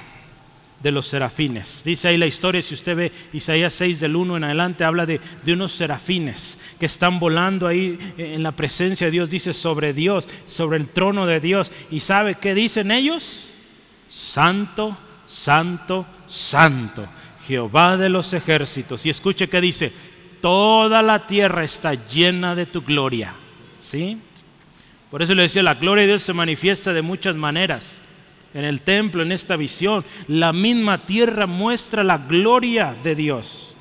de 0.81 0.91
los 0.91 1.07
serafines. 1.07 1.83
Dice 1.83 2.07
ahí 2.07 2.17
la 2.17 2.27
historia, 2.27 2.61
si 2.61 2.73
usted 2.73 2.95
ve 2.95 3.11
Isaías 3.33 3.73
6 3.73 3.99
del 3.99 4.15
1 4.15 4.37
en 4.37 4.43
adelante, 4.43 4.83
habla 4.83 5.05
de, 5.05 5.19
de, 5.43 5.53
unos 5.53 5.73
serafines 5.73 6.57
que 6.79 6.85
están 6.85 7.19
volando 7.19 7.67
ahí 7.67 7.97
en 8.17 8.43
la 8.43 8.51
presencia 8.51 9.07
de 9.07 9.11
Dios, 9.11 9.29
dice 9.29 9.53
sobre 9.53 9.93
Dios, 9.93 10.27
sobre 10.47 10.77
el 10.77 10.87
trono 10.89 11.25
de 11.25 11.39
Dios. 11.39 11.71
¿Y 11.89 12.01
sabe 12.01 12.35
qué 12.35 12.53
dicen 12.53 12.91
ellos? 12.91 13.49
Santo, 14.09 14.97
santo, 15.27 16.05
santo, 16.27 17.07
Jehová 17.47 17.97
de 17.97 18.09
los 18.09 18.33
ejércitos. 18.33 19.05
Y 19.05 19.09
escuche 19.09 19.47
que 19.47 19.61
dice, 19.61 19.91
toda 20.41 21.01
la 21.01 21.27
tierra 21.27 21.63
está 21.63 21.93
llena 21.93 22.55
de 22.55 22.65
tu 22.65 22.81
gloria. 22.81 23.33
¿Sí? 23.83 24.17
Por 25.11 25.21
eso 25.21 25.35
le 25.35 25.43
decía, 25.43 25.63
la 25.63 25.75
gloria 25.75 26.03
de 26.03 26.09
Dios 26.09 26.23
se 26.23 26.33
manifiesta 26.33 26.93
de 26.93 27.01
muchas 27.01 27.35
maneras. 27.35 27.97
En 28.53 28.63
el 28.63 28.81
templo, 28.81 29.21
en 29.21 29.31
esta 29.31 29.55
visión, 29.55 30.05
la 30.27 30.53
misma 30.53 31.05
tierra 31.05 31.45
muestra 31.45 32.03
la 32.03 32.17
gloria 32.17 32.95
de 33.03 33.15
Dios. 33.15 33.75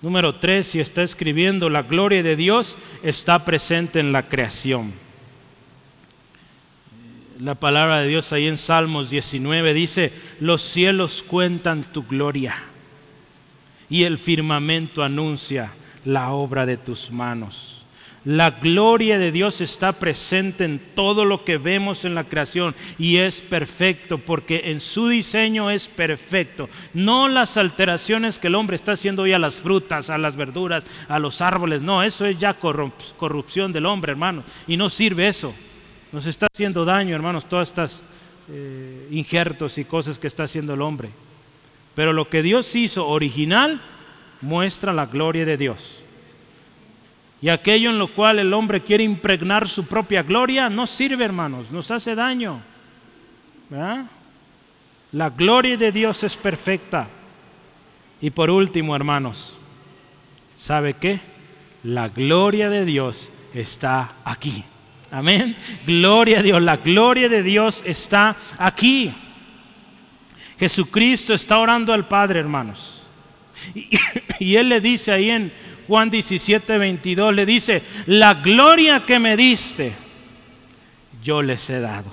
Número 0.00 0.36
tres, 0.36 0.68
si 0.68 0.80
está 0.80 1.02
escribiendo, 1.02 1.68
la 1.70 1.82
gloria 1.82 2.22
de 2.22 2.34
Dios 2.34 2.76
está 3.02 3.44
presente 3.44 4.00
en 4.00 4.12
la 4.12 4.28
creación 4.28 4.94
la 7.42 7.56
palabra 7.56 7.98
de 7.98 8.08
Dios 8.08 8.32
ahí 8.32 8.46
en 8.46 8.56
Salmos 8.56 9.10
19 9.10 9.74
dice, 9.74 10.12
los 10.38 10.62
cielos 10.62 11.24
cuentan 11.26 11.82
tu 11.92 12.04
gloria 12.04 12.54
y 13.90 14.04
el 14.04 14.16
firmamento 14.16 15.02
anuncia 15.02 15.72
la 16.04 16.30
obra 16.30 16.66
de 16.66 16.76
tus 16.76 17.10
manos. 17.10 17.84
La 18.24 18.50
gloria 18.50 19.18
de 19.18 19.32
Dios 19.32 19.60
está 19.60 19.94
presente 19.94 20.62
en 20.62 20.80
todo 20.94 21.24
lo 21.24 21.44
que 21.44 21.58
vemos 21.58 22.04
en 22.04 22.14
la 22.14 22.22
creación 22.22 22.76
y 22.96 23.16
es 23.16 23.40
perfecto 23.40 24.18
porque 24.18 24.62
en 24.66 24.80
su 24.80 25.08
diseño 25.08 25.68
es 25.68 25.88
perfecto. 25.88 26.68
No 26.94 27.26
las 27.26 27.56
alteraciones 27.56 28.38
que 28.38 28.46
el 28.46 28.54
hombre 28.54 28.76
está 28.76 28.92
haciendo 28.92 29.22
hoy 29.22 29.32
a 29.32 29.40
las 29.40 29.60
frutas, 29.60 30.10
a 30.10 30.18
las 30.18 30.36
verduras, 30.36 30.86
a 31.08 31.18
los 31.18 31.40
árboles. 31.40 31.82
No, 31.82 32.04
eso 32.04 32.24
es 32.24 32.38
ya 32.38 32.54
corrupción 32.54 33.72
del 33.72 33.86
hombre, 33.86 34.12
hermano. 34.12 34.44
Y 34.68 34.76
no 34.76 34.88
sirve 34.88 35.26
eso. 35.26 35.52
Nos 36.12 36.26
está 36.26 36.46
haciendo 36.52 36.84
daño, 36.84 37.14
hermanos, 37.14 37.48
todas 37.48 37.68
estas 37.68 38.02
eh, 38.48 39.08
injertos 39.10 39.78
y 39.78 39.84
cosas 39.84 40.18
que 40.18 40.26
está 40.26 40.44
haciendo 40.44 40.74
el 40.74 40.82
hombre. 40.82 41.10
Pero 41.94 42.12
lo 42.12 42.28
que 42.28 42.42
Dios 42.42 42.74
hizo 42.76 43.06
original 43.08 43.80
muestra 44.42 44.92
la 44.92 45.06
gloria 45.06 45.44
de 45.46 45.56
Dios. 45.56 46.02
Y 47.40 47.48
aquello 47.48 47.90
en 47.90 47.98
lo 47.98 48.14
cual 48.14 48.38
el 48.38 48.52
hombre 48.54 48.82
quiere 48.82 49.04
impregnar 49.04 49.66
su 49.66 49.86
propia 49.86 50.22
gloria 50.22 50.70
no 50.70 50.86
sirve, 50.86 51.24
hermanos, 51.24 51.70
nos 51.70 51.90
hace 51.90 52.14
daño. 52.14 52.62
La 55.12 55.30
gloria 55.30 55.76
de 55.76 55.90
Dios 55.92 56.22
es 56.22 56.36
perfecta. 56.36 57.08
Y 58.20 58.30
por 58.30 58.50
último, 58.50 58.94
hermanos, 58.94 59.58
¿sabe 60.56 60.94
qué? 60.94 61.20
La 61.82 62.08
gloria 62.08 62.68
de 62.68 62.84
Dios 62.84 63.30
está 63.52 64.12
aquí. 64.24 64.64
Amén. 65.12 65.54
Gloria 65.86 66.38
a 66.38 66.42
Dios. 66.42 66.60
La 66.62 66.78
gloria 66.78 67.28
de 67.28 67.42
Dios 67.42 67.82
está 67.86 68.34
aquí. 68.56 69.14
Jesucristo 70.58 71.34
está 71.34 71.58
orando 71.58 71.92
al 71.92 72.08
Padre, 72.08 72.40
hermanos. 72.40 73.02
Y, 73.74 74.56
Él 74.56 74.70
le 74.70 74.80
dice 74.80 75.12
ahí 75.12 75.28
en 75.28 75.52
Juan 75.86 76.08
17, 76.08 76.78
22, 76.78 77.34
le 77.34 77.44
dice, 77.44 77.82
la 78.06 78.34
gloria 78.34 79.04
que 79.04 79.18
me 79.18 79.36
diste, 79.36 79.92
yo 81.22 81.42
les 81.42 81.68
he 81.68 81.80
dado, 81.80 82.12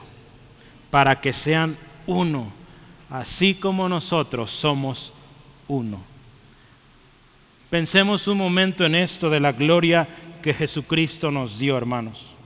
para 0.89 1.21
que 1.21 1.31
sean 1.31 1.77
uno, 2.05 2.51
así 3.09 3.53
como 3.53 3.87
nosotros 3.87 4.51
somos 4.51 5.13
uno. 5.67 6.01
Pensemos 7.69 8.27
un 8.27 8.37
momento 8.37 8.85
en 8.85 8.95
esto 8.95 9.29
de 9.29 9.39
la 9.39 9.53
gloria 9.53 10.07
que 10.41 10.53
Jesucristo 10.53 11.31
nos 11.31 11.59
dio, 11.59 11.77
hermanos. 11.77 12.38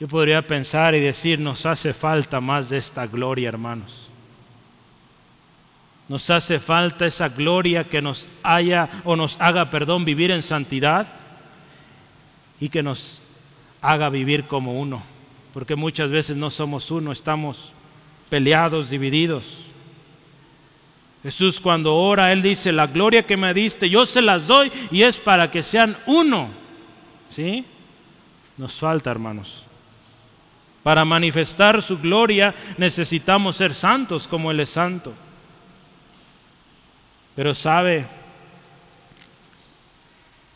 Yo 0.00 0.08
podría 0.08 0.40
pensar 0.46 0.94
y 0.94 1.00
decir, 1.00 1.38
nos 1.38 1.66
hace 1.66 1.92
falta 1.92 2.40
más 2.40 2.70
de 2.70 2.78
esta 2.78 3.06
gloria, 3.06 3.50
hermanos. 3.50 4.08
Nos 6.08 6.30
hace 6.30 6.58
falta 6.58 7.04
esa 7.04 7.28
gloria 7.28 7.84
que 7.84 8.00
nos 8.00 8.26
haya 8.42 8.88
o 9.04 9.14
nos 9.14 9.36
haga, 9.38 9.68
perdón, 9.68 10.06
vivir 10.06 10.30
en 10.30 10.42
santidad 10.42 11.06
y 12.58 12.70
que 12.70 12.82
nos 12.82 13.20
haga 13.82 14.08
vivir 14.08 14.46
como 14.46 14.80
uno, 14.80 15.02
porque 15.52 15.76
muchas 15.76 16.10
veces 16.10 16.34
no 16.34 16.48
somos 16.48 16.90
uno, 16.90 17.12
estamos 17.12 17.74
peleados, 18.30 18.88
divididos. 18.88 19.64
Jesús 21.22 21.60
cuando 21.60 21.94
ora, 21.94 22.32
Él 22.32 22.40
dice, 22.40 22.72
la 22.72 22.86
gloria 22.86 23.26
que 23.26 23.36
me 23.36 23.52
diste, 23.52 23.90
yo 23.90 24.06
se 24.06 24.22
las 24.22 24.46
doy 24.46 24.72
y 24.90 25.02
es 25.02 25.18
para 25.18 25.50
que 25.50 25.62
sean 25.62 25.98
uno. 26.06 26.48
¿Sí? 27.28 27.66
Nos 28.56 28.78
falta, 28.78 29.10
hermanos. 29.10 29.66
Para 30.82 31.04
manifestar 31.04 31.82
su 31.82 31.98
gloria 31.98 32.54
necesitamos 32.78 33.56
ser 33.56 33.74
santos 33.74 34.26
como 34.26 34.50
Él 34.50 34.60
es 34.60 34.70
santo. 34.70 35.12
Pero 37.36 37.54
sabe, 37.54 38.06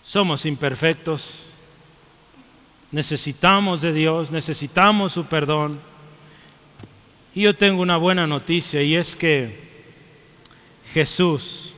somos 0.05 0.47
imperfectos, 0.47 1.45
necesitamos 2.91 3.83
de 3.83 3.93
Dios, 3.93 4.31
necesitamos 4.31 5.13
su 5.13 5.25
perdón. 5.27 5.81
Y 7.35 7.43
yo 7.43 7.57
tengo 7.57 7.83
una 7.83 7.97
buena 7.97 8.27
noticia 8.27 8.83
y 8.83 8.95
es 8.95 9.17
que 9.17 9.65
Jesús, 10.93 11.75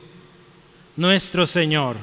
nuestro 0.95 1.47
Señor, 1.47 1.97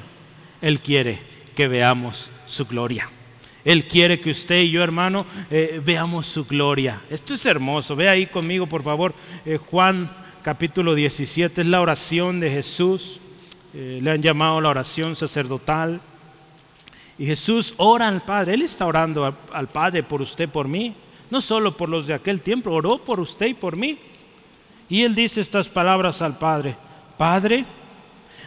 Él 0.61 0.80
quiere 0.80 1.20
que 1.55 1.68
veamos 1.68 2.30
su 2.47 2.66
gloria. 2.66 3.09
Él 3.64 3.86
quiere 3.86 4.20
que 4.20 4.30
usted 4.30 4.60
y 4.60 4.70
yo, 4.70 4.82
hermano, 4.82 5.24
eh, 5.50 5.80
veamos 5.82 6.26
su 6.26 6.44
gloria. 6.44 7.00
Esto 7.08 7.34
es 7.34 7.46
hermoso. 7.46 7.96
Ve 7.96 8.08
ahí 8.08 8.26
conmigo, 8.26 8.66
por 8.66 8.82
favor, 8.82 9.14
eh, 9.46 9.56
Juan 9.56 10.10
capítulo 10.42 10.94
17, 10.94 11.62
es 11.62 11.66
la 11.66 11.80
oración 11.80 12.40
de 12.40 12.50
Jesús. 12.50 13.20
Eh, 13.72 14.00
le 14.02 14.10
han 14.10 14.20
llamado 14.20 14.60
la 14.60 14.68
oración 14.68 15.16
sacerdotal. 15.16 16.00
Y 17.18 17.24
Jesús 17.24 17.74
ora 17.78 18.08
al 18.08 18.22
Padre. 18.22 18.54
Él 18.54 18.62
está 18.62 18.84
orando 18.86 19.34
al 19.52 19.68
Padre 19.68 20.02
por 20.02 20.20
usted, 20.20 20.48
por 20.48 20.68
mí. 20.68 20.94
No 21.30 21.40
solo 21.40 21.74
por 21.74 21.88
los 21.88 22.06
de 22.06 22.14
aquel 22.14 22.42
tiempo, 22.42 22.70
oró 22.70 22.98
por 22.98 23.18
usted 23.18 23.46
y 23.46 23.54
por 23.54 23.76
mí. 23.76 23.98
Y 24.90 25.02
él 25.02 25.14
dice 25.14 25.40
estas 25.40 25.68
palabras 25.68 26.20
al 26.20 26.36
Padre. 26.36 26.76
Padre, 27.16 27.64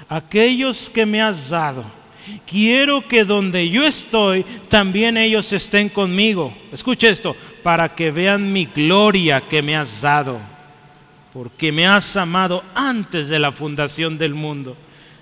aquellos 0.08 0.92
que 0.92 1.06
me 1.06 1.22
has 1.22 1.50
dado 1.50 1.86
quiero 2.46 3.08
que 3.08 3.24
donde 3.24 3.70
yo 3.70 3.86
estoy, 3.86 4.46
también 4.70 5.18
ellos 5.18 5.52
estén 5.54 5.90
conmigo. 5.90 6.56
Escuche 6.72 7.10
esto, 7.10 7.36
para 7.64 7.96
que 7.96 8.12
vean 8.12 8.52
mi 8.52 8.66
gloria 8.66 9.42
que 9.42 9.62
me 9.62 9.76
has 9.76 10.02
dado, 10.02 10.40
porque 11.34 11.72
me 11.72 11.88
has 11.88 12.16
amado 12.16 12.64
antes 12.74 13.28
de 13.28 13.40
la 13.40 13.52
fundación 13.52 14.18
del 14.18 14.34
mundo. 14.34 14.78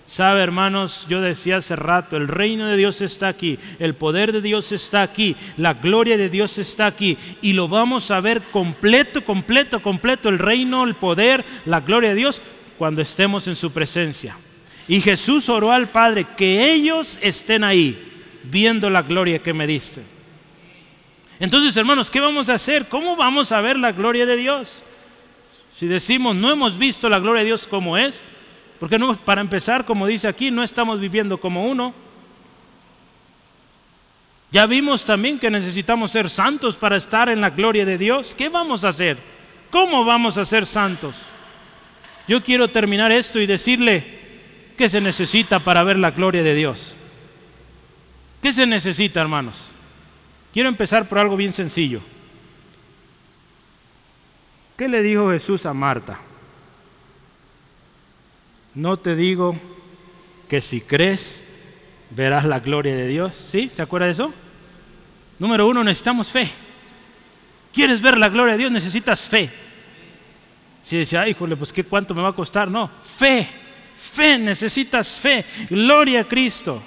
Sabe, 0.07 0.43
hermanos, 0.43 1.07
yo 1.09 1.19
decía 1.19 1.57
hace 1.57 1.75
rato, 1.75 2.15
el 2.15 2.27
reino 2.27 2.67
de 2.67 2.77
Dios 2.77 3.01
está 3.01 3.27
aquí, 3.27 3.57
el 3.79 3.95
poder 3.95 4.31
de 4.31 4.41
Dios 4.41 4.71
está 4.71 5.01
aquí, 5.01 5.35
la 5.57 5.73
gloria 5.73 6.15
de 6.15 6.29
Dios 6.29 6.59
está 6.59 6.85
aquí, 6.85 7.17
y 7.41 7.53
lo 7.53 7.67
vamos 7.67 8.11
a 8.11 8.21
ver 8.21 8.43
completo, 8.51 9.25
completo, 9.25 9.81
completo, 9.81 10.29
el 10.29 10.37
reino, 10.37 10.83
el 10.83 10.93
poder, 10.93 11.43
la 11.65 11.79
gloria 11.79 12.09
de 12.09 12.15
Dios, 12.15 12.41
cuando 12.77 13.01
estemos 13.01 13.47
en 13.47 13.55
su 13.55 13.71
presencia. 13.71 14.37
Y 14.87 15.01
Jesús 15.01 15.49
oró 15.49 15.71
al 15.71 15.89
Padre 15.89 16.25
que 16.37 16.71
ellos 16.71 17.17
estén 17.21 17.63
ahí 17.63 18.23
viendo 18.43 18.89
la 18.89 19.01
gloria 19.01 19.39
que 19.39 19.53
me 19.53 19.65
diste. 19.65 20.03
Entonces, 21.39 21.75
hermanos, 21.75 22.09
¿qué 22.09 22.19
vamos 22.19 22.49
a 22.49 22.53
hacer? 22.53 22.87
¿Cómo 22.87 23.15
vamos 23.15 23.51
a 23.51 23.61
ver 23.61 23.77
la 23.77 23.91
gloria 23.91 24.25
de 24.25 24.37
Dios? 24.37 24.81
Si 25.75 25.87
decimos, 25.87 26.35
no 26.35 26.51
hemos 26.51 26.77
visto 26.77 27.09
la 27.09 27.19
gloria 27.19 27.41
de 27.41 27.47
Dios 27.47 27.67
como 27.67 27.97
es, 27.97 28.19
porque 28.79 28.97
no, 28.97 29.13
para 29.15 29.41
empezar, 29.41 29.85
como 29.85 30.07
dice 30.07 30.27
aquí, 30.27 30.51
no 30.51 30.63
estamos 30.63 30.99
viviendo 30.99 31.39
como 31.39 31.65
uno. 31.65 31.93
Ya 34.51 34.65
vimos 34.65 35.03
también 35.03 35.39
que 35.39 35.49
necesitamos 35.49 36.11
ser 36.11 36.29
santos 36.29 36.77
para 36.77 36.95
estar 36.95 37.27
en 37.27 37.41
la 37.41 37.49
gloria 37.49 37.85
de 37.85 37.97
Dios. 37.97 38.33
¿Qué 38.35 38.47
vamos 38.47 38.85
a 38.85 38.89
hacer? 38.89 39.17
¿Cómo 39.69 40.05
vamos 40.05 40.37
a 40.37 40.45
ser 40.45 40.65
santos? 40.65 41.15
Yo 42.27 42.41
quiero 42.41 42.69
terminar 42.69 43.11
esto 43.11 43.39
y 43.39 43.45
decirle 43.45 44.14
qué 44.75 44.89
se 44.89 45.01
necesita 45.01 45.59
para 45.59 45.83
ver 45.83 45.97
la 45.97 46.11
gloria 46.11 46.43
de 46.43 46.55
Dios. 46.55 46.95
¿Qué 48.41 48.53
se 48.53 48.65
necesita, 48.65 49.21
hermanos? 49.21 49.71
Quiero 50.53 50.69
empezar 50.69 51.09
por 51.09 51.19
algo 51.19 51.35
bien 51.35 51.53
sencillo. 51.53 52.01
¿Qué 54.77 54.87
le 54.87 55.01
dijo 55.01 55.31
Jesús 55.31 55.65
a 55.65 55.73
Marta? 55.73 56.19
No 58.73 58.97
te 58.97 59.15
digo 59.15 59.57
que 60.49 60.61
si 60.61 60.81
crees 60.81 61.43
verás 62.09 62.45
la 62.45 62.59
gloria 62.59 62.95
de 62.95 63.07
Dios. 63.07 63.33
¿Sí? 63.51 63.71
¿Se 63.73 63.81
acuerda 63.81 64.07
de 64.07 64.13
eso? 64.13 64.33
Número 65.39 65.67
uno, 65.67 65.83
necesitamos 65.83 66.27
fe. 66.27 66.51
¿Quieres 67.73 68.01
ver 68.01 68.17
la 68.17 68.29
gloria 68.29 68.53
de 68.53 68.59
Dios? 68.59 68.71
Necesitas 68.71 69.21
fe. 69.27 69.51
Si 70.83 70.97
decía, 70.97 71.27
híjole, 71.27 71.57
pues 71.57 71.73
¿qué 71.73 71.83
cuánto 71.83 72.13
me 72.13 72.21
va 72.21 72.29
a 72.29 72.33
costar? 72.33 72.69
No, 72.69 72.89
fe, 73.03 73.49
fe, 74.05 74.37
necesitas 74.37 75.17
fe. 75.17 75.45
Gloria 75.69 76.21
a 76.21 76.27
Cristo. 76.27 76.81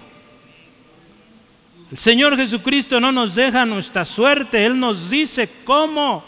El 1.91 1.99
Señor 1.99 2.37
Jesucristo 2.37 3.01
no 3.01 3.11
nos 3.11 3.35
deja 3.35 3.65
nuestra 3.65 4.05
suerte, 4.05 4.65
Él 4.65 4.79
nos 4.79 5.09
dice 5.09 5.49
cómo, 5.65 6.23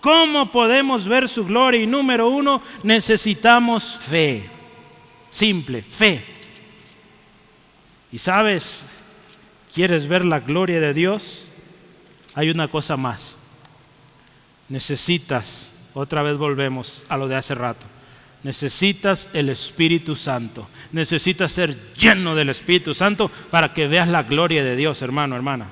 cómo 0.00 0.50
podemos 0.50 1.06
ver 1.06 1.28
su 1.28 1.44
gloria. 1.44 1.82
Y 1.82 1.86
número 1.86 2.28
uno, 2.28 2.62
necesitamos 2.82 3.98
fe. 3.98 4.48
Simple, 5.30 5.82
fe. 5.82 6.24
Y 8.10 8.18
sabes, 8.18 8.86
¿quieres 9.74 10.06
ver 10.06 10.24
la 10.24 10.40
gloria 10.40 10.80
de 10.80 10.94
Dios? 10.94 11.44
Hay 12.34 12.48
una 12.48 12.68
cosa 12.68 12.96
más. 12.96 13.36
Necesitas, 14.68 15.70
otra 15.92 16.22
vez 16.22 16.38
volvemos 16.38 17.04
a 17.08 17.16
lo 17.16 17.28
de 17.28 17.36
hace 17.36 17.54
rato, 17.54 17.84
necesitas 18.44 19.28
el 19.32 19.48
Espíritu 19.48 20.14
Santo. 20.14 20.68
Necesitas 20.92 21.50
ser 21.50 21.94
lleno 21.94 22.34
del 22.36 22.50
Espíritu 22.50 22.94
Santo 22.94 23.30
para 23.50 23.72
que 23.72 23.88
veas 23.88 24.06
la 24.06 24.22
gloria 24.22 24.62
de 24.62 24.76
Dios, 24.76 25.02
hermano, 25.02 25.34
hermana. 25.34 25.68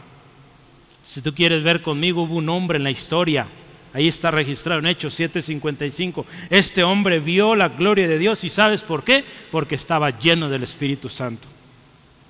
Si 1.08 1.20
tú 1.20 1.34
quieres 1.34 1.62
ver 1.62 1.82
conmigo, 1.82 2.22
hubo 2.22 2.36
un 2.36 2.48
hombre 2.48 2.78
en 2.78 2.84
la 2.84 2.90
historia. 2.90 3.46
Ahí 3.92 4.08
está 4.08 4.30
registrado 4.30 4.80
en 4.80 4.86
Hechos 4.86 5.14
7:55. 5.20 6.24
Este 6.48 6.82
hombre 6.82 7.20
vio 7.20 7.54
la 7.54 7.68
gloria 7.68 8.08
de 8.08 8.18
Dios 8.18 8.42
y 8.42 8.48
¿sabes 8.48 8.80
por 8.80 9.04
qué? 9.04 9.22
Porque 9.50 9.74
estaba 9.74 10.18
lleno 10.18 10.48
del 10.48 10.62
Espíritu 10.62 11.10
Santo. 11.10 11.46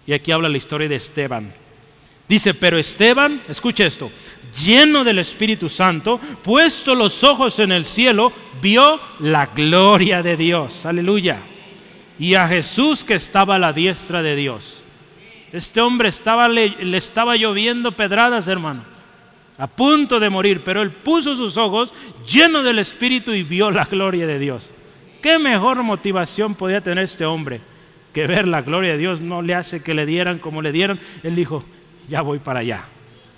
Y 0.04 0.12
aquí 0.12 0.32
habla 0.32 0.48
la 0.48 0.56
historia 0.56 0.88
de 0.88 0.96
Esteban. 0.96 1.54
Dice, 2.28 2.54
pero 2.54 2.78
Esteban, 2.78 3.42
escucha 3.48 3.84
esto, 3.84 4.10
lleno 4.64 5.04
del 5.04 5.18
Espíritu 5.18 5.68
Santo, 5.68 6.18
puesto 6.42 6.94
los 6.94 7.22
ojos 7.24 7.58
en 7.58 7.72
el 7.72 7.84
cielo, 7.84 8.32
vio 8.62 9.00
la 9.18 9.46
gloria 9.46 10.22
de 10.22 10.36
Dios. 10.36 10.86
Aleluya. 10.86 11.42
Y 12.18 12.34
a 12.34 12.48
Jesús 12.48 13.04
que 13.04 13.14
estaba 13.14 13.56
a 13.56 13.58
la 13.58 13.72
diestra 13.72 14.22
de 14.22 14.36
Dios. 14.36 14.82
Este 15.52 15.80
hombre 15.80 16.08
estaba, 16.08 16.48
le, 16.48 16.70
le 16.82 16.96
estaba 16.96 17.36
lloviendo 17.36 17.92
pedradas, 17.92 18.48
hermano. 18.48 18.84
A 19.58 19.66
punto 19.66 20.18
de 20.18 20.30
morir, 20.30 20.62
pero 20.64 20.80
él 20.80 20.90
puso 20.92 21.34
sus 21.34 21.58
ojos 21.58 21.92
lleno 22.26 22.62
del 22.62 22.78
Espíritu 22.78 23.32
y 23.32 23.42
vio 23.42 23.70
la 23.70 23.84
gloria 23.84 24.26
de 24.26 24.38
Dios. 24.38 24.72
¿Qué 25.20 25.38
mejor 25.38 25.82
motivación 25.82 26.54
podía 26.54 26.80
tener 26.80 27.04
este 27.04 27.26
hombre? 27.26 27.60
Que 28.14 28.26
ver 28.26 28.48
la 28.48 28.62
gloria 28.62 28.92
de 28.92 28.98
Dios 28.98 29.20
no 29.20 29.42
le 29.42 29.54
hace 29.54 29.82
que 29.82 29.94
le 29.94 30.06
dieran 30.06 30.38
como 30.38 30.62
le 30.62 30.72
dieron. 30.72 30.98
Él 31.22 31.34
dijo, 31.36 31.64
ya 32.08 32.22
voy 32.22 32.38
para 32.38 32.60
allá. 32.60 32.84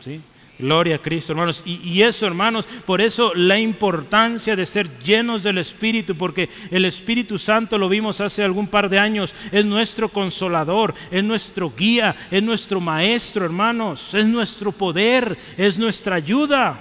¿Sí? 0.01 0.21
Gloria 0.57 0.97
a 0.97 0.99
Cristo, 0.99 1.33
hermanos. 1.33 1.63
Y, 1.67 2.03
eso, 2.03 2.27
hermanos, 2.27 2.67
por 2.87 3.01
eso 3.01 3.35
la 3.35 3.59
importancia 3.59 4.55
de 4.55 4.67
ser 4.67 4.99
llenos 5.01 5.43
del 5.43 5.59
Espíritu, 5.59 6.17
porque 6.17 6.49
el 6.71 6.85
Espíritu 6.85 7.39
Santo, 7.39 7.77
lo 7.77 7.89
vimos 7.89 8.21
hace 8.21 8.45
algún 8.45 8.69
par 8.69 8.89
de 8.89 9.01
años, 9.01 9.35
es 9.51 9.65
nuestro 9.65 10.11
consolador, 10.11 10.95
es 11.11 11.25
nuestro 11.25 11.73
guía, 11.77 12.15
es 12.31 12.41
nuestro 12.41 12.81
maestro, 12.81 13.45
hermanos, 13.45 14.15
es 14.15 14.27
nuestro 14.27 14.71
poder, 14.71 15.37
es 15.57 15.77
nuestra 15.77 16.17
ayuda. 16.17 16.79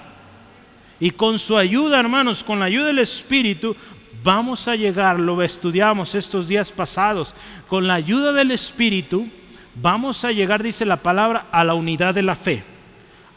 Y 1.00 1.10
con 1.10 1.40
su 1.40 1.58
ayuda, 1.58 1.98
hermanos, 1.98 2.44
con 2.44 2.60
la 2.60 2.66
ayuda 2.66 2.86
del 2.86 3.00
Espíritu, 3.00 3.74
vamos 4.22 4.68
a 4.68 4.76
llegar, 4.76 5.18
lo 5.18 5.42
estudiamos 5.42 6.14
estos 6.14 6.46
días 6.46 6.70
pasados, 6.70 7.34
con 7.66 7.88
la 7.88 7.94
ayuda 7.94 8.32
del 8.32 8.52
Espíritu, 8.52 9.28
vamos 9.74 10.24
a 10.24 10.30
llegar, 10.30 10.62
dice 10.62 10.86
la 10.86 11.02
palabra, 11.02 11.48
a 11.50 11.64
la 11.64 11.74
unidad 11.74 12.14
de 12.14 12.22
la 12.22 12.36
fe 12.36 12.73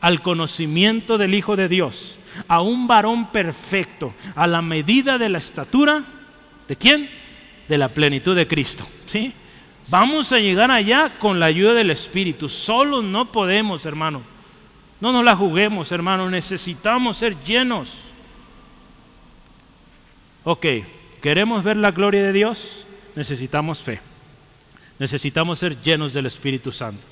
al 0.02 0.22
conocimiento 0.22 1.18
del 1.18 1.34
Hijo 1.34 1.56
de 1.56 1.68
Dios, 1.68 2.18
a 2.48 2.62
un 2.62 2.88
varón 2.88 3.32
perfecto, 3.32 4.14
a 4.36 4.48
la 4.48 4.62
medida 4.62 5.18
de 5.18 5.30
la 5.30 5.38
estatura, 5.39 6.04
¿de 6.68 6.76
quién? 6.76 7.10
De 7.68 7.78
la 7.78 7.89
plenitud 7.89 8.36
de 8.36 8.48
Cristo. 8.48 8.88
¿sí? 9.06 9.34
Vamos 9.89 10.32
a 10.32 10.39
llegar 10.39 10.70
allá 10.70 11.18
con 11.18 11.39
la 11.39 11.48
ayuda 11.48 11.74
del 11.74 11.91
Espíritu. 11.91 12.50
Solo 12.50 13.02
no 13.02 13.32
podemos, 13.32 13.86
hermano. 13.86 14.22
No 15.00 15.12
nos 15.12 15.24
la 15.24 15.36
juguemos, 15.36 15.91
hermano. 15.91 16.30
Necesitamos 16.30 17.18
ser 17.18 17.41
llenos. 17.43 17.93
Ok, 20.43 20.66
¿queremos 21.22 21.64
ver 21.64 21.78
la 21.78 21.91
gloria 21.91 22.24
de 22.24 22.34
Dios? 22.34 22.86
Necesitamos 23.16 23.82
fe. 23.82 24.00
Necesitamos 25.00 25.60
ser 25.60 25.82
llenos 25.82 26.14
del 26.14 26.26
Espíritu 26.26 26.72
Santo. 26.72 27.04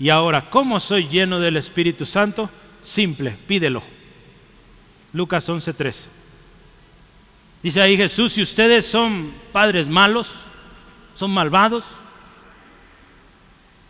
Y 0.00 0.08
ahora, 0.08 0.48
¿cómo 0.48 0.80
soy 0.80 1.06
lleno 1.06 1.38
del 1.38 1.58
Espíritu 1.58 2.06
Santo? 2.06 2.48
Simple, 2.82 3.36
pídelo. 3.46 3.82
Lucas 5.12 5.46
11:13. 5.46 6.08
Dice 7.62 7.82
ahí 7.82 7.98
Jesús, 7.98 8.32
si 8.32 8.40
ustedes 8.40 8.86
son 8.86 9.34
padres 9.52 9.86
malos, 9.86 10.32
son 11.14 11.30
malvados, 11.32 11.84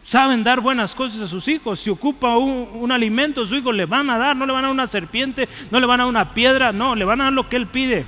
saben 0.02 0.42
dar 0.42 0.60
buenas 0.60 0.92
cosas 0.96 1.20
a 1.20 1.28
sus 1.28 1.46
hijos, 1.46 1.78
si 1.78 1.90
ocupa 1.90 2.36
un, 2.36 2.90
alimento, 2.90 3.46
su 3.46 3.54
hijo 3.54 3.70
le 3.70 3.86
van 3.86 4.10
a 4.10 4.18
dar, 4.18 4.34
no 4.34 4.44
le 4.44 4.52
van 4.52 4.64
a 4.64 4.66
dar 4.66 4.74
una 4.74 4.88
serpiente, 4.88 5.48
no 5.70 5.78
le 5.78 5.86
van 5.86 6.00
a 6.00 6.02
dar 6.02 6.10
una 6.10 6.34
piedra, 6.34 6.72
no, 6.72 6.96
le 6.96 7.04
van 7.04 7.20
a 7.20 7.24
dar 7.24 7.32
lo 7.32 7.48
que 7.48 7.54
él 7.54 7.68
pide, 7.68 8.04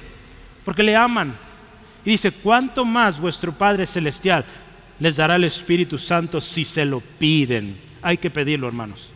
porque 0.64 0.82
le 0.82 0.96
aman. 0.96 1.36
Y 2.04 2.10
dice, 2.10 2.32
¿cuánto 2.32 2.84
más 2.84 3.20
vuestro 3.20 3.56
Padre 3.56 3.86
Celestial 3.86 4.44
les 4.98 5.14
dará 5.14 5.36
el 5.36 5.44
Espíritu 5.44 5.96
Santo 5.96 6.40
si 6.40 6.64
se 6.64 6.84
lo 6.84 6.98
piden? 6.98 7.91
Hay 8.02 8.18
que 8.18 8.30
pedirlo, 8.30 8.66
hermanos. 8.66 9.10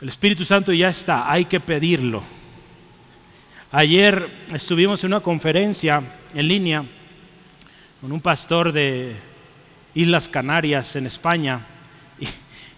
El 0.00 0.08
Espíritu 0.08 0.44
Santo 0.44 0.72
ya 0.72 0.88
está, 0.88 1.30
hay 1.30 1.46
que 1.46 1.60
pedirlo. 1.60 2.22
Ayer 3.70 4.46
estuvimos 4.52 5.02
en 5.04 5.08
una 5.12 5.20
conferencia 5.20 6.02
en 6.34 6.48
línea 6.48 6.84
con 8.00 8.12
un 8.12 8.20
pastor 8.20 8.72
de 8.72 9.16
Islas 9.94 10.28
Canarias 10.28 10.96
en 10.96 11.06
España 11.06 11.66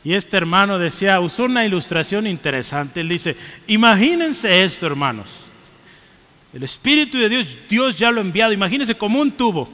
y, 0.04 0.14
este 0.14 0.36
hermano 0.36 0.78
decía, 0.78 1.18
usó 1.20 1.44
una 1.44 1.66
ilustración 1.66 2.26
interesante. 2.26 3.00
Él 3.00 3.08
dice, 3.08 3.36
imagínense 3.66 4.62
esto, 4.62 4.86
hermanos. 4.86 5.28
El 6.52 6.62
Espíritu 6.62 7.18
de 7.18 7.28
Dios, 7.28 7.58
Dios 7.68 7.98
ya 7.98 8.10
lo 8.10 8.20
ha 8.20 8.24
enviado. 8.24 8.52
Imagínense 8.52 8.94
como 8.94 9.20
un 9.20 9.32
tubo. 9.32 9.68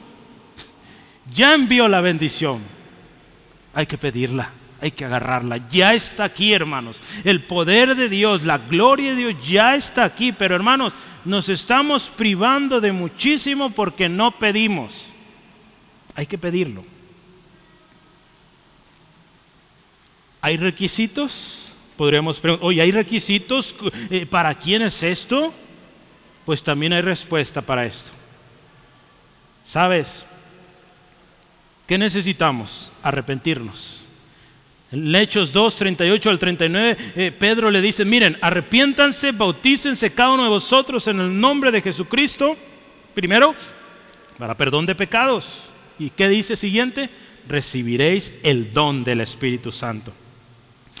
Ya 1.33 1.53
envió 1.53 1.87
la 1.87 2.01
bendición. 2.01 2.63
Hay 3.73 3.85
que 3.85 3.97
pedirla 3.97 4.51
hay 4.81 4.91
que 4.91 5.05
agarrarla. 5.05 5.67
Ya 5.69 5.93
está 5.93 6.25
aquí, 6.25 6.53
hermanos. 6.53 6.99
El 7.23 7.43
poder 7.43 7.95
de 7.95 8.09
Dios, 8.09 8.43
la 8.43 8.57
gloria 8.57 9.11
de 9.11 9.17
Dios 9.17 9.47
ya 9.47 9.75
está 9.75 10.03
aquí. 10.03 10.31
Pero, 10.31 10.55
hermanos, 10.55 10.93
nos 11.23 11.49
estamos 11.49 12.11
privando 12.15 12.81
de 12.81 12.91
muchísimo 12.91 13.71
porque 13.71 14.09
no 14.09 14.37
pedimos. 14.37 15.05
Hay 16.15 16.25
que 16.25 16.37
pedirlo. 16.37 16.85
¿Hay 20.41 20.57
requisitos? 20.57 21.73
Podríamos 21.97 22.39
preguntar, 22.39 22.67
oye, 22.67 22.81
¿hay 22.81 22.91
requisitos? 22.91 23.75
Eh, 24.09 24.25
¿Para 24.25 24.53
quién 24.53 24.81
es 24.81 25.01
esto? 25.01 25.53
Pues 26.45 26.63
también 26.63 26.93
hay 26.93 27.01
respuesta 27.01 27.61
para 27.61 27.85
esto. 27.85 28.11
¿Sabes? 29.65 30.25
¿Qué 31.87 31.97
necesitamos? 31.97 32.91
Arrepentirnos. 33.01 34.04
En 34.95 35.13
Hechos 35.13 35.51
2, 35.51 35.75
38 35.75 36.29
al 36.29 36.39
39, 36.39 36.97
eh, 37.17 37.31
Pedro 37.37 37.69
le 37.69 37.81
dice, 37.81 38.05
miren, 38.05 38.37
arrepiéntanse, 38.39 39.33
bautícense 39.33 40.13
cada 40.13 40.31
uno 40.35 40.43
de 40.43 40.49
vosotros 40.49 41.05
en 41.09 41.19
el 41.19 41.37
nombre 41.37 41.69
de 41.69 41.81
Jesucristo, 41.81 42.55
primero, 43.13 43.53
para 44.37 44.55
perdón 44.55 44.85
de 44.85 44.95
pecados. 44.95 45.69
¿Y 45.99 46.11
qué 46.11 46.29
dice 46.29 46.55
siguiente? 46.55 47.09
Recibiréis 47.45 48.33
el 48.41 48.71
don 48.71 49.03
del 49.03 49.19
Espíritu 49.19 49.73
Santo. 49.73 50.13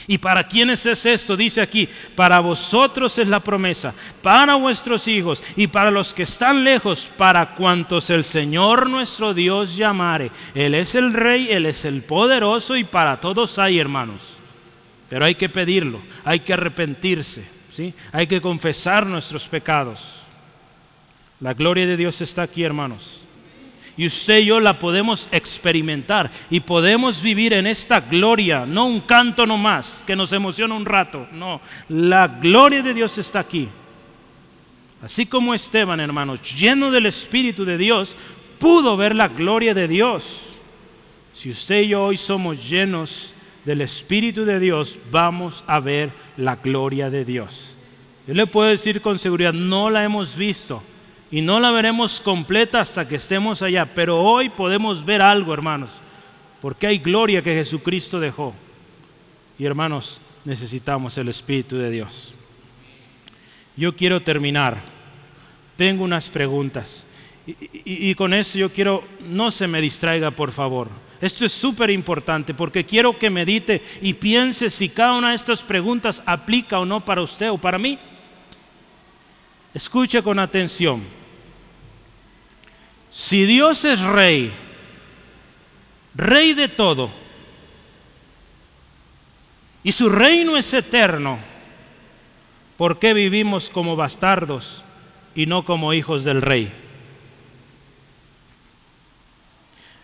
¿Y 0.07 0.17
para 0.17 0.47
quiénes 0.47 0.85
es 0.85 1.05
esto? 1.05 1.35
Dice 1.35 1.61
aquí, 1.61 1.89
para 2.15 2.39
vosotros 2.39 3.17
es 3.17 3.27
la 3.27 3.39
promesa, 3.39 3.93
para 4.21 4.55
vuestros 4.55 5.07
hijos 5.07 5.41
y 5.55 5.67
para 5.67 5.89
los 5.89 6.13
que 6.13 6.23
están 6.23 6.63
lejos, 6.63 7.09
para 7.17 7.55
cuantos 7.55 8.09
el 8.09 8.23
Señor 8.23 8.89
nuestro 8.89 9.33
Dios 9.33 9.75
llamare. 9.75 10.31
Él 10.53 10.75
es 10.75 10.93
el 10.93 11.11
Rey, 11.11 11.47
Él 11.49 11.65
es 11.65 11.85
el 11.85 12.03
poderoso 12.03 12.75
y 12.77 12.83
para 12.83 13.19
todos 13.19 13.57
hay 13.57 13.79
hermanos. 13.79 14.21
Pero 15.09 15.25
hay 15.25 15.35
que 15.35 15.49
pedirlo, 15.49 16.01
hay 16.23 16.41
que 16.41 16.53
arrepentirse, 16.53 17.47
¿sí? 17.73 17.93
hay 18.11 18.27
que 18.27 18.41
confesar 18.41 19.05
nuestros 19.05 19.47
pecados. 19.47 20.21
La 21.39 21.53
gloria 21.53 21.87
de 21.87 21.97
Dios 21.97 22.21
está 22.21 22.43
aquí, 22.43 22.63
hermanos 22.63 23.24
y 23.97 24.05
usted 24.05 24.39
y 24.39 24.45
yo 24.45 24.59
la 24.59 24.77
podemos 24.77 25.29
experimentar 25.31 26.31
y 26.49 26.59
podemos 26.59 27.21
vivir 27.21 27.53
en 27.53 27.67
esta 27.67 28.01
gloria, 28.01 28.65
no 28.65 28.85
un 28.85 29.01
canto 29.01 29.45
nomás 29.45 30.03
que 30.05 30.15
nos 30.15 30.33
emociona 30.33 30.75
un 30.75 30.85
rato, 30.85 31.27
no, 31.31 31.61
la 31.89 32.27
gloria 32.27 32.81
de 32.81 32.93
Dios 32.93 33.17
está 33.17 33.39
aquí. 33.39 33.69
Así 35.01 35.25
como 35.25 35.53
Esteban, 35.53 35.99
hermanos, 35.99 36.41
lleno 36.57 36.89
del 36.89 37.05
Espíritu 37.05 37.63
de 37.63 37.77
Dios, 37.77 38.17
pudo 38.59 38.97
ver 38.97 39.15
la 39.15 39.27
gloria 39.27 39.73
de 39.73 39.87
Dios. 39.87 40.41
Si 41.33 41.49
usted 41.49 41.83
y 41.83 41.89
yo 41.89 42.05
hoy 42.05 42.17
somos 42.17 42.67
llenos 42.67 43.33
del 43.65 43.81
Espíritu 43.81 44.45
de 44.45 44.59
Dios, 44.59 44.97
vamos 45.11 45.63
a 45.67 45.79
ver 45.79 46.11
la 46.37 46.55
gloria 46.55 47.09
de 47.09 47.23
Dios. 47.23 47.75
Yo 48.27 48.33
le 48.33 48.47
puedo 48.47 48.69
decir 48.69 49.01
con 49.01 49.19
seguridad, 49.19 49.53
no 49.53 49.89
la 49.89 50.03
hemos 50.03 50.35
visto 50.35 50.81
y 51.35 51.41
no 51.41 51.59
la 51.59 51.69
veremos 51.69 52.21
completa 52.21 52.79
hasta 52.79 53.05
que 53.05 53.17
estemos 53.17 53.61
allá, 53.61 53.93
pero 53.93 54.21
hoy 54.21 54.47
podemos 54.47 55.03
ver 55.03 55.21
algo, 55.21 55.53
hermanos, 55.53 55.89
porque 56.61 56.87
hay 56.87 56.97
gloria 56.97 57.41
que 57.41 57.53
Jesucristo 57.53 58.21
dejó. 58.21 58.53
Y 59.59 59.65
hermanos, 59.65 60.21
necesitamos 60.45 61.17
el 61.17 61.27
Espíritu 61.27 61.75
de 61.75 61.91
Dios. 61.91 62.33
Yo 63.75 63.97
quiero 63.97 64.21
terminar. 64.21 64.77
Tengo 65.75 66.05
unas 66.05 66.29
preguntas. 66.29 67.03
Y, 67.45 68.15
con 68.15 68.33
eso 68.33 68.57
yo 68.57 68.71
quiero, 68.71 69.03
no 69.27 69.51
se 69.51 69.67
me 69.67 69.81
distraiga, 69.81 70.31
por 70.31 70.53
favor. 70.53 70.87
Esto 71.19 71.45
es 71.45 71.51
súper 71.51 71.89
importante 71.89 72.53
porque 72.53 72.85
quiero 72.85 73.19
que 73.19 73.29
medite 73.29 73.83
y 74.01 74.13
piense 74.13 74.69
si 74.69 74.87
cada 74.87 75.15
una 75.15 75.31
de 75.31 75.35
estas 75.35 75.61
preguntas 75.61 76.23
aplica 76.25 76.79
o 76.79 76.85
no 76.85 77.03
para 77.03 77.21
usted 77.21 77.51
o 77.51 77.57
para 77.57 77.77
mí. 77.77 77.99
Escuche 79.73 80.23
con 80.23 80.39
atención. 80.39 81.24
Si 83.15 83.45
Dios 83.45 83.85
es 83.85 84.01
rey, 84.01 84.51
rey 86.15 86.53
de 86.53 86.67
todo, 86.67 87.09
y 89.85 89.93
su 89.93 90.09
reino 90.09 90.57
es 90.57 90.73
eterno, 90.73 91.39
¿por 92.75 92.99
qué 92.99 93.13
vivimos 93.13 93.69
como 93.69 93.95
bastardos 93.95 94.83
y 95.33 95.45
no 95.45 95.63
como 95.63 95.93
hijos 95.93 96.25
del 96.25 96.41
rey? 96.41 96.69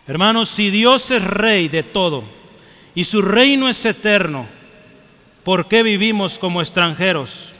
Hermanos, 0.06 0.48
si 0.48 0.70
Dios 0.70 1.10
es 1.10 1.22
rey 1.22 1.68
de 1.68 1.82
todo 1.82 2.24
y 2.94 3.04
su 3.04 3.20
reino 3.20 3.68
es 3.68 3.84
eterno, 3.84 4.46
¿por 5.44 5.68
qué 5.68 5.82
vivimos 5.82 6.38
como 6.38 6.62
extranjeros? 6.62 7.52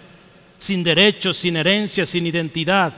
sin 0.59 0.85
derechos, 0.85 1.39
sin 1.39 1.57
herencia, 1.57 2.07
sin 2.07 2.25
identidad, 2.25 2.95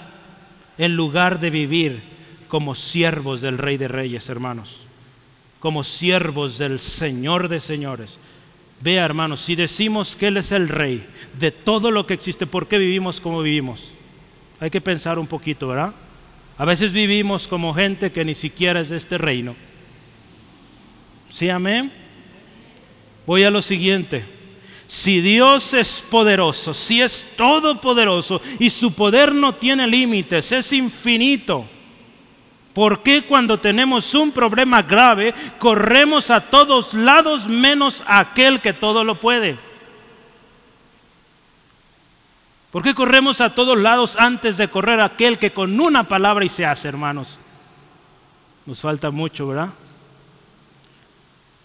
en 0.77 0.95
lugar 0.95 1.39
de 1.39 1.49
vivir 1.49 2.14
como 2.49 2.75
siervos 2.75 3.41
del 3.41 3.59
Rey 3.59 3.77
de 3.77 3.89
Reyes, 3.89 4.29
hermanos, 4.29 4.81
como 5.61 5.85
siervos 5.85 6.59
del 6.59 6.79
Señor 6.79 7.49
de 7.49 7.61
Señores. 7.61 8.19
Vea, 8.81 9.05
hermanos, 9.05 9.41
si 9.41 9.57
decimos 9.57 10.17
que 10.17 10.27
Él 10.29 10.37
es 10.37 10.53
el 10.53 10.69
Rey 10.69 11.07
de 11.39 11.51
todo 11.51 11.91
lo 11.91 12.07
que 12.07 12.15
existe, 12.15 12.47
¿por 12.47 12.69
qué 12.69 12.79
vivimos 12.79 13.21
como 13.21 13.43
vivimos? 13.43 13.83
Hay 14.61 14.71
que 14.71 14.81
pensar 14.81 15.19
un 15.19 15.27
poquito, 15.27 15.69
¿verdad? 15.69 15.95
A 16.57 16.65
veces 16.65 16.93
vivimos 16.93 17.49
como 17.49 17.75
gente 17.75 18.13
que 18.13 18.25
ni 18.25 18.35
siquiera 18.35 18.81
es 18.81 18.89
de 18.89 18.97
este 18.97 19.19
reino. 19.19 19.57
¿Sí, 21.31 21.49
amén? 21.49 21.93
Voy 23.27 23.43
a 23.43 23.51
lo 23.51 23.63
siguiente. 23.63 24.25
Si 24.87 25.21
Dios 25.21 25.75
es 25.75 26.05
poderoso, 26.09 26.75
si 26.75 27.01
es 27.01 27.25
todopoderoso 27.37 28.41
y 28.59 28.71
su 28.71 28.93
poder 28.93 29.35
no 29.35 29.57
tiene 29.57 29.87
límites, 29.87 30.53
es 30.53 30.73
infinito, 30.73 31.67
¿por 32.75 33.03
qué 33.03 33.25
cuando 33.25 33.59
tenemos 33.59 34.15
un 34.15 34.33
problema 34.33 34.83
grave 34.83 35.33
corremos 35.59 36.31
a 36.31 36.41
todos 36.41 36.93
lados 36.93 37.49
menos 37.49 38.03
a 38.07 38.19
aquel 38.19 38.61
que 38.61 38.73
todo 38.73 39.05
lo 39.05 39.19
puede? 39.21 39.59
¿Por 42.71 42.83
qué 42.83 42.93
corremos 42.93 43.41
a 43.41 43.55
todos 43.55 43.79
lados 43.79 44.17
antes 44.19 44.57
de 44.57 44.69
correr 44.69 45.01
a 45.01 45.05
aquel 45.05 45.39
que 45.39 45.53
con 45.53 45.79
una 45.81 46.09
palabra 46.09 46.45
y 46.45 46.49
se 46.49 46.67
hace, 46.67 46.89
hermanos? 46.89 47.39
Nos 48.67 48.81
falta 48.81 49.11
mucho, 49.11 49.47
¿verdad? 49.47 49.69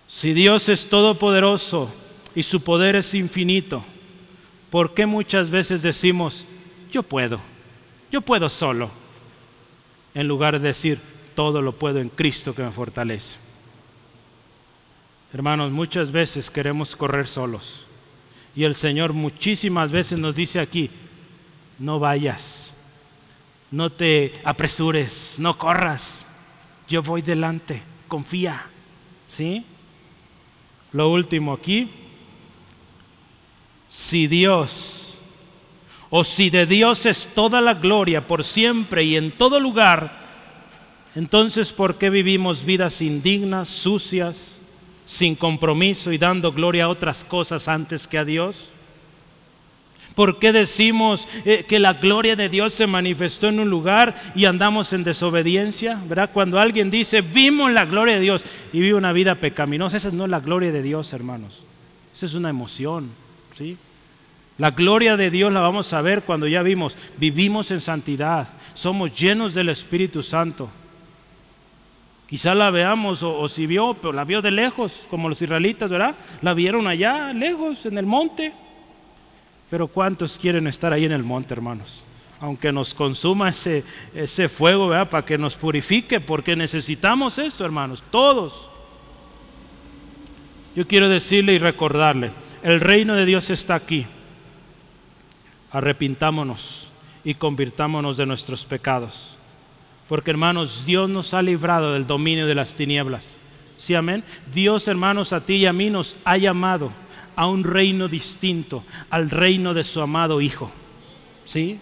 Si 0.08 0.34
Dios 0.34 0.70
es 0.70 0.88
todopoderoso, 0.88 1.92
y 2.36 2.44
su 2.44 2.62
poder 2.62 2.96
es 2.96 3.14
infinito, 3.14 3.84
¿por 4.70 4.94
qué 4.94 5.06
muchas 5.06 5.50
veces 5.50 5.82
decimos, 5.82 6.46
yo 6.92 7.04
puedo, 7.04 7.40
yo 8.12 8.22
puedo 8.22 8.50
solo? 8.50 8.92
En 10.14 10.28
lugar 10.28 10.60
de 10.60 10.68
decir, 10.68 11.00
todo 11.36 11.62
lo 11.62 11.78
puedo 11.78 12.00
en 12.00 12.10
Cristo 12.10 12.54
que 12.54 12.64
me 12.64 12.72
fortalece. 12.72 13.38
Hermanos, 15.32 15.72
muchas 15.72 16.12
veces 16.12 16.50
queremos 16.50 16.96
correr 16.96 17.28
solos. 17.28 17.86
Y 18.56 18.64
el 18.64 18.76
Señor 18.76 19.14
muchísimas 19.14 19.92
veces 19.92 20.20
nos 20.20 20.36
dice 20.36 20.60
aquí, 20.60 20.90
no 21.78 22.00
vayas, 22.00 22.74
no 23.72 23.92
te 23.92 24.42
apresures, 24.44 25.36
no 25.38 25.58
corras, 25.58 26.26
yo 26.88 27.04
voy 27.04 27.22
delante, 27.22 27.82
confía. 28.08 28.66
¿Sí? 29.28 29.64
Lo 30.92 31.10
último 31.10 31.54
aquí, 31.54 31.92
si 33.90 34.26
Dios, 34.26 34.99
o 36.10 36.24
si 36.24 36.50
de 36.50 36.66
Dios 36.66 37.06
es 37.06 37.30
toda 37.34 37.62
la 37.62 37.76
gloria 37.76 38.26
por 38.26 38.44
siempre 38.44 39.04
y 39.04 39.16
en 39.16 39.32
todo 39.32 39.60
lugar, 39.60 40.18
entonces 41.16 41.72
¿por 41.72 41.98
qué 41.98 42.10
vivimos 42.10 42.64
vidas 42.66 43.02
indignas, 43.02 43.68
sucias, 43.68 44.60
sin 45.06 45.36
compromiso 45.36 46.12
y 46.12 46.18
dando 46.18 46.52
gloria 46.52 46.86
a 46.86 46.90
otras 46.90 47.24
cosas 47.24 47.68
antes 47.68 48.08
que 48.08 48.18
a 48.18 48.26
Dios? 48.26 48.70
¿Por 50.16 50.40
qué 50.40 50.52
decimos 50.52 51.28
eh, 51.46 51.66
que 51.68 51.80
la 51.80 51.94
gloria 51.94 52.36
de 52.36 52.50
Dios 52.50 52.74
se 52.74 52.88
manifestó 52.88 53.48
en 53.48 53.60
un 53.60 53.70
lugar 53.70 54.34
y 54.36 54.46
andamos 54.46 54.92
en 54.92 55.04
desobediencia? 55.04 56.02
¿Verdad? 56.08 56.32
Cuando 56.34 56.60
alguien 56.60 56.90
dice, 56.90 57.22
vimos 57.22 57.72
la 57.72 57.86
gloria 57.86 58.16
de 58.16 58.22
Dios 58.22 58.44
y 58.74 58.82
vive 58.82 58.96
una 58.96 59.14
vida 59.14 59.36
pecaminosa, 59.36 59.96
esa 59.98 60.12
no 60.12 60.26
es 60.26 60.30
la 60.30 60.42
gloria 60.42 60.72
de 60.72 60.82
Dios, 60.82 61.14
hermanos. 61.14 61.62
Esa 62.14 62.26
es 62.26 62.34
una 62.34 62.50
emoción. 62.50 63.12
La 64.60 64.72
gloria 64.72 65.16
de 65.16 65.32
Dios 65.32 65.54
la 65.54 65.62
vamos 65.62 65.94
a 65.94 66.02
ver 66.02 66.24
cuando 66.24 66.46
ya 66.46 66.62
vimos, 66.62 66.98
vivimos 67.18 67.72
en 67.72 67.80
santidad, 67.80 68.50
somos 68.74 69.18
llenos 69.18 69.54
del 69.54 69.70
Espíritu 69.70 70.22
Santo. 70.22 70.70
Quizá 72.28 72.54
la 72.54 72.70
veamos 72.70 73.24
o, 73.24 73.48
si 73.48 73.66
vio, 73.66 73.94
pero 73.96 74.12
la 74.12 74.26
vio 74.26 74.42
de 74.42 74.52
lejos, 74.52 75.08
como 75.10 75.30
los 75.30 75.42
israelitas, 75.42 75.90
¿verdad? 75.90 76.14
La 76.42 76.54
vieron 76.54 76.88
allá, 76.88 77.32
lejos, 77.32 77.86
en 77.86 77.98
el 77.98 78.06
monte. 78.06 78.52
Pero 79.70 79.88
¿cuántos 79.88 80.38
quieren 80.38 80.68
estar 80.68 80.92
ahí 80.92 81.06
en 81.06 81.14
el 81.14 81.24
monte, 81.24 81.54
hermanos? 81.54 82.04
Aunque 82.42 82.74
nos 82.74 82.94
consuma 82.94 83.50
ese, 83.50 83.86
ese 84.14 84.50
fuego, 84.50 84.90
¿verdad? 84.90 85.10
Para 85.10 85.26
que 85.26 85.38
nos 85.38 85.56
purifique, 85.56 86.20
porque 86.20 86.58
necesitamos 86.58 87.40
esto, 87.40 87.64
hermanos, 87.64 88.04
todos. 88.12 88.70
Yo 90.76 90.86
quiero 90.86 91.08
decirle 91.08 91.54
y 91.54 91.60
recordarle, 91.60 92.32
el 92.62 92.82
reino 92.82 93.16
de 93.16 93.26
Dios 93.26 93.50
está 93.50 93.76
aquí. 93.76 94.06
Arrepintámonos 95.72 96.90
y 97.24 97.36
convirtámonos 97.36 98.18
de 98.18 98.26
nuestros 98.26 98.66
pecados. 98.66 99.38
Porque 100.08 100.32
hermanos, 100.32 100.84
Dios 100.86 101.10
nos 101.10 101.34
ha 101.34 101.42
librado 101.42 101.94
del 101.94 102.08
dominio 102.08 102.48
de 102.48 102.56
las 102.56 102.76
tinieblas. 102.76 103.32
¿Sí, 103.78 103.94
amén? 103.94 104.24
Dios, 104.54 104.88
hermanos, 104.88 105.32
a 105.32 105.46
ti 105.46 105.56
y 105.56 105.66
a 105.66 105.74
mí 105.74 105.90
nos 105.90 106.18
ha 106.26 106.38
llamado 106.38 106.92
a 107.36 107.48
un 107.48 107.64
reino 107.64 108.08
distinto, 108.08 108.84
al 109.10 109.30
reino 109.30 109.74
de 109.74 109.84
su 109.84 110.02
amado 110.02 110.42
Hijo. 110.42 110.72
¿Sí? 111.46 111.80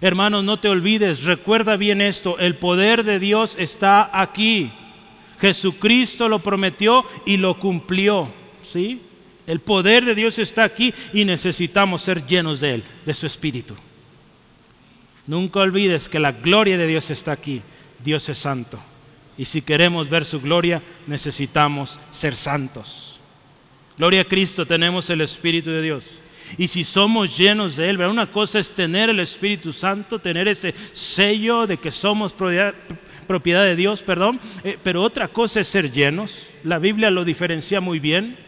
Hermanos, 0.00 0.44
no 0.44 0.58
te 0.58 0.68
olvides, 0.68 1.24
recuerda 1.24 1.76
bien 1.76 2.00
esto, 2.00 2.38
el 2.38 2.56
poder 2.56 3.04
de 3.04 3.18
Dios 3.18 3.56
está 3.58 4.10
aquí. 4.12 4.70
Jesucristo 5.40 6.28
lo 6.28 6.42
prometió 6.42 7.04
y 7.24 7.36
lo 7.36 7.58
cumplió. 7.58 8.28
¿Sí? 8.62 9.00
El 9.46 9.60
poder 9.60 10.04
de 10.04 10.14
Dios 10.14 10.38
está 10.38 10.64
aquí 10.64 10.92
y 11.12 11.24
necesitamos 11.24 12.02
ser 12.02 12.26
llenos 12.26 12.60
de 12.60 12.74
Él, 12.74 12.84
de 13.04 13.14
su 13.14 13.26
Espíritu. 13.26 13.74
Nunca 15.26 15.60
olvides 15.60 16.08
que 16.08 16.20
la 16.20 16.32
gloria 16.32 16.76
de 16.76 16.86
Dios 16.86 17.10
está 17.10 17.32
aquí. 17.32 17.62
Dios 18.02 18.28
es 18.28 18.38
santo. 18.38 18.78
Y 19.38 19.44
si 19.44 19.62
queremos 19.62 20.08
ver 20.08 20.24
su 20.24 20.40
gloria, 20.40 20.82
necesitamos 21.06 21.98
ser 22.10 22.36
santos. 22.36 23.20
Gloria 23.98 24.22
a 24.22 24.24
Cristo, 24.24 24.66
tenemos 24.66 25.08
el 25.10 25.20
Espíritu 25.20 25.70
de 25.70 25.82
Dios. 25.82 26.04
Y 26.58 26.68
si 26.68 26.84
somos 26.84 27.36
llenos 27.36 27.76
de 27.76 27.88
Él, 27.88 28.00
una 28.00 28.30
cosa 28.30 28.58
es 28.58 28.72
tener 28.72 29.10
el 29.10 29.20
Espíritu 29.20 29.72
Santo, 29.72 30.18
tener 30.20 30.46
ese 30.48 30.74
sello 30.92 31.66
de 31.66 31.76
que 31.76 31.90
somos 31.90 32.32
propiedad, 32.32 32.74
de 33.64 33.76
Dios, 33.76 34.02
perdón, 34.02 34.40
eh, 34.62 34.78
pero 34.82 35.02
otra 35.02 35.28
cosa 35.28 35.60
es 35.60 35.68
ser 35.68 35.90
llenos. 35.90 36.48
La 36.62 36.78
Biblia 36.78 37.10
lo 37.10 37.24
diferencia 37.24 37.80
muy 37.80 37.98
bien. 37.98 38.45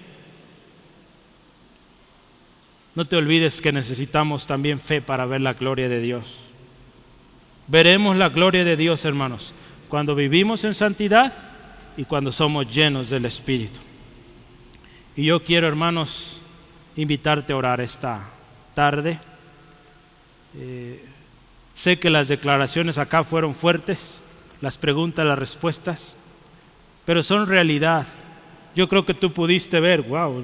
No 2.98 3.04
te 3.04 3.14
olvides 3.14 3.60
que 3.60 3.70
necesitamos 3.70 4.48
también 4.48 4.80
fe 4.80 5.00
para 5.00 5.24
ver 5.24 5.40
la 5.40 5.52
gloria 5.52 5.88
de 5.88 6.00
Dios. 6.00 6.36
Veremos 7.68 8.16
la 8.16 8.28
gloria 8.28 8.64
de 8.64 8.76
Dios, 8.76 9.04
hermanos, 9.04 9.54
cuando 9.88 10.16
vivimos 10.16 10.64
en 10.64 10.74
santidad 10.74 11.32
y 11.96 12.02
cuando 12.06 12.32
somos 12.32 12.66
llenos 12.74 13.08
del 13.08 13.26
Espíritu. 13.26 13.78
Y 15.14 15.26
yo 15.26 15.44
quiero, 15.44 15.68
hermanos, 15.68 16.40
invitarte 16.96 17.52
a 17.52 17.56
orar 17.56 17.80
esta 17.80 18.30
tarde. 18.74 19.20
Eh, 20.56 21.04
sé 21.76 22.00
que 22.00 22.10
las 22.10 22.26
declaraciones 22.26 22.98
acá 22.98 23.22
fueron 23.22 23.54
fuertes, 23.54 24.20
las 24.60 24.76
preguntas, 24.76 25.24
las 25.24 25.38
respuestas, 25.38 26.16
pero 27.04 27.22
son 27.22 27.46
realidad. 27.46 28.08
Yo 28.74 28.88
creo 28.88 29.06
que 29.06 29.14
tú 29.14 29.32
pudiste 29.32 29.78
ver, 29.78 30.02
wow, 30.02 30.42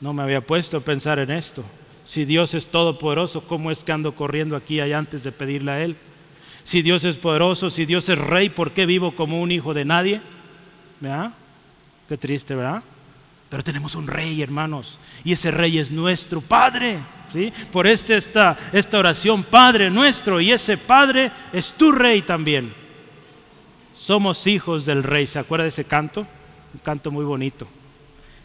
no 0.00 0.12
me 0.12 0.22
había 0.22 0.40
puesto 0.40 0.76
a 0.76 0.80
pensar 0.80 1.18
en 1.18 1.30
esto. 1.30 1.64
Si 2.06 2.24
Dios 2.24 2.54
es 2.54 2.66
todopoderoso, 2.66 3.46
¿cómo 3.46 3.70
es 3.70 3.82
que 3.82 3.92
ando 3.92 4.14
corriendo 4.14 4.56
aquí 4.56 4.80
allá 4.80 4.98
antes 4.98 5.22
de 5.24 5.32
pedirle 5.32 5.70
a 5.70 5.82
Él? 5.82 5.96
Si 6.62 6.82
Dios 6.82 7.04
es 7.04 7.16
poderoso, 7.16 7.70
si 7.70 7.86
Dios 7.86 8.08
es 8.08 8.18
rey, 8.18 8.48
¿por 8.48 8.72
qué 8.72 8.86
vivo 8.86 9.14
como 9.14 9.40
un 9.40 9.50
hijo 9.50 9.74
de 9.74 9.84
nadie? 9.84 10.20
¿Verdad? 11.00 11.32
Qué 12.08 12.16
triste, 12.16 12.54
¿verdad? 12.54 12.82
Pero 13.48 13.62
tenemos 13.62 13.94
un 13.94 14.06
rey, 14.06 14.42
hermanos, 14.42 14.98
y 15.22 15.32
ese 15.32 15.50
rey 15.50 15.78
es 15.78 15.90
nuestro 15.90 16.40
Padre. 16.40 17.00
¿sí? 17.32 17.52
Por 17.72 17.86
este, 17.86 18.16
esta, 18.16 18.56
esta 18.72 18.98
oración, 18.98 19.44
Padre 19.44 19.90
nuestro, 19.90 20.40
y 20.40 20.52
ese 20.52 20.76
Padre 20.76 21.30
es 21.52 21.72
tu 21.72 21.92
rey 21.92 22.22
también. 22.22 22.74
Somos 23.96 24.46
hijos 24.46 24.84
del 24.84 25.02
rey. 25.02 25.26
¿Se 25.26 25.38
acuerda 25.38 25.64
de 25.64 25.68
ese 25.68 25.84
canto? 25.84 26.26
Un 26.72 26.80
canto 26.82 27.10
muy 27.10 27.24
bonito. 27.24 27.66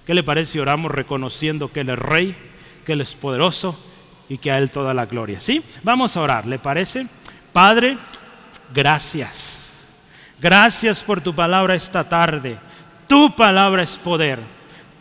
¿Qué 0.06 0.14
le 0.14 0.24
parece 0.24 0.54
si 0.54 0.60
oramos 0.60 0.92
reconociendo 0.92 1.72
que 1.72 1.82
Él 1.82 1.90
es 1.90 2.00
rey, 2.00 2.36
que 2.86 2.94
Él 2.94 3.02
es 3.02 3.14
poderoso 3.14 3.80
y 4.28 4.38
que 4.38 4.52
a 4.52 4.58
Él 4.58 4.70
toda 4.70 4.94
la 4.94 5.06
gloria? 5.06 5.40
¿Sí? 5.40 5.64
Vamos 5.84 6.18
a 6.18 6.22
orar, 6.22 6.48
¿le 6.48 6.60
parece? 6.60 7.08
Padre, 7.54 7.98
gracias. 8.74 9.86
Gracias 10.40 11.04
por 11.04 11.22
tu 11.22 11.36
palabra 11.36 11.76
esta 11.76 12.08
tarde. 12.08 12.58
Tu 13.08 13.36
palabra 13.36 13.84
es 13.84 13.98
poder. 13.98 14.40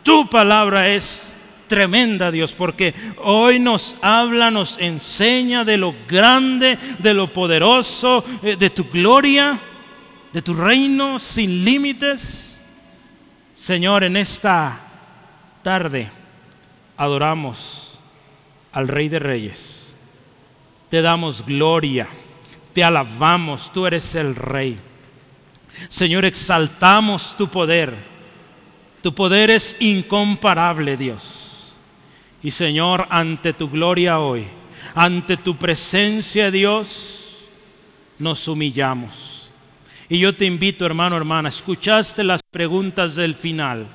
Tu 0.03 0.29
palabra 0.29 0.89
es 0.89 1.29
tremenda, 1.67 2.31
Dios, 2.31 2.51
porque 2.51 2.93
hoy 3.23 3.59
nos 3.59 3.95
habla, 4.01 4.51
nos 4.51 4.77
enseña 4.79 5.63
de 5.63 5.77
lo 5.77 5.95
grande, 6.07 6.77
de 6.97 7.13
lo 7.13 7.31
poderoso, 7.31 8.25
eh, 8.43 8.57
de 8.57 8.69
tu 8.71 8.85
gloria, 8.85 9.57
de 10.33 10.41
tu 10.41 10.53
reino 10.53 11.19
sin 11.19 11.63
límites. 11.63 12.59
Señor, 13.55 14.03
en 14.03 14.17
esta 14.17 14.88
tarde 15.63 16.11
adoramos 16.97 17.99
al 18.71 18.87
Rey 18.87 19.09
de 19.09 19.19
Reyes. 19.19 19.95
Te 20.89 21.01
damos 21.01 21.45
gloria, 21.45 22.07
te 22.73 22.83
alabamos, 22.83 23.71
tú 23.73 23.85
eres 23.85 24.15
el 24.15 24.35
Rey. 24.35 24.79
Señor, 25.89 26.25
exaltamos 26.25 27.35
tu 27.37 27.47
poder 27.49 28.09
tu 29.01 29.13
poder 29.15 29.49
es 29.49 29.75
incomparable, 29.79 30.97
Dios. 30.97 31.73
Y 32.43 32.51
Señor, 32.51 33.07
ante 33.09 33.53
tu 33.53 33.69
gloria 33.69 34.19
hoy, 34.19 34.45
ante 34.93 35.37
tu 35.37 35.55
presencia, 35.55 36.51
Dios, 36.51 37.47
nos 38.17 38.47
humillamos. 38.47 39.49
Y 40.09 40.19
yo 40.19 40.35
te 40.35 40.45
invito, 40.45 40.85
hermano, 40.85 41.15
hermana, 41.15 41.49
escuchaste 41.49 42.23
las 42.23 42.41
preguntas 42.43 43.15
del 43.15 43.35
final. 43.35 43.87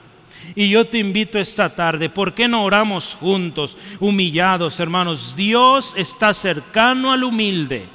Y 0.55 0.69
yo 0.69 0.87
te 0.87 0.99
invito 0.99 1.39
esta 1.39 1.75
tarde, 1.75 2.09
¿por 2.09 2.35
qué 2.35 2.49
no 2.49 2.65
oramos 2.65 3.17
juntos, 3.19 3.77
humillados, 4.01 4.79
hermanos? 4.81 5.35
Dios 5.37 5.95
está 5.97 6.35
cercano 6.35 7.13
al 7.13 7.25
humilde. 7.25 7.87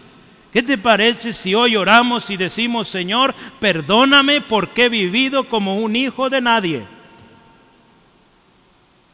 ¿Qué 0.51 0.63
te 0.63 0.77
parece 0.77 1.31
si 1.31 1.53
hoy 1.53 1.75
oramos 1.75 2.29
y 2.29 2.37
decimos, 2.37 2.87
Señor, 2.87 3.35
perdóname 3.59 4.41
porque 4.41 4.85
he 4.85 4.89
vivido 4.89 5.47
como 5.47 5.77
un 5.77 5.95
hijo 5.95 6.29
de 6.29 6.41
nadie? 6.41 6.99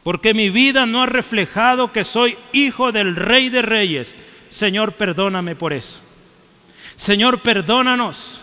porque 0.06 0.34
mi 0.34 0.50
vida 0.50 0.86
no 0.86 1.02
ha 1.02 1.06
reflejado 1.06 1.90
que 1.90 2.04
soy 2.04 2.38
hijo 2.52 2.92
del 2.92 3.16
Rey 3.16 3.48
de 3.48 3.60
Reyes. 3.60 4.14
Señor, 4.50 4.92
perdóname 4.92 5.56
por 5.56 5.72
eso. 5.72 5.98
Señor, 6.94 7.42
perdónanos. 7.42 8.40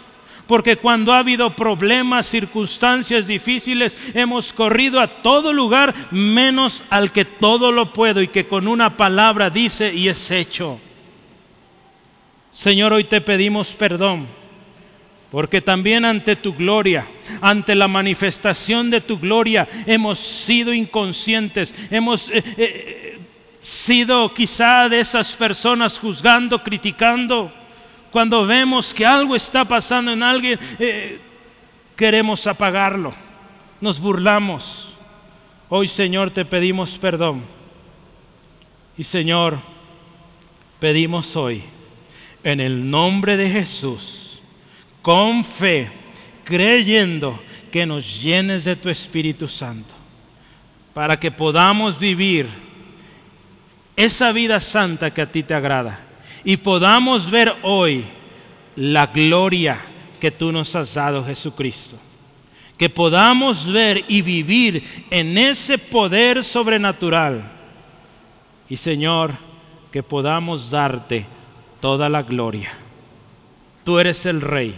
Porque 0.48 0.76
cuando 0.76 1.14
ha 1.14 1.20
habido 1.20 1.56
problemas, 1.56 2.28
circunstancias 2.28 3.28
difíciles, 3.28 3.96
hemos 4.14 4.52
corrido 4.52 5.00
a 5.00 5.22
todo 5.22 5.54
lugar 5.54 5.94
menos 6.12 6.84
al 6.90 7.12
que 7.12 7.26
todo 7.26 7.72
lo 7.72 7.94
puedo 7.94 8.22
y 8.22 8.28
que 8.28 8.48
con 8.48 8.68
una 8.68 8.98
palabra 8.98 9.50
dice 9.50 9.94
y 9.94 10.10
es 10.10 10.32
hecho. 10.32 10.80
Señor, 12.52 12.94
hoy 12.94 13.06
te 13.06 13.22
pedimos 13.22 13.76
perdón 13.76 14.28
porque 15.34 15.62
también 15.62 16.06
ante 16.06 16.36
tu 16.36 16.54
gloria, 16.54 17.08
ante 17.42 17.74
la 17.74 17.88
manifestación 17.88 18.92
de 18.92 19.02
tu 19.02 19.18
gloria, 19.18 19.68
hemos 19.88 20.20
sido 20.20 20.72
inconscientes, 20.72 21.74
hemos 21.90 22.30
eh, 22.30 22.44
eh, 22.56 23.20
sido 23.64 24.32
quizá 24.32 24.88
de 24.90 25.00
esas 25.00 25.34
personas 25.34 25.98
juzgando, 25.98 26.62
criticando. 26.62 27.52
Cuando 28.14 28.46
vemos 28.46 28.94
que 28.94 29.08
algo 29.08 29.36
está 29.36 29.66
pasando 29.66 30.14
en 30.14 30.22
alguien, 30.22 30.60
eh, 30.78 31.20
queremos 31.96 32.46
apagarlo, 32.46 33.12
nos 33.82 34.00
burlamos. 34.00 34.94
Hoy 35.68 35.88
Señor 35.88 36.30
te 36.30 36.46
pedimos 36.46 36.96
perdón. 37.00 37.42
Y 38.96 39.04
Señor, 39.04 39.58
pedimos 40.80 41.36
hoy, 41.36 41.64
en 42.44 42.60
el 42.60 42.88
nombre 42.88 43.36
de 43.36 43.50
Jesús, 43.50 44.40
con 45.02 45.44
fe, 45.44 45.90
creyendo 46.44 47.42
que 47.72 47.88
nos 47.88 48.22
llenes 48.22 48.64
de 48.66 48.76
tu 48.76 48.90
Espíritu 48.90 49.48
Santo, 49.48 49.96
para 50.94 51.20
que 51.20 51.32
podamos 51.32 51.98
vivir 51.98 52.48
esa 53.96 54.32
vida 54.32 54.60
santa 54.60 55.12
que 55.12 55.24
a 55.24 55.32
ti 55.32 55.42
te 55.42 55.56
agrada 55.56 56.13
y 56.44 56.58
podamos 56.58 57.30
ver 57.30 57.56
hoy 57.64 58.06
la 58.76 59.08
gloria 59.08 59.80
que 60.20 60.32
tú 60.32 60.52
nos 60.52 60.76
has 60.76 60.94
dado, 60.94 61.24
Jesucristo. 61.26 61.98
Que 62.78 62.90
podamos 62.90 63.72
ver 63.72 64.04
y 64.08 64.22
vivir 64.22 65.06
en 65.10 65.38
ese 65.38 65.78
poder 65.78 66.44
sobrenatural. 66.44 67.52
Y 68.68 68.76
Señor, 68.76 69.34
que 69.92 70.02
podamos 70.02 70.70
darte 70.70 71.26
toda 71.80 72.10
la 72.10 72.24
gloria. 72.24 72.74
Tú 73.84 74.00
eres 74.00 74.26
el 74.26 74.42
Rey 74.42 74.76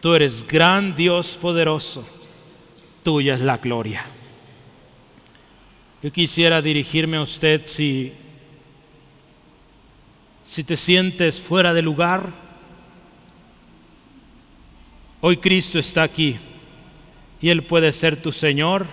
Tú 0.00 0.14
eres 0.14 0.46
gran 0.46 0.94
Dios 0.96 1.36
poderoso. 1.40 2.06
Tuya 3.02 3.34
es 3.34 3.40
la 3.40 3.58
gloria. 3.58 4.04
Yo 6.02 6.10
quisiera 6.10 6.62
dirigirme 6.62 7.18
a 7.18 7.22
usted 7.22 7.62
si, 7.66 8.12
si 10.50 10.64
te 10.64 10.76
sientes 10.76 11.40
fuera 11.40 11.72
de 11.72 11.82
lugar. 11.82 12.32
Hoy 15.20 15.38
Cristo 15.38 15.78
está 15.78 16.02
aquí 16.02 16.38
y 17.40 17.48
Él 17.48 17.62
puede 17.62 17.92
ser 17.92 18.20
tu 18.20 18.32
Señor, 18.32 18.86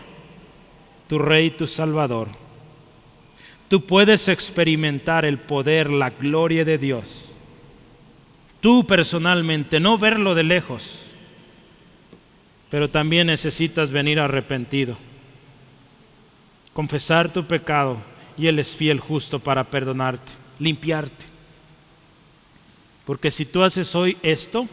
tu 1.09 1.19
Rey, 1.19 1.49
tu 1.51 1.67
Salvador. 1.67 2.29
Tú 3.67 3.85
puedes 3.85 4.29
experimentar 4.29 5.25
el 5.25 5.39
poder, 5.39 5.89
la 5.89 6.11
gloria 6.11 6.63
de 6.63 6.77
Dios 6.77 7.27
tú 8.61 8.85
personalmente, 8.85 9.79
no 9.79 9.97
verlo 9.97 10.35
de 10.35 10.43
lejos, 10.43 10.99
pero 12.69 12.89
también 12.89 13.27
necesitas 13.27 13.91
venir 13.91 14.19
arrepentido, 14.19 14.97
confesar 16.73 17.31
tu 17.31 17.45
pecado 17.45 17.97
y 18.37 18.47
Él 18.47 18.59
es 18.59 18.75
fiel 18.75 18.99
justo 18.99 19.39
para 19.39 19.63
perdonarte, 19.63 20.31
limpiarte. 20.59 21.36
Porque 23.07 23.31
si 23.31 23.45
tú 23.45 23.63
haces 23.63 23.95
hoy 23.95 24.17
esto, 24.21 24.67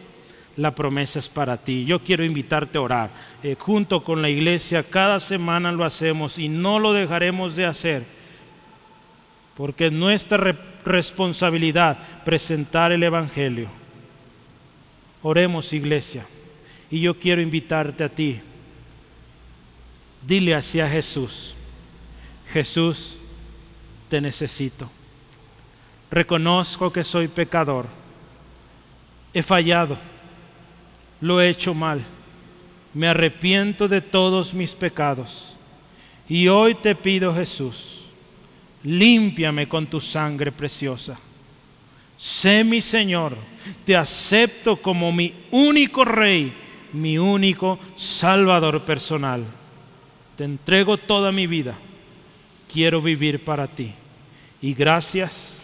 la 0.57 0.75
promesa 0.75 1.19
es 1.19 1.29
para 1.29 1.55
ti. 1.55 1.85
Yo 1.85 2.03
quiero 2.03 2.25
invitarte 2.25 2.77
a 2.77 2.81
orar. 2.81 3.09
Eh, 3.41 3.55
junto 3.57 4.03
con 4.03 4.21
la 4.21 4.27
iglesia, 4.27 4.83
cada 4.83 5.21
semana 5.21 5.71
lo 5.71 5.85
hacemos 5.85 6.37
y 6.37 6.49
no 6.49 6.77
lo 6.77 6.91
dejaremos 6.91 7.55
de 7.55 7.65
hacer. 7.65 8.03
Porque 9.55 9.85
es 9.85 9.93
nuestra 9.93 10.53
responsabilidad 10.83 11.97
presentar 12.25 12.91
el 12.91 13.03
Evangelio. 13.03 13.69
Oremos 15.21 15.71
iglesia. 15.71 16.25
Y 16.91 16.99
yo 16.99 17.17
quiero 17.17 17.41
invitarte 17.41 18.03
a 18.03 18.09
ti. 18.09 18.41
Dile 20.27 20.55
hacia 20.55 20.89
Jesús, 20.89 21.55
Jesús, 22.51 23.17
te 24.09 24.19
necesito. 24.19 24.91
Reconozco 26.11 26.91
que 26.91 27.05
soy 27.05 27.29
pecador. 27.29 28.03
He 29.35 29.43
fallado. 29.43 29.97
Lo 31.19 31.41
he 31.41 31.49
hecho 31.49 31.73
mal. 31.73 32.01
Me 32.93 33.09
arrepiento 33.09 33.89
de 33.89 33.99
todos 33.99 34.53
mis 34.53 34.73
pecados. 34.73 35.57
Y 36.29 36.47
hoy 36.47 36.75
te 36.75 36.95
pido, 36.95 37.35
Jesús, 37.35 38.05
límpiame 38.81 39.67
con 39.67 39.87
tu 39.87 39.99
sangre 39.99 40.53
preciosa. 40.53 41.19
Sé 42.17 42.63
mi 42.63 42.79
Señor, 42.79 43.35
te 43.83 43.97
acepto 43.97 44.81
como 44.81 45.11
mi 45.11 45.33
único 45.51 46.05
Rey, 46.05 46.53
mi 46.93 47.17
único 47.17 47.77
Salvador 47.97 48.85
personal. 48.85 49.43
Te 50.37 50.45
entrego 50.45 50.95
toda 50.95 51.33
mi 51.33 51.45
vida. 51.45 51.75
Quiero 52.71 53.01
vivir 53.01 53.43
para 53.43 53.67
ti. 53.67 53.93
Y 54.61 54.73
gracias 54.73 55.59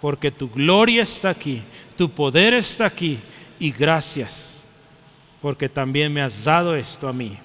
porque 0.00 0.30
tu 0.30 0.50
gloria 0.50 1.02
está 1.02 1.30
aquí, 1.30 1.62
tu 1.98 2.08
poder 2.08 2.54
está 2.54 2.86
aquí. 2.86 3.18
Y 3.58 3.72
gracias 3.72 4.62
porque 5.42 5.68
también 5.68 6.12
me 6.12 6.22
has 6.22 6.44
dado 6.44 6.76
esto 6.76 7.08
a 7.08 7.12
mí. 7.12 7.36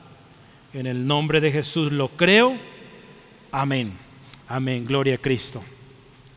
En 0.73 0.85
el 0.85 1.05
nombre 1.05 1.41
de 1.41 1.51
Jesús 1.51 1.91
lo 1.91 2.09
creo. 2.09 2.55
Amén. 3.51 3.93
Amén. 4.47 4.85
Gloria 4.85 5.15
a 5.15 5.17
Cristo. 5.17 5.63